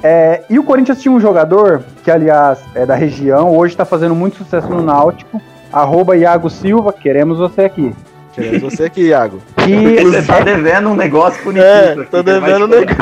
É, 0.02 0.42
e 0.50 0.58
o 0.58 0.62
Corinthians 0.64 1.00
tinha 1.00 1.12
um 1.12 1.20
jogador, 1.20 1.82
que 2.02 2.10
aliás 2.10 2.58
é 2.74 2.84
da 2.86 2.94
região, 2.94 3.56
hoje 3.56 3.74
está 3.74 3.84
fazendo 3.84 4.14
muito 4.14 4.36
sucesso 4.36 4.68
no 4.68 4.82
Náutico, 4.82 5.40
arroba 5.80 6.16
Iago 6.16 6.48
Silva, 6.50 6.92
queremos 6.92 7.38
você 7.38 7.62
aqui. 7.64 7.94
Queremos 8.34 8.62
você 8.62 8.84
aqui, 8.84 9.08
Iago. 9.08 9.38
Que 9.56 10.02
você 10.04 10.22
tá 10.22 10.40
devendo 10.40 10.88
um 10.90 10.94
negócio 10.96 11.40
pro 11.42 11.56
É, 11.56 11.94
tô 12.10 12.22
devendo 12.22 12.64
um 12.64 12.68
negócio. 12.68 12.96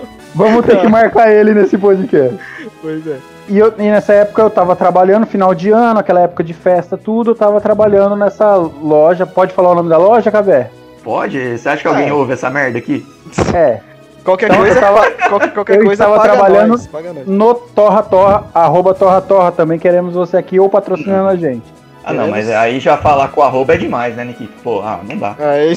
Vamos 0.34 0.64
ter 0.66 0.80
que 0.80 0.88
marcar 0.88 1.30
ele 1.30 1.54
nesse 1.54 1.78
podcast. 1.78 2.36
Pois 2.82 3.06
é. 3.06 3.16
E, 3.48 3.58
eu- 3.58 3.72
e 3.78 3.82
nessa 3.82 4.12
época 4.14 4.42
eu 4.42 4.50
tava 4.50 4.74
trabalhando, 4.74 5.26
final 5.26 5.54
de 5.54 5.70
ano, 5.70 6.00
aquela 6.00 6.20
época 6.20 6.42
de 6.42 6.52
festa, 6.54 6.96
tudo, 6.96 7.32
eu 7.32 7.34
tava 7.34 7.60
trabalhando 7.60 8.16
nessa 8.16 8.56
loja. 8.56 9.26
Pode 9.26 9.52
falar 9.52 9.70
o 9.72 9.74
nome 9.74 9.88
da 9.90 9.98
loja, 9.98 10.30
Cabé? 10.30 10.70
Pode? 11.04 11.58
Você 11.58 11.68
acha 11.68 11.82
que 11.82 11.88
alguém 11.88 12.08
É. 12.08 12.12
ouve 12.12 12.32
essa 12.32 12.48
merda 12.50 12.78
aqui? 12.78 13.06
É. 13.54 13.80
Qualquer 14.24 14.46
Então, 14.46 14.58
coisa, 14.60 14.78
eu 14.78 14.80
tava- 14.80 15.10
qualquer, 15.28 15.52
qualquer 15.52 15.74
eu 15.76 15.84
coisa 15.84 15.92
estava 16.04 16.16
paga 16.16 16.32
trabalhando- 16.32 16.68
nós, 16.68 16.86
paga 16.86 17.12
nós. 17.12 17.26
no 17.26 17.54
Torra 17.54 18.02
Torra, 18.02 18.44
arroba 18.54 18.94
Torra 18.94 19.20
Torra, 19.20 19.52
também 19.52 19.78
queremos 19.78 20.14
você 20.14 20.36
aqui 20.36 20.58
ou 20.58 20.68
patrocinando 20.68 21.28
a 21.28 21.36
gente. 21.36 21.62
Ah, 22.02 22.12
não, 22.12 22.28
mas 22.28 22.50
aí 22.50 22.80
já 22.80 22.96
falar 22.96 23.28
com 23.28 23.42
arroba 23.42 23.74
é 23.74 23.76
demais, 23.78 24.14
né, 24.16 24.24
Nikito? 24.24 24.52
Pô, 24.62 24.80
ah, 24.82 25.00
não 25.06 25.16
dá. 25.16 25.34
Aí, 25.38 25.68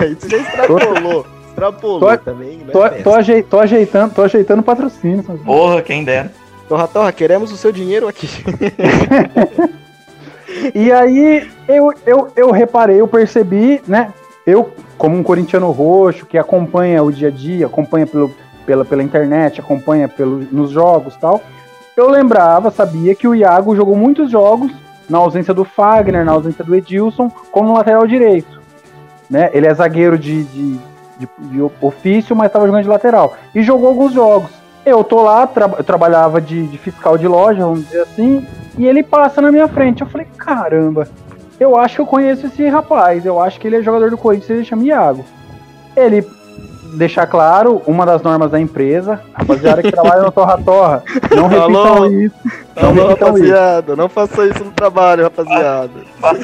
aí 0.00 0.14
você 0.14 0.28
já 0.28 0.36
extrapolou. 0.38 1.26
Extrapolou 1.48 2.00
Tô- 2.00 2.16
também, 2.18 2.58
né? 2.58 2.72
Tô, 2.72 2.88
tô, 3.02 3.14
ajei- 3.14 3.42
tô 3.42 3.58
ajeitando, 3.60 4.14
tô 4.14 4.22
ajeitando 4.22 4.62
patrocínio. 4.62 5.22
sabe? 5.24 5.38
Porra, 5.40 5.82
quem 5.82 6.04
dera. 6.04 6.30
Torra, 6.68 6.86
Torra, 6.88 7.12
queremos 7.12 7.52
o 7.52 7.56
seu 7.56 7.70
dinheiro 7.72 8.08
aqui. 8.08 8.28
E 10.74 10.92
aí 10.92 11.48
eu, 11.66 11.92
eu, 12.06 12.28
eu 12.36 12.50
reparei, 12.50 13.00
eu 13.00 13.08
percebi, 13.08 13.80
né? 13.86 14.12
Eu, 14.46 14.72
como 14.98 15.16
um 15.16 15.22
corintiano 15.22 15.70
roxo 15.70 16.26
que 16.26 16.36
acompanha 16.36 17.02
o 17.02 17.12
dia 17.12 17.28
a 17.28 17.30
dia, 17.30 17.66
acompanha 17.66 18.06
pelo, 18.06 18.34
pela, 18.66 18.84
pela 18.84 19.02
internet, 19.02 19.60
acompanha 19.60 20.08
pelo, 20.08 20.38
nos 20.50 20.70
jogos 20.70 21.16
tal, 21.16 21.40
eu 21.96 22.08
lembrava, 22.08 22.70
sabia 22.70 23.14
que 23.14 23.28
o 23.28 23.34
Iago 23.34 23.76
jogou 23.76 23.94
muitos 23.94 24.30
jogos 24.30 24.72
na 25.08 25.18
ausência 25.18 25.52
do 25.52 25.64
Fagner, 25.64 26.24
na 26.24 26.32
ausência 26.32 26.64
do 26.64 26.74
Edilson, 26.74 27.30
como 27.50 27.74
lateral 27.74 28.06
direito. 28.06 28.60
Né? 29.28 29.50
Ele 29.52 29.66
é 29.66 29.74
zagueiro 29.74 30.18
de, 30.18 30.42
de, 30.44 30.78
de, 31.18 31.28
de 31.38 31.62
ofício, 31.80 32.34
mas 32.34 32.46
estava 32.46 32.66
jogando 32.66 32.82
de 32.82 32.88
lateral. 32.88 33.36
E 33.54 33.62
jogou 33.62 33.88
alguns 33.88 34.12
jogos. 34.12 34.50
Eu 34.84 35.04
tô 35.04 35.22
lá, 35.22 35.46
tra 35.46 35.70
eu 35.78 35.84
trabalhava 35.84 36.40
de, 36.40 36.66
de 36.66 36.78
fiscal 36.78 37.16
de 37.16 37.28
loja, 37.28 37.64
vamos 37.64 37.84
dizer 37.84 38.00
assim, 38.02 38.46
e 38.76 38.86
ele 38.86 39.02
passa 39.02 39.40
na 39.40 39.52
minha 39.52 39.68
frente. 39.68 40.00
Eu 40.00 40.08
falei, 40.08 40.26
caramba, 40.36 41.06
eu 41.62 41.76
acho 41.78 41.96
que 41.96 42.00
eu 42.00 42.06
conheço 42.06 42.46
esse 42.46 42.66
rapaz, 42.68 43.24
eu 43.24 43.40
acho 43.40 43.58
que 43.60 43.66
ele 43.66 43.76
é 43.76 43.82
jogador 43.82 44.10
do 44.10 44.18
Corinthians, 44.18 44.50
ele 44.50 44.64
chama 44.64 44.84
Iago. 44.84 45.24
Ele 45.96 46.26
deixar 46.94 47.26
claro, 47.26 47.80
uma 47.86 48.04
das 48.04 48.20
normas 48.20 48.50
da 48.50 48.60
empresa, 48.60 49.20
rapaziada 49.32 49.80
que 49.82 49.90
trabalha 49.90 50.22
no 50.22 50.30
Torra 50.32 50.58
Torra, 50.62 51.02
não 51.34 51.46
repitam 51.46 51.96
Alô? 51.96 52.06
isso. 52.06 52.34
Não 52.76 52.88
Alô, 52.90 53.08
repitam 53.08 53.28
isso. 53.38 53.46
rapaziada, 53.46 53.96
não 53.96 54.08
faça 54.10 54.46
isso 54.46 54.62
no 54.64 54.72
trabalho, 54.72 55.22
rapaziada. 55.24 55.90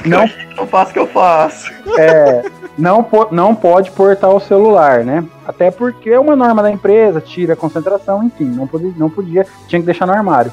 Que 0.02 0.08
Não. 0.08 0.22
eu, 0.22 0.30
eu 0.58 0.66
faço 0.66 0.90
o 0.90 0.94
que 0.94 0.98
eu 1.00 1.06
faço. 1.06 1.70
É, 1.98 2.42
não, 2.78 3.02
po- 3.02 3.28
não 3.30 3.54
pode 3.54 3.90
portar 3.90 4.30
o 4.30 4.40
celular, 4.40 5.04
né? 5.04 5.22
Até 5.46 5.70
porque 5.70 6.08
é 6.10 6.18
uma 6.18 6.34
norma 6.34 6.62
da 6.62 6.70
empresa, 6.70 7.20
tira 7.20 7.52
a 7.52 7.56
concentração, 7.56 8.22
enfim, 8.24 8.44
não 8.46 8.66
podia, 8.66 8.92
não 8.96 9.10
podia, 9.10 9.46
tinha 9.66 9.80
que 9.80 9.86
deixar 9.86 10.06
no 10.06 10.12
armário. 10.14 10.50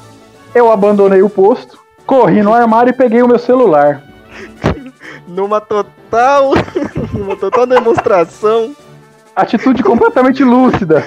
Eu 0.54 0.70
abandonei 0.70 1.22
o 1.22 1.30
posto, 1.30 1.78
corri 2.06 2.42
no 2.42 2.52
armário 2.52 2.90
e 2.90 2.96
peguei 2.96 3.22
o 3.22 3.28
meu 3.28 3.38
celular. 3.38 4.02
Numa 5.26 5.60
total. 5.60 6.52
numa 7.12 7.36
total 7.36 7.66
demonstração 7.66 8.74
Atitude 9.36 9.82
completamente 9.82 10.42
lúcida. 10.42 11.04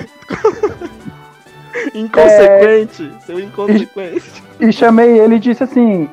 inconsequente. 1.96 3.12
Seu 3.26 3.40
inconsequente. 3.40 4.44
E 4.60 4.72
chamei 4.72 5.18
ele 5.20 5.38
e 5.38 5.40
disse 5.40 5.64
assim: 5.64 6.08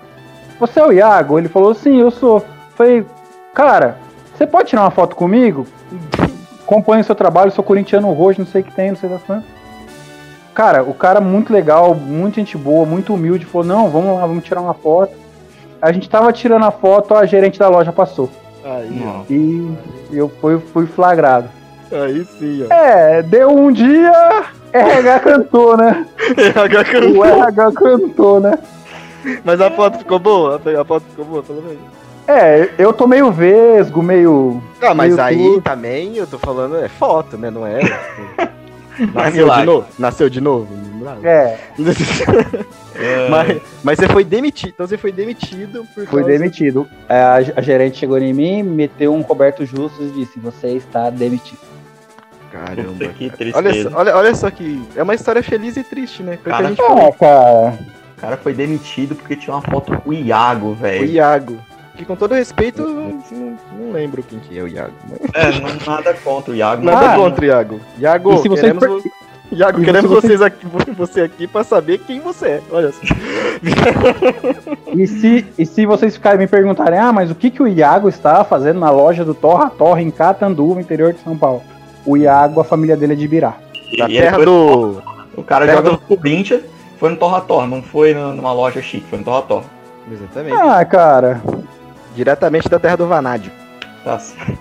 Você 0.58 0.80
é 0.80 0.86
o 0.86 0.92
Iago? 0.92 1.38
Ele 1.38 1.48
falou: 1.48 1.74
Sim, 1.74 2.00
eu 2.00 2.10
sou. 2.10 2.42
Falei, 2.74 3.04
cara, 3.52 3.98
você 4.34 4.46
pode 4.46 4.70
tirar 4.70 4.80
uma 4.82 4.90
foto 4.90 5.14
comigo? 5.14 5.66
Acompanho 6.64 7.02
o 7.02 7.04
seu 7.04 7.14
trabalho, 7.14 7.52
sou 7.52 7.62
corintiano 7.62 8.10
roxo, 8.12 8.40
não 8.40 8.46
sei 8.46 8.62
o 8.62 8.64
que 8.64 8.74
tem, 8.74 8.90
não 8.90 8.96
sei 8.96 9.10
das 9.10 9.22
quantas. 9.22 9.50
Cara, 10.54 10.82
o 10.82 10.94
cara 10.94 11.20
muito 11.20 11.52
legal, 11.52 11.94
muito 11.94 12.36
gente 12.36 12.56
boa, 12.56 12.86
muito 12.86 13.12
humilde, 13.12 13.44
falou: 13.44 13.66
Não, 13.66 13.90
vamos 13.90 14.16
lá, 14.16 14.26
vamos 14.26 14.42
tirar 14.42 14.62
uma 14.62 14.72
foto. 14.72 15.12
A 15.80 15.92
gente 15.92 16.08
tava 16.08 16.32
tirando 16.32 16.64
a 16.64 16.70
foto, 16.70 17.14
a 17.14 17.26
gerente 17.26 17.58
da 17.58 17.68
loja 17.68 17.92
passou. 17.92 18.30
Aí, 18.64 19.02
ó. 19.06 19.22
E 19.30 19.76
eu 20.12 20.28
fui, 20.40 20.58
fui 20.58 20.86
flagrado. 20.86 21.48
Aí 21.92 22.24
sim, 22.38 22.66
ó. 22.68 22.74
É, 22.74 23.22
deu 23.22 23.50
um 23.50 23.70
dia, 23.70 24.44
RH 24.72 25.20
cantou, 25.20 25.76
né? 25.76 26.06
RH 26.36 26.98
O 27.18 27.24
RH 27.24 27.72
cantou, 27.72 28.40
né? 28.40 28.58
Mas 29.44 29.60
a 29.60 29.70
foto 29.70 29.98
ficou 29.98 30.18
boa? 30.18 30.60
A 30.80 30.84
foto 30.84 31.04
ficou 31.10 31.24
boa, 31.24 31.42
pelo 31.42 31.62
menos. 31.62 31.78
É, 32.28 32.70
eu 32.76 32.92
tô 32.92 33.06
meio 33.06 33.30
vesgo, 33.30 34.02
meio. 34.02 34.60
Ah, 34.82 34.94
mas 34.94 35.14
Meio 35.14 35.22
aí 35.26 35.36
tudo. 35.38 35.62
também 35.62 36.16
eu 36.16 36.26
tô 36.26 36.38
falando, 36.38 36.76
é 36.76 36.88
foto, 36.88 37.36
né? 37.38 37.50
Não 37.50 37.64
é. 37.64 37.78
é 38.99 39.07
Nasceu 39.07 39.49
de 39.51 39.64
novo? 39.64 39.86
Nasceu 39.99 40.30
de 40.30 40.40
novo? 40.40 40.68
É, 41.22 41.59
É, 42.94 43.28
mas, 43.30 43.62
mas 43.84 43.99
você 43.99 44.09
foi 44.09 44.24
demitido. 44.24 44.70
Então 44.74 44.86
você 44.86 44.97
foi 44.99 45.12
demitido 45.12 45.84
por 45.94 46.07
fui 46.07 46.22
causa- 46.22 46.26
demitido. 46.26 46.88
É, 47.09 47.20
A, 47.20 47.34
a 47.57 47.61
gerente 47.61 47.99
chegou 47.99 48.18
em 48.18 48.32
mim, 48.32 48.62
meteu 48.62 49.14
um 49.14 49.20
Roberto 49.20 49.64
Justus 49.64 50.09
e 50.11 50.12
disse: 50.12 50.38
Você 50.40 50.68
está 50.68 51.11
demitido. 51.11 51.59
Caramba. 52.51 52.92
Puta, 52.92 53.09
que 53.09 53.24
Olha 53.55 53.62
tristeza. 53.62 53.90
só, 53.90 53.99
olha, 53.99 54.16
olha 54.16 54.34
só 54.34 54.51
que. 54.51 54.82
É 54.97 55.03
uma 55.03 55.14
história 55.14 55.42
feliz 55.42 55.76
e 55.76 55.82
triste, 55.84 56.22
né? 56.22 56.34
O 56.40 56.44
Cara, 56.44 56.66
a 56.66 56.68
gente. 56.70 56.80
Ah, 56.80 57.12
cara. 57.12 57.78
O 58.16 58.20
cara 58.20 58.36
foi 58.38 58.55
demitido 58.55 59.14
porque 59.14 59.36
tinha 59.36 59.55
uma 59.55 59.62
foto 59.62 59.94
com 60.01 60.11
o 60.11 60.14
Iago, 60.14 60.68
O 60.68 60.74
velho. 60.74 61.05
Iago. 61.05 61.59
Que 61.97 62.05
com 62.05 62.14
todo 62.14 62.34
respeito, 62.34 62.82
eu 62.82 62.88
não, 62.90 63.57
não 63.78 63.92
lembro 63.92 64.22
quem 64.22 64.38
que 64.38 64.59
é 64.59 64.62
o 64.62 64.68
Iago. 64.68 64.92
Mas... 65.09 65.20
É, 65.34 65.61
não, 65.61 65.94
nada 65.94 66.12
contra 66.14 66.53
o 66.53 66.55
Iago. 66.55 66.84
Nada 66.84 67.12
Ah, 67.12 67.16
contra 67.16 67.40
o 67.42 67.44
Iago. 67.49 67.80
Iago, 67.99 68.34
E 68.34 68.38
se 68.38 68.49
você 68.49 68.61
queremos, 68.62 69.03
per- 69.03 69.12
Iago, 69.53 69.80
e 69.80 69.84
queremos 69.84 70.11
você- 70.11 70.26
vocês 70.26 70.42
aqui, 70.42 70.66
você 70.97 71.20
aqui 71.22 71.47
pra 71.47 71.64
saber 71.64 71.99
quem 72.01 72.20
você 72.20 72.47
é. 72.49 72.61
Olha 72.70 72.92
só. 72.92 73.01
E 74.94 75.07
se, 75.07 75.47
e 75.59 75.64
se 75.66 75.86
vocês 75.86 76.14
ficarem 76.14 76.38
me 76.38 76.47
perguntarem, 76.47 76.99
ah, 76.99 77.12
mas 77.12 77.30
o 77.30 77.34
que, 77.34 77.51
que 77.51 77.62
o 77.62 77.68
Iago 77.68 78.09
está 78.09 78.44
fazendo 78.44 78.80
na 78.80 78.90
loja 78.90 79.24
do 79.24 79.34
Torra 79.34 79.70
Torra 79.70 80.03
em 80.03 80.11
Catanduva, 80.11 80.80
interior 80.80 81.12
de 81.12 81.20
São 81.20 81.36
Paulo? 81.36 81.62
O 82.05 82.16
Iago, 82.16 82.61
a 82.61 82.64
família 82.64 82.97
dele 82.97 83.14
é 83.14 83.16
de 83.16 83.24
Ibirá. 83.24 83.55
E 83.92 83.97
Da 83.99 84.05
ele 84.07 84.18
terra 84.20 84.38
do. 84.44 85.03
O 85.36 85.42
cara 85.42 85.64
terra 85.66 85.78
joga 85.78 85.90
do- 85.90 86.03
no 86.09 86.16
Corinthians, 86.16 86.62
foi 86.99 87.11
no 87.11 87.16
Torra 87.16 87.40
Torra, 87.40 87.66
não 87.66 87.82
foi 87.82 88.14
numa 88.14 88.53
loja 88.53 88.80
chique, 88.82 89.07
foi 89.09 89.18
no 89.18 89.24
Torra 89.24 89.42
Torra. 89.42 89.64
Exatamente. 90.11 90.57
Ah, 90.57 90.84
cara. 90.84 91.40
Diretamente 92.16 92.68
da 92.68 92.80
terra 92.80 92.96
do 92.96 93.06
Vanádio. 93.06 93.52
Tá 94.02 94.18
certo. 94.18 94.58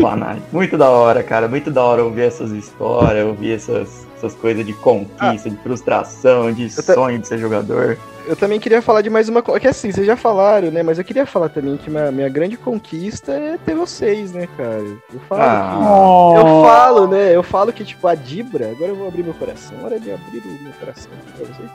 Banais. 0.00 0.40
Muito 0.52 0.78
da 0.78 0.88
hora, 0.88 1.22
cara. 1.22 1.48
Muito 1.48 1.70
da 1.70 1.82
hora 1.82 2.04
ouvir 2.04 2.22
essas 2.22 2.52
histórias, 2.52 3.26
ouvir 3.26 3.52
essas, 3.52 4.06
essas 4.18 4.34
coisas 4.34 4.64
de 4.66 4.72
conquista, 4.74 5.48
de 5.48 5.56
frustração, 5.58 6.52
de 6.52 6.64
Eu 6.64 6.82
sonho 6.82 7.18
de 7.18 7.26
ser 7.26 7.38
jogador. 7.38 7.96
Eu 8.26 8.36
também 8.36 8.60
queria 8.60 8.82
falar 8.82 9.00
de 9.00 9.08
mais 9.08 9.26
uma 9.26 9.42
coisa. 9.42 9.58
Que 9.58 9.68
assim, 9.68 9.90
vocês 9.90 10.06
já 10.06 10.14
falaram, 10.14 10.70
né? 10.70 10.82
Mas 10.82 10.98
eu 10.98 11.04
queria 11.04 11.24
falar 11.24 11.48
também 11.48 11.78
que 11.78 11.88
minha, 11.88 12.12
minha 12.12 12.28
grande 12.28 12.58
conquista 12.58 13.32
é 13.32 13.56
ter 13.64 13.74
vocês, 13.74 14.32
né, 14.32 14.46
cara? 14.54 14.84
Eu 15.14 15.20
falo 15.26 15.40
Ah. 15.42 16.32
que. 16.34 16.40
Eu 16.40 16.62
falo, 16.62 17.06
né? 17.08 17.34
Eu 17.34 17.42
falo 17.42 17.72
que, 17.72 17.84
tipo, 17.84 18.06
a 18.06 18.14
Dibra. 18.14 18.70
Agora 18.72 18.90
eu 18.90 18.96
vou 18.96 19.08
abrir 19.08 19.22
meu 19.22 19.32
coração. 19.32 19.78
Hora 19.82 19.98
de 19.98 20.10
abrir 20.12 20.42
o 20.44 20.62
meu 20.62 20.72
coração 20.78 21.10
pra 21.36 21.46
vocês. 21.46 21.70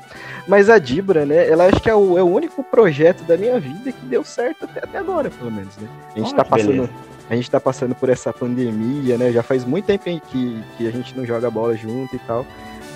Mas 0.47 0.69
a 0.69 0.77
Dibra, 0.77 1.25
né? 1.25 1.49
Ela 1.49 1.65
acho 1.65 1.81
que 1.81 1.89
é 1.89 1.95
o, 1.95 2.19
é 2.19 2.21
o 2.21 2.27
único 2.27 2.63
projeto 2.63 3.23
da 3.23 3.35
minha 3.35 3.59
vida 3.59 3.91
que 3.91 4.05
deu 4.05 4.23
certo 4.23 4.65
até, 4.65 4.81
até 4.83 4.97
agora, 4.99 5.31
pelo 5.31 5.49
menos, 5.51 5.75
né? 5.77 5.87
A 6.15 6.19
gente 6.19 6.27
Olha 6.27 6.35
tá 6.37 6.43
que 6.43 6.49
passando. 6.51 6.67
beleza. 6.67 6.89
A 7.29 7.35
gente 7.35 7.49
tá 7.49 7.59
passando 7.59 7.95
por 7.95 8.09
essa 8.09 8.33
pandemia, 8.33 9.17
né? 9.17 9.31
Já 9.31 9.41
faz 9.41 9.63
muito 9.65 9.85
tempo 9.85 10.03
que, 10.27 10.61
que 10.77 10.87
a 10.87 10.91
gente 10.91 11.15
não 11.17 11.25
joga 11.25 11.49
bola 11.49 11.75
junto 11.75 12.15
e 12.15 12.19
tal. 12.19 12.45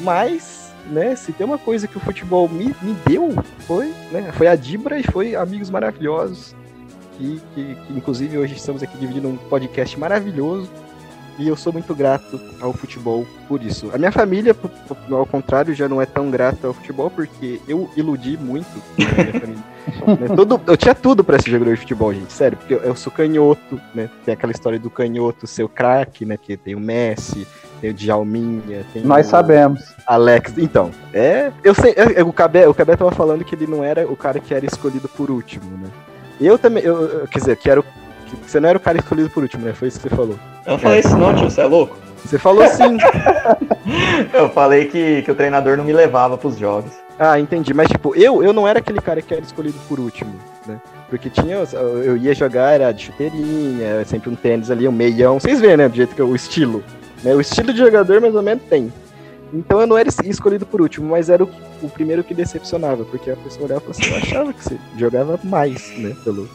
Mas, 0.01 0.71
né, 0.87 1.15
se 1.15 1.31
tem 1.31 1.45
uma 1.45 1.57
coisa 1.57 1.87
que 1.87 1.97
o 1.97 1.99
futebol 1.99 2.47
me, 2.47 2.75
me 2.81 2.93
deu, 3.05 3.33
foi, 3.59 3.93
né? 4.11 4.31
Foi 4.33 4.47
a 4.47 4.55
Dibra 4.55 4.99
e 4.99 5.03
foi 5.03 5.35
amigos 5.35 5.69
maravilhosos. 5.69 6.55
Que, 7.17 7.41
que, 7.55 7.75
que, 7.75 7.93
inclusive 7.93 8.37
hoje 8.37 8.55
estamos 8.55 8.83
aqui 8.83 8.97
dividindo 8.97 9.27
um 9.27 9.37
podcast 9.37 9.97
maravilhoso. 9.97 10.69
E 11.39 11.47
eu 11.47 11.55
sou 11.55 11.71
muito 11.71 11.93
grato 11.93 12.39
ao 12.59 12.73
futebol 12.73 13.25
por 13.47 13.61
isso. 13.61 13.91
A 13.93 13.97
minha 13.97 14.11
família, 14.11 14.55
ao 15.11 15.25
contrário, 15.25 15.73
já 15.75 15.87
não 15.87 16.01
é 16.01 16.05
tão 16.05 16.31
grata 16.31 16.65
ao 16.67 16.73
futebol, 16.73 17.11
porque 17.11 17.61
eu 17.67 17.87
iludi 17.95 18.35
muito 18.37 18.67
a 18.97 19.21
minha 19.23 19.33
família. 19.39 19.63
né? 20.27 20.35
Todo, 20.35 20.59
eu 20.65 20.75
tinha 20.75 20.95
tudo 20.95 21.23
pra 21.23 21.37
ser 21.39 21.51
jogador 21.51 21.75
de 21.75 21.81
futebol, 21.81 22.11
gente, 22.11 22.33
sério, 22.33 22.57
porque 22.57 22.73
eu, 22.73 22.79
eu 22.79 22.95
sou 22.95 23.11
canhoto, 23.11 23.79
né? 23.93 24.09
Tem 24.25 24.33
aquela 24.33 24.51
história 24.51 24.79
do 24.79 24.89
canhoto 24.89 25.45
ser 25.45 25.61
o 25.63 25.69
craque, 25.69 26.25
né? 26.25 26.37
Que 26.37 26.57
tem 26.57 26.73
o 26.73 26.79
Messi, 26.79 27.47
tem 27.79 27.91
o 27.91 27.93
Djalminha, 27.93 28.83
tem 28.91 29.03
Nós 29.03 29.27
o 29.27 29.29
sabemos. 29.29 29.93
Alex. 30.07 30.53
Então, 30.57 30.89
é. 31.13 31.51
Eu 31.63 31.75
sei, 31.75 31.91
é, 31.95 32.19
é, 32.19 32.23
o 32.23 32.33
Cabé, 32.33 32.67
o 32.67 32.73
Cabé 32.73 32.95
tava 32.95 33.11
falando 33.11 33.43
que 33.45 33.53
ele 33.53 33.67
não 33.67 33.83
era 33.83 34.07
o 34.11 34.15
cara 34.15 34.39
que 34.39 34.55
era 34.55 34.65
escolhido 34.65 35.07
por 35.07 35.29
último, 35.29 35.69
né? 35.77 35.87
Eu 36.41 36.57
também, 36.57 36.83
eu- 36.83 37.27
quer 37.29 37.39
dizer, 37.39 37.57
que 37.57 37.69
era 37.69 37.79
o. 37.79 37.83
Que 37.83 38.35
você 38.51 38.59
não 38.59 38.67
era 38.69 38.77
o 38.77 38.81
cara 38.81 38.97
escolhido 38.97 39.29
por 39.29 39.43
último, 39.43 39.63
né? 39.63 39.73
Foi 39.73 39.87
isso 39.87 39.99
que 39.99 40.09
você 40.09 40.15
falou. 40.15 40.37
Eu 40.67 40.73
não 40.73 40.79
falei 40.79 40.99
isso 40.99 41.17
não, 41.17 41.33
tio, 41.33 41.49
você 41.49 41.61
é 41.61 41.65
louco? 41.65 41.97
Você 42.25 42.37
falou 42.37 42.67
sim. 42.67 42.97
Eu 44.33 44.49
falei 44.49 44.85
que, 44.85 45.21
que 45.21 45.31
o 45.31 45.35
treinador 45.35 45.77
não 45.77 45.83
me 45.85 45.93
levava 45.93 46.37
pros 46.37 46.57
jogos. 46.57 46.91
Ah, 47.17 47.39
entendi. 47.39 47.73
Mas, 47.73 47.87
tipo, 47.87 48.13
eu, 48.15 48.43
eu 48.43 48.51
não 48.53 48.67
era 48.67 48.79
aquele 48.79 48.99
cara 49.01 49.21
que 49.21 49.33
era 49.33 49.41
escolhido 49.41 49.77
por 49.87 49.99
último, 49.99 50.35
né? 50.67 50.79
Porque 51.09 51.29
tinha. 51.29 51.55
Eu 51.55 52.17
ia 52.17 52.35
jogar, 52.35 52.71
era 52.73 52.91
de 52.91 53.05
chuteirinha, 53.05 54.03
sempre 54.05 54.29
um 54.29 54.35
tênis 54.35 54.69
ali, 54.69 54.87
um 54.87 54.91
meião. 54.91 55.39
Vocês 55.39 55.59
veem, 55.61 55.77
né? 55.77 55.87
Do 55.87 55.95
jeito 55.95 56.13
que 56.13 56.21
eu, 56.21 56.27
o 56.27 56.35
estilo. 56.35 56.83
Né? 57.23 57.33
O 57.33 57.39
estilo 57.41 57.71
de 57.71 57.79
jogador, 57.79 58.19
mais 58.19 58.35
ou 58.35 58.41
menos, 58.43 58.63
tem. 58.69 58.91
Então 59.53 59.79
eu 59.79 59.87
não 59.87 59.97
era 59.97 60.09
es- 60.09 60.19
escolhido 60.25 60.65
por 60.65 60.81
último, 60.81 61.09
mas 61.09 61.29
era 61.29 61.43
o, 61.43 61.49
o 61.81 61.89
primeiro 61.89 62.23
que 62.23 62.33
decepcionava, 62.33 63.05
porque 63.05 63.31
a 63.31 63.35
pessoa 63.37 63.65
olhava 63.65 63.83
e 63.87 63.91
assim, 63.91 64.09
eu 64.11 64.17
achava 64.17 64.53
que 64.53 64.63
você 64.63 64.77
jogava 64.97 65.39
mais, 65.45 65.97
né? 65.97 66.13
Pelo, 66.25 66.49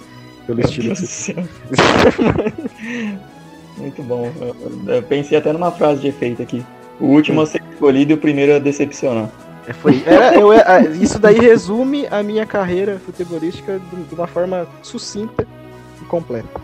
pelo 0.47 0.59
Meu 0.59 0.67
estilo 0.67 0.89
Deus 0.95 1.01
que. 1.01 1.35
Muito 3.77 4.03
bom. 4.03 4.31
Eu, 4.41 4.95
eu 4.95 5.03
pensei 5.03 5.37
até 5.37 5.53
numa 5.53 5.71
frase 5.71 6.01
de 6.01 6.09
efeito 6.09 6.43
aqui. 6.43 6.65
O 7.01 7.07
último 7.07 7.41
a 7.41 7.47
ser 7.47 7.63
escolhido 7.73 8.13
e 8.13 8.15
o 8.15 8.19
primeiro 8.19 8.55
a 8.55 8.59
decepcionar. 8.59 9.29
É, 9.67 9.73
foi, 9.73 10.03
era, 10.05 10.35
eu, 10.35 10.53
é, 10.53 10.89
isso 11.01 11.19
daí 11.19 11.39
resume 11.39 12.07
a 12.11 12.23
minha 12.23 12.45
carreira 12.45 13.01
futebolística 13.05 13.79
de, 13.79 14.03
de 14.05 14.15
uma 14.15 14.27
forma 14.27 14.67
sucinta 14.83 15.47
e 16.01 16.05
completa. 16.05 16.61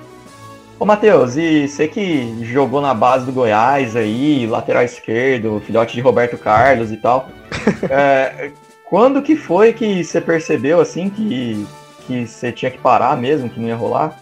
Ô, 0.81 0.85
Matheus, 0.85 1.37
e 1.37 1.67
você 1.67 1.89
que 1.89 2.45
jogou 2.45 2.81
na 2.81 2.95
base 2.95 3.27
do 3.27 3.33
Goiás 3.33 3.97
aí, 3.97 4.47
lateral 4.47 4.85
esquerdo, 4.85 5.61
filhote 5.65 5.95
de 5.95 6.01
Roberto 6.01 6.39
Carlos 6.39 6.93
e 6.93 6.97
tal, 6.97 7.29
é, 7.91 8.53
quando 8.85 9.23
que 9.23 9.35
foi 9.35 9.73
que 9.73 10.05
você 10.05 10.21
percebeu, 10.21 10.81
assim, 10.81 11.11
que, 11.11 11.67
que 12.07 12.27
você 12.27 12.53
tinha 12.53 12.71
que 12.71 12.79
parar 12.79 13.17
mesmo, 13.17 13.51
que 13.51 13.59
não 13.59 13.69
ia 13.69 13.77
rolar? 13.77 14.17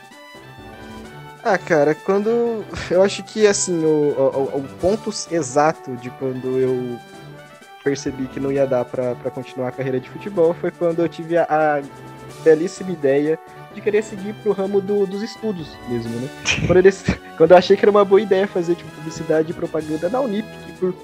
Ah, 1.48 1.56
cara, 1.56 1.94
quando. 1.94 2.64
Eu 2.90 3.04
acho 3.04 3.22
que, 3.22 3.46
assim, 3.46 3.84
o, 3.84 4.14
o, 4.18 4.58
o 4.58 4.64
ponto 4.80 5.10
exato 5.30 5.94
de 5.94 6.10
quando 6.10 6.58
eu 6.58 6.98
percebi 7.84 8.26
que 8.26 8.40
não 8.40 8.50
ia 8.50 8.66
dar 8.66 8.84
para 8.84 9.14
continuar 9.30 9.68
a 9.68 9.70
carreira 9.70 10.00
de 10.00 10.10
futebol 10.10 10.52
foi 10.54 10.72
quando 10.72 10.98
eu 10.98 11.08
tive 11.08 11.36
a, 11.36 11.44
a 11.44 11.82
belíssima 12.42 12.90
ideia 12.90 13.38
de 13.72 13.80
querer 13.80 14.02
seguir 14.02 14.34
pro 14.42 14.50
ramo 14.50 14.80
do, 14.80 15.06
dos 15.06 15.22
estudos 15.22 15.68
mesmo, 15.88 16.10
né? 16.18 16.28
Quando, 16.66 16.78
eles, 16.78 17.04
quando 17.36 17.52
eu 17.52 17.56
achei 17.56 17.76
que 17.76 17.84
era 17.84 17.92
uma 17.92 18.04
boa 18.04 18.20
ideia 18.20 18.48
fazer 18.48 18.74
tipo, 18.74 18.90
publicidade 18.90 19.52
e 19.52 19.54
propaganda 19.54 20.08
na 20.08 20.18
Unip, 20.18 20.48
que 20.66 20.72
por 20.72 20.94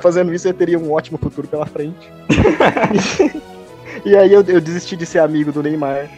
fazendo 0.00 0.32
isso 0.32 0.48
eu 0.48 0.54
teria 0.54 0.78
um 0.78 0.90
ótimo 0.92 1.18
futuro 1.18 1.46
pela 1.46 1.66
frente. 1.66 2.10
e 4.02 4.16
aí 4.16 4.32
eu, 4.32 4.42
eu, 4.44 4.62
desisti 4.62 4.96
de 4.96 5.04
ser 5.04 5.18
amigo 5.18 5.52
do 5.52 5.62
Neymar 5.62 6.08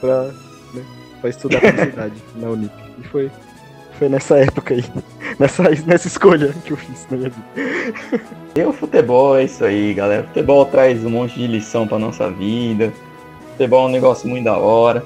pra, 0.00 0.24
né, 0.72 0.84
pra 1.20 1.30
estudar 1.30 1.60
publicidade 1.60 2.22
na 2.36 2.48
Unip. 2.48 2.81
E 3.02 3.08
foi, 3.08 3.30
foi 3.98 4.08
nessa 4.08 4.38
época 4.38 4.74
aí, 4.74 4.84
nessa, 5.38 5.62
nessa 5.86 6.06
escolha 6.06 6.54
que 6.64 6.72
eu 6.72 6.76
fiz 6.76 7.06
na 7.10 7.16
minha 7.16 7.30
vida. 7.30 8.22
E 8.54 8.62
o 8.62 8.70
futebol 8.70 9.38
é 9.38 9.44
isso 9.44 9.64
aí, 9.64 9.94
galera. 9.94 10.24
O 10.24 10.26
futebol 10.26 10.66
traz 10.66 11.02
um 11.06 11.08
monte 11.08 11.38
de 11.38 11.46
lição 11.46 11.88
pra 11.88 11.98
nossa 11.98 12.30
vida. 12.30 12.92
O 13.46 13.50
futebol 13.52 13.86
é 13.86 13.88
um 13.88 13.90
negócio 13.90 14.28
muito 14.28 14.44
da 14.44 14.58
hora. 14.58 15.02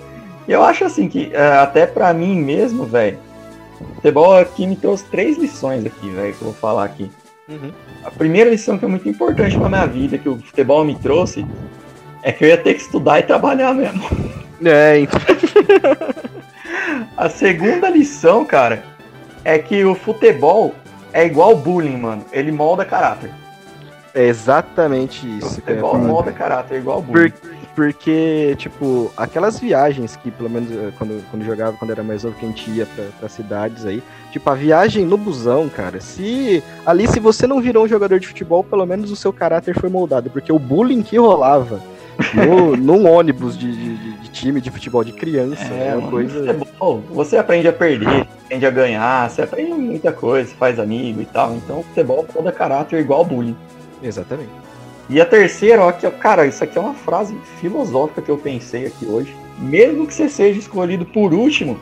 E 0.49 0.53
eu 0.53 0.65
acho 0.65 0.85
assim 0.85 1.09
que, 1.09 1.31
é, 1.33 1.59
até 1.59 1.87
pra 1.87 2.13
mim 2.13 2.41
mesmo, 2.41 2.85
velho, 2.85 3.17
futebol 3.95 4.37
aqui 4.37 4.67
me 4.67 4.75
trouxe 4.75 5.05
três 5.05 5.39
lições 5.39 5.87
aqui, 5.87 6.11
velho, 6.11 6.35
que 6.35 6.43
eu 6.43 6.47
vou 6.47 6.55
falar 6.55 6.87
aqui. 6.87 7.09
Uhum. 7.49 7.71
A 8.05 8.11
primeira 8.11 8.51
lição 8.51 8.77
que 8.77 8.85
é 8.85 8.89
muito 8.89 9.09
importante 9.09 9.57
pra 9.57 9.69
minha 9.69 9.87
vida, 9.87 10.19
que 10.19 10.29
o 10.29 10.39
futebol 10.39 10.85
me 10.85 10.97
trouxe, 10.97 11.47
é 12.25 12.33
que 12.33 12.45
eu 12.45 12.49
ia 12.49 12.59
ter 12.59 12.75
que 12.75 12.81
estudar 12.81 13.21
e 13.21 13.23
trabalhar 13.23 13.73
mesmo. 13.75 14.03
É, 14.65 14.99
então. 14.99 15.21
A 17.17 17.31
segunda 17.31 17.89
lição, 17.89 18.45
cara, 18.45 18.83
é 19.43 19.59
que 19.59 19.83
o 19.85 19.95
futebol 19.95 20.75
é 21.15 21.25
igual 21.25 21.57
bullying, 21.57 21.97
mano. 21.97 22.25
Ele 22.31 22.53
molda 22.53 22.85
caráter. 22.85 23.31
É 24.15 24.27
exatamente 24.27 25.27
isso. 25.39 25.47
O 25.47 25.51
futebol 25.51 25.99
molda 25.99 26.31
caráter, 26.31 26.79
igual 26.79 27.01
bullying. 27.01 27.31
Por, 27.31 27.57
porque, 27.75 28.55
tipo, 28.59 29.11
aquelas 29.17 29.59
viagens 29.59 30.17
que, 30.17 30.31
pelo 30.31 30.49
menos, 30.49 30.71
eh, 30.71 30.93
quando, 30.99 31.23
quando 31.31 31.45
jogava, 31.45 31.77
quando 31.77 31.91
era 31.91 32.03
mais 32.03 32.25
novo, 32.25 32.37
que 32.37 32.45
a 32.45 32.49
gente 32.49 32.71
ia 32.71 32.87
pra, 32.87 33.05
pra 33.19 33.29
cidades 33.29 33.85
aí, 33.85 34.03
tipo, 34.31 34.49
a 34.49 34.55
viagem 34.55 35.05
no 35.05 35.17
busão, 35.17 35.69
cara, 35.69 36.01
se. 36.01 36.63
Ali, 36.85 37.07
se 37.07 37.21
você 37.21 37.47
não 37.47 37.61
virou 37.61 37.85
um 37.85 37.89
jogador 37.89 38.19
de 38.19 38.29
futebol, 38.29 38.65
pelo 38.65 38.87
menos 38.87 39.11
o 39.11 39.17
seu 39.17 39.33
caráter 39.33 39.79
foi 39.79 39.91
moldado, 39.91 40.31
porque 40.31 40.51
o 40.51 40.59
bullying 40.59 41.03
que 41.03 41.19
rolava 41.19 41.81
no, 42.35 42.77
num 42.77 43.11
ônibus 43.11 43.59
de, 43.59 43.71
de, 43.71 43.97
de, 44.19 44.29
time 44.31 44.61
de 44.61 44.71
futebol 44.71 45.03
de 45.03 45.13
criança 45.13 45.65
é, 45.73 45.89
é 45.89 45.97
uma 45.97 46.11
coisa. 46.11 46.55
Futebol, 46.55 47.03
você 47.11 47.37
aprende 47.37 47.69
a 47.69 47.73
perder, 47.73 48.27
aprende 48.45 48.67
a 48.67 48.71
ganhar, 48.71 49.31
você 49.31 49.43
aprende 49.43 49.73
muita 49.73 50.13
coisa, 50.13 50.55
faz 50.59 50.79
amigo 50.79 51.21
e 51.21 51.27
tal. 51.27 51.55
Então, 51.55 51.81
o 51.81 51.83
futebol 51.83 52.27
muda 52.35 52.53
caráter 52.53 53.01
igual 53.01 53.25
bullying. 53.25 53.57
Exatamente. 54.03 54.51
E 55.09 55.21
a 55.21 55.27
terceira, 55.27 55.83
ó, 55.83 55.93
que, 55.93 56.11
cara, 56.11 56.47
isso 56.47 56.63
aqui 56.65 56.77
é 56.77 56.81
uma 56.81 56.95
frase 56.95 57.37
filosófica 57.61 58.21
que 58.21 58.31
eu 58.31 58.37
pensei 58.37 58.87
aqui 58.87 59.07
hoje. 59.07 59.35
Mesmo 59.59 60.07
que 60.07 60.13
você 60.13 60.29
seja 60.29 60.59
escolhido 60.59 61.05
por 61.07 61.33
último, 61.33 61.79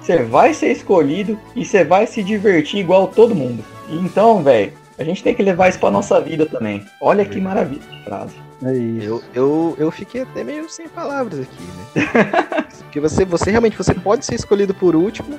você 0.00 0.22
vai 0.22 0.52
ser 0.54 0.70
escolhido 0.70 1.38
e 1.54 1.64
você 1.64 1.82
vai 1.82 2.06
se 2.06 2.22
divertir 2.22 2.80
igual 2.80 3.08
todo 3.08 3.34
mundo. 3.34 3.64
Então, 3.88 4.42
velho, 4.42 4.72
a 4.98 5.04
gente 5.04 5.22
tem 5.22 5.34
que 5.34 5.42
levar 5.42 5.68
isso 5.68 5.78
pra 5.78 5.90
nossa 5.90 6.20
vida 6.20 6.46
também. 6.46 6.84
Olha 7.00 7.24
que 7.24 7.40
maravilha 7.40 7.80
de 7.80 8.04
frase. 8.04 8.34
É 8.64 8.72
isso. 8.72 9.06
Eu, 9.06 9.22
eu, 9.34 9.76
eu 9.78 9.90
fiquei 9.90 10.22
até 10.22 10.42
meio 10.42 10.68
sem 10.70 10.88
palavras 10.88 11.40
aqui, 11.40 11.62
né? 11.94 12.64
Porque 12.84 13.00
você, 13.00 13.24
você 13.24 13.50
realmente 13.50 13.76
você 13.76 13.92
pode 13.92 14.24
ser 14.24 14.34
escolhido 14.36 14.72
por 14.72 14.96
último, 14.96 15.38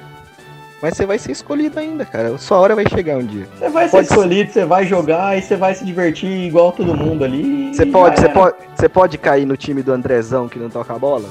mas 0.80 0.96
você 0.96 1.08
vai 1.08 1.18
ser 1.18 1.32
escolhido 1.32 1.80
ainda, 1.80 2.06
cara. 2.06 2.38
Sua 2.38 2.60
hora 2.60 2.76
vai 2.76 2.86
chegar 2.88 3.18
um 3.18 3.26
dia. 3.26 3.48
Você 3.58 3.70
vai 3.70 3.90
ser 3.90 4.04
escolhido, 4.04 4.52
ser... 4.52 4.60
você 4.60 4.66
vai 4.66 4.86
jogar 4.86 5.36
e 5.36 5.42
você 5.42 5.56
vai 5.56 5.74
se 5.74 5.84
divertir 5.84 6.30
igual 6.30 6.72
todo 6.72 6.96
mundo 6.96 7.24
ali. 7.24 7.74
Você 7.74 7.86
pode, 7.88 8.20
você 8.20 8.30
pode, 8.30 8.56
você 8.76 8.90
pode 8.90 9.18
cair 9.18 9.46
no 9.46 9.58
time 9.58 9.82
do 9.82 9.92
Andrezão 9.92 10.48
que 10.48 10.60
não 10.60 10.70
toca 10.70 10.94
a 10.94 11.00
bola? 11.00 11.28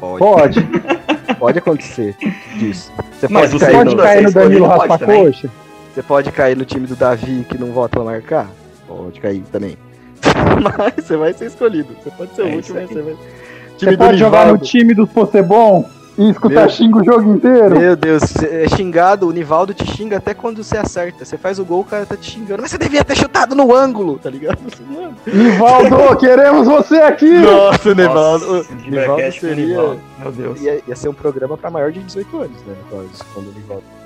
Pode. 0.00 0.18
Pode, 0.18 0.66
pode 1.38 1.58
acontecer 1.58 2.16
disso. 2.58 2.90
Você 3.12 3.28
mas 3.28 3.50
pode, 3.50 3.64
cair, 3.64 3.76
pode 3.76 3.94
no... 3.94 4.02
cair 4.02 4.22
no 4.22 4.32
Danilo 4.32 4.66
Raspa-Coxa? 4.66 5.50
Você 5.96 6.02
pode 6.02 6.30
cair 6.30 6.54
no 6.54 6.66
time 6.66 6.86
do 6.86 6.94
Davi 6.94 7.46
que 7.48 7.56
não 7.56 7.68
volta 7.72 7.98
a 7.98 8.04
marcar? 8.04 8.50
Pode 8.86 9.18
cair 9.18 9.42
também. 9.50 9.78
mas 10.62 11.06
você 11.06 11.16
vai 11.16 11.32
ser 11.32 11.46
escolhido. 11.46 11.96
Você 12.04 12.10
pode 12.10 12.34
ser 12.34 12.42
é 12.42 12.44
o 12.44 12.56
último, 12.56 12.78
mas 12.78 12.90
você 12.90 13.00
vai. 13.00 13.16
Time 13.78 13.92
você 13.92 13.96
pode 13.96 14.18
jogar 14.18 14.46
no 14.46 14.58
time 14.58 14.92
do 14.92 15.06
Possebon? 15.06 15.88
E 16.18 16.28
escutar 16.28 16.60
Meu... 16.60 16.68
xingo 16.68 17.00
o 17.00 17.04
jogo 17.04 17.32
inteiro. 17.32 17.78
Meu 17.78 17.96
Deus, 17.96 18.36
é 18.42 18.68
xingado, 18.68 19.26
o 19.26 19.32
Nivaldo 19.32 19.72
te 19.72 19.86
xinga 19.86 20.18
até 20.18 20.34
quando 20.34 20.62
você 20.62 20.76
acerta. 20.76 21.24
Você 21.24 21.38
faz 21.38 21.58
o 21.58 21.64
gol, 21.64 21.80
o 21.80 21.84
cara 21.84 22.04
tá 22.04 22.14
te 22.14 22.30
xingando. 22.30 22.60
Mas 22.60 22.72
você 22.72 22.78
devia 22.78 23.02
ter 23.02 23.16
chutado 23.16 23.54
no 23.54 23.74
ângulo, 23.74 24.18
tá 24.18 24.28
ligado? 24.28 24.58
Mano. 24.86 25.16
Nivaldo, 25.26 26.14
queremos 26.20 26.66
você 26.66 26.96
aqui! 26.96 27.38
Nossa, 27.38 27.94
Nivaldo. 27.94 28.52
Nossa, 28.52 28.74
Nivaldo 28.74 29.32
seria. 29.32 29.66
Nivaldo. 29.66 30.00
Meu 30.18 30.32
Deus. 30.32 30.60
Ia, 30.60 30.82
ia, 30.86 30.94
ser 30.94 31.08
um 31.08 31.14
programa 31.14 31.56
pra 31.56 31.70
maior 31.70 31.90
de 31.90 32.00
18 32.00 32.36
anos, 32.36 32.60
né? 32.66 32.74
Quando 33.32 33.48
o 33.48 33.52
Nivaldo. 33.54 33.96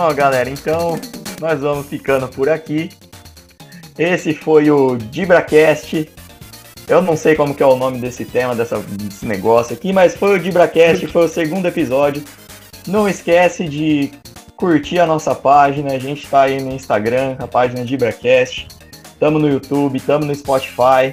Bom, 0.00 0.14
galera, 0.14 0.48
então 0.48 0.96
nós 1.40 1.58
vamos 1.58 1.88
ficando 1.88 2.28
por 2.28 2.48
aqui. 2.48 2.88
Esse 3.98 4.32
foi 4.32 4.70
o 4.70 4.96
DibraCast 4.96 6.08
eu 6.86 7.02
não 7.02 7.16
sei 7.16 7.34
como 7.34 7.52
que 7.52 7.64
é 7.64 7.66
o 7.66 7.74
nome 7.74 7.98
desse 7.98 8.24
tema, 8.24 8.54
dessa, 8.54 8.78
desse 8.78 9.26
negócio 9.26 9.74
aqui, 9.74 9.92
mas 9.92 10.14
foi 10.14 10.36
o 10.36 10.38
DibraCast, 10.38 11.04
foi 11.08 11.24
o 11.24 11.28
segundo 11.28 11.66
episódio. 11.66 12.22
Não 12.86 13.08
esquece 13.08 13.68
de 13.68 14.12
curtir 14.54 15.00
a 15.00 15.06
nossa 15.06 15.34
página, 15.34 15.92
a 15.92 15.98
gente 15.98 16.22
está 16.22 16.42
aí 16.42 16.62
no 16.62 16.72
Instagram, 16.72 17.34
a 17.40 17.48
página 17.48 17.84
DibraCast. 17.84 18.68
Tamo 19.18 19.40
no 19.40 19.48
YouTube, 19.48 19.98
tamo 19.98 20.26
no 20.26 20.34
Spotify. 20.34 21.12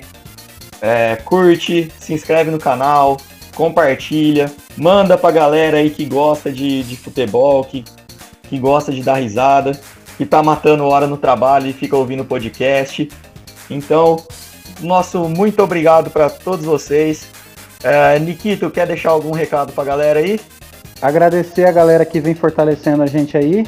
É, 0.79 1.15
curte, 1.25 1.91
se 1.99 2.13
inscreve 2.13 2.51
no 2.51 2.59
canal, 2.59 3.17
compartilha, 3.55 4.45
manda 4.77 5.17
pra 5.17 5.31
galera 5.31 5.77
aí 5.77 5.89
que 5.89 6.05
gosta 6.05 6.51
de, 6.51 6.83
de 6.83 6.95
futebol, 6.95 7.63
que, 7.63 7.83
que 8.47 8.57
gosta 8.57 8.91
de 8.91 9.01
dar 9.01 9.15
risada, 9.15 9.71
que 10.17 10.25
tá 10.25 10.41
matando 10.41 10.85
hora 10.85 11.07
no 11.07 11.17
trabalho 11.17 11.67
e 11.67 11.73
fica 11.73 11.95
ouvindo 11.95 12.21
o 12.21 12.25
podcast. 12.25 13.09
Então, 13.69 14.17
nosso 14.81 15.27
muito 15.29 15.61
obrigado 15.61 16.09
para 16.09 16.29
todos 16.29 16.65
vocês. 16.65 17.27
É, 17.83 18.17
Nikito, 18.19 18.69
quer 18.69 18.87
deixar 18.87 19.11
algum 19.11 19.31
recado 19.31 19.71
para 19.73 19.83
a 19.83 19.87
galera 19.87 20.19
aí? 20.19 20.39
Agradecer 21.01 21.65
a 21.65 21.71
galera 21.71 22.05
que 22.05 22.19
vem 22.19 22.33
fortalecendo 22.33 23.03
a 23.03 23.07
gente 23.07 23.37
aí. 23.37 23.67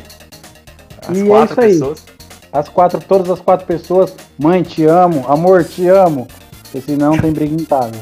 As 1.07 1.17
e 1.17 1.21
é 1.21 1.43
isso 1.43 1.61
aí. 1.61 1.71
Pessoas. 1.73 2.05
As 2.51 2.69
quatro, 2.69 2.99
todas 2.99 3.29
as 3.29 3.39
quatro 3.39 3.67
pessoas. 3.67 4.15
Mãe, 4.39 4.63
te 4.63 4.85
amo. 4.85 5.25
Amor, 5.27 5.63
te 5.63 5.87
amo. 5.87 6.27
Porque 6.63 6.81
senão 6.81 7.17
tem 7.17 7.31
briga 7.31 7.53
em 7.53 7.65
casa. 7.65 7.99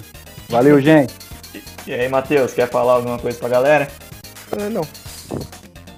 Valeu, 0.50 0.80
gente. 0.82 1.14
E 1.88 1.94
aí, 1.94 2.08
Matheus, 2.08 2.54
quer 2.54 2.70
falar 2.70 2.94
alguma 2.94 3.20
coisa 3.20 3.38
pra 3.38 3.50
galera? 3.50 3.88
Uh, 4.52 4.70
não. 4.70 4.82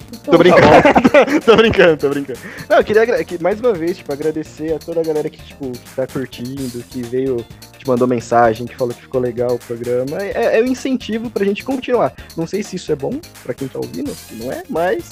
Então, 0.07 0.31
tô 0.31 0.37
brincando. 0.37 0.67
Tá 1.11 1.39
tô 1.45 1.55
brincando, 1.55 1.97
tô 1.97 2.09
brincando. 2.09 2.39
Não, 2.69 2.77
eu 2.77 2.83
queria 2.83 3.05
mais 3.41 3.59
uma 3.59 3.73
vez, 3.73 3.97
tipo, 3.97 4.11
agradecer 4.11 4.73
a 4.73 4.79
toda 4.79 5.01
a 5.01 5.03
galera 5.03 5.29
que, 5.29 5.41
tipo, 5.41 5.71
que 5.71 5.95
tá 5.95 6.07
curtindo, 6.07 6.83
que 6.89 7.01
veio, 7.03 7.45
te 7.77 7.87
mandou 7.87 8.07
mensagem, 8.07 8.65
que 8.65 8.75
falou 8.75 8.93
que 8.93 9.01
ficou 9.01 9.19
legal 9.19 9.55
o 9.55 9.59
programa. 9.59 10.17
É, 10.21 10.59
é 10.59 10.63
um 10.63 10.67
incentivo 10.67 11.29
pra 11.29 11.45
gente 11.45 11.63
continuar. 11.63 12.13
Não 12.35 12.47
sei 12.47 12.63
se 12.63 12.75
isso 12.75 12.91
é 12.91 12.95
bom 12.95 13.19
pra 13.43 13.53
quem 13.53 13.67
tá 13.67 13.79
ouvindo, 13.79 14.15
não 14.33 14.51
é, 14.51 14.63
mas 14.69 15.11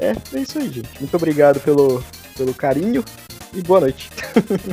é, 0.00 0.14
é 0.34 0.40
isso 0.40 0.58
aí, 0.58 0.68
gente. 0.68 0.88
Muito 0.98 1.16
obrigado 1.16 1.60
pelo, 1.60 2.02
pelo 2.36 2.54
carinho 2.54 3.04
e 3.52 3.62
boa 3.62 3.80
noite. 3.80 4.10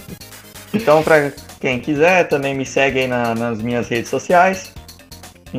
então, 0.73 1.01
pra 1.03 1.31
quem 1.59 1.79
quiser, 1.79 2.27
também 2.27 2.53
me 2.53 2.65
segue 2.65 2.99
aí 2.99 3.07
na, 3.07 3.33
nas 3.33 3.61
minhas 3.61 3.87
redes 3.87 4.09
sociais. 4.09 4.71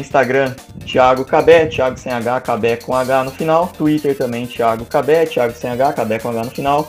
Instagram, 0.01 0.55
Thiago 0.85 1.25
Cabé, 1.25 1.67
Thiago 1.67 1.99
sem 1.99 2.13
H, 2.13 2.41
Cabé 2.41 2.77
com 2.77 2.95
H 2.95 3.25
no 3.25 3.31
final. 3.31 3.69
Twitter 3.69 4.17
também, 4.17 4.47
Thiago 4.47 4.85
Cabé, 4.85 5.27
Thiago 5.27 5.55
sem 5.55 5.71
H, 5.71 5.93
Cabé 5.93 6.19
com 6.19 6.29
H 6.29 6.45
no 6.45 6.51
final. 6.51 6.89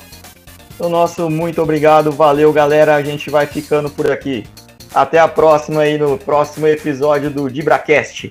Então, 0.76 0.89
nosso 0.89 1.30
muito 1.30 1.62
obrigado, 1.62 2.12
valeu 2.12 2.53
galera, 2.53 2.95
a 2.95 3.01
gente 3.01 3.30
vai 3.30 3.47
ficando 3.47 3.89
por 3.89 4.12
aqui. 4.12 4.45
Até 4.93 5.20
a 5.20 5.28
próxima 5.28 5.82
aí 5.82 5.97
no 5.97 6.18
próximo 6.18 6.68
episódio 6.68 7.30
do 7.30 7.49
DibraCast. 7.49 8.30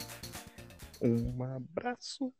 Um 1.03 1.43
abraço. 1.43 2.33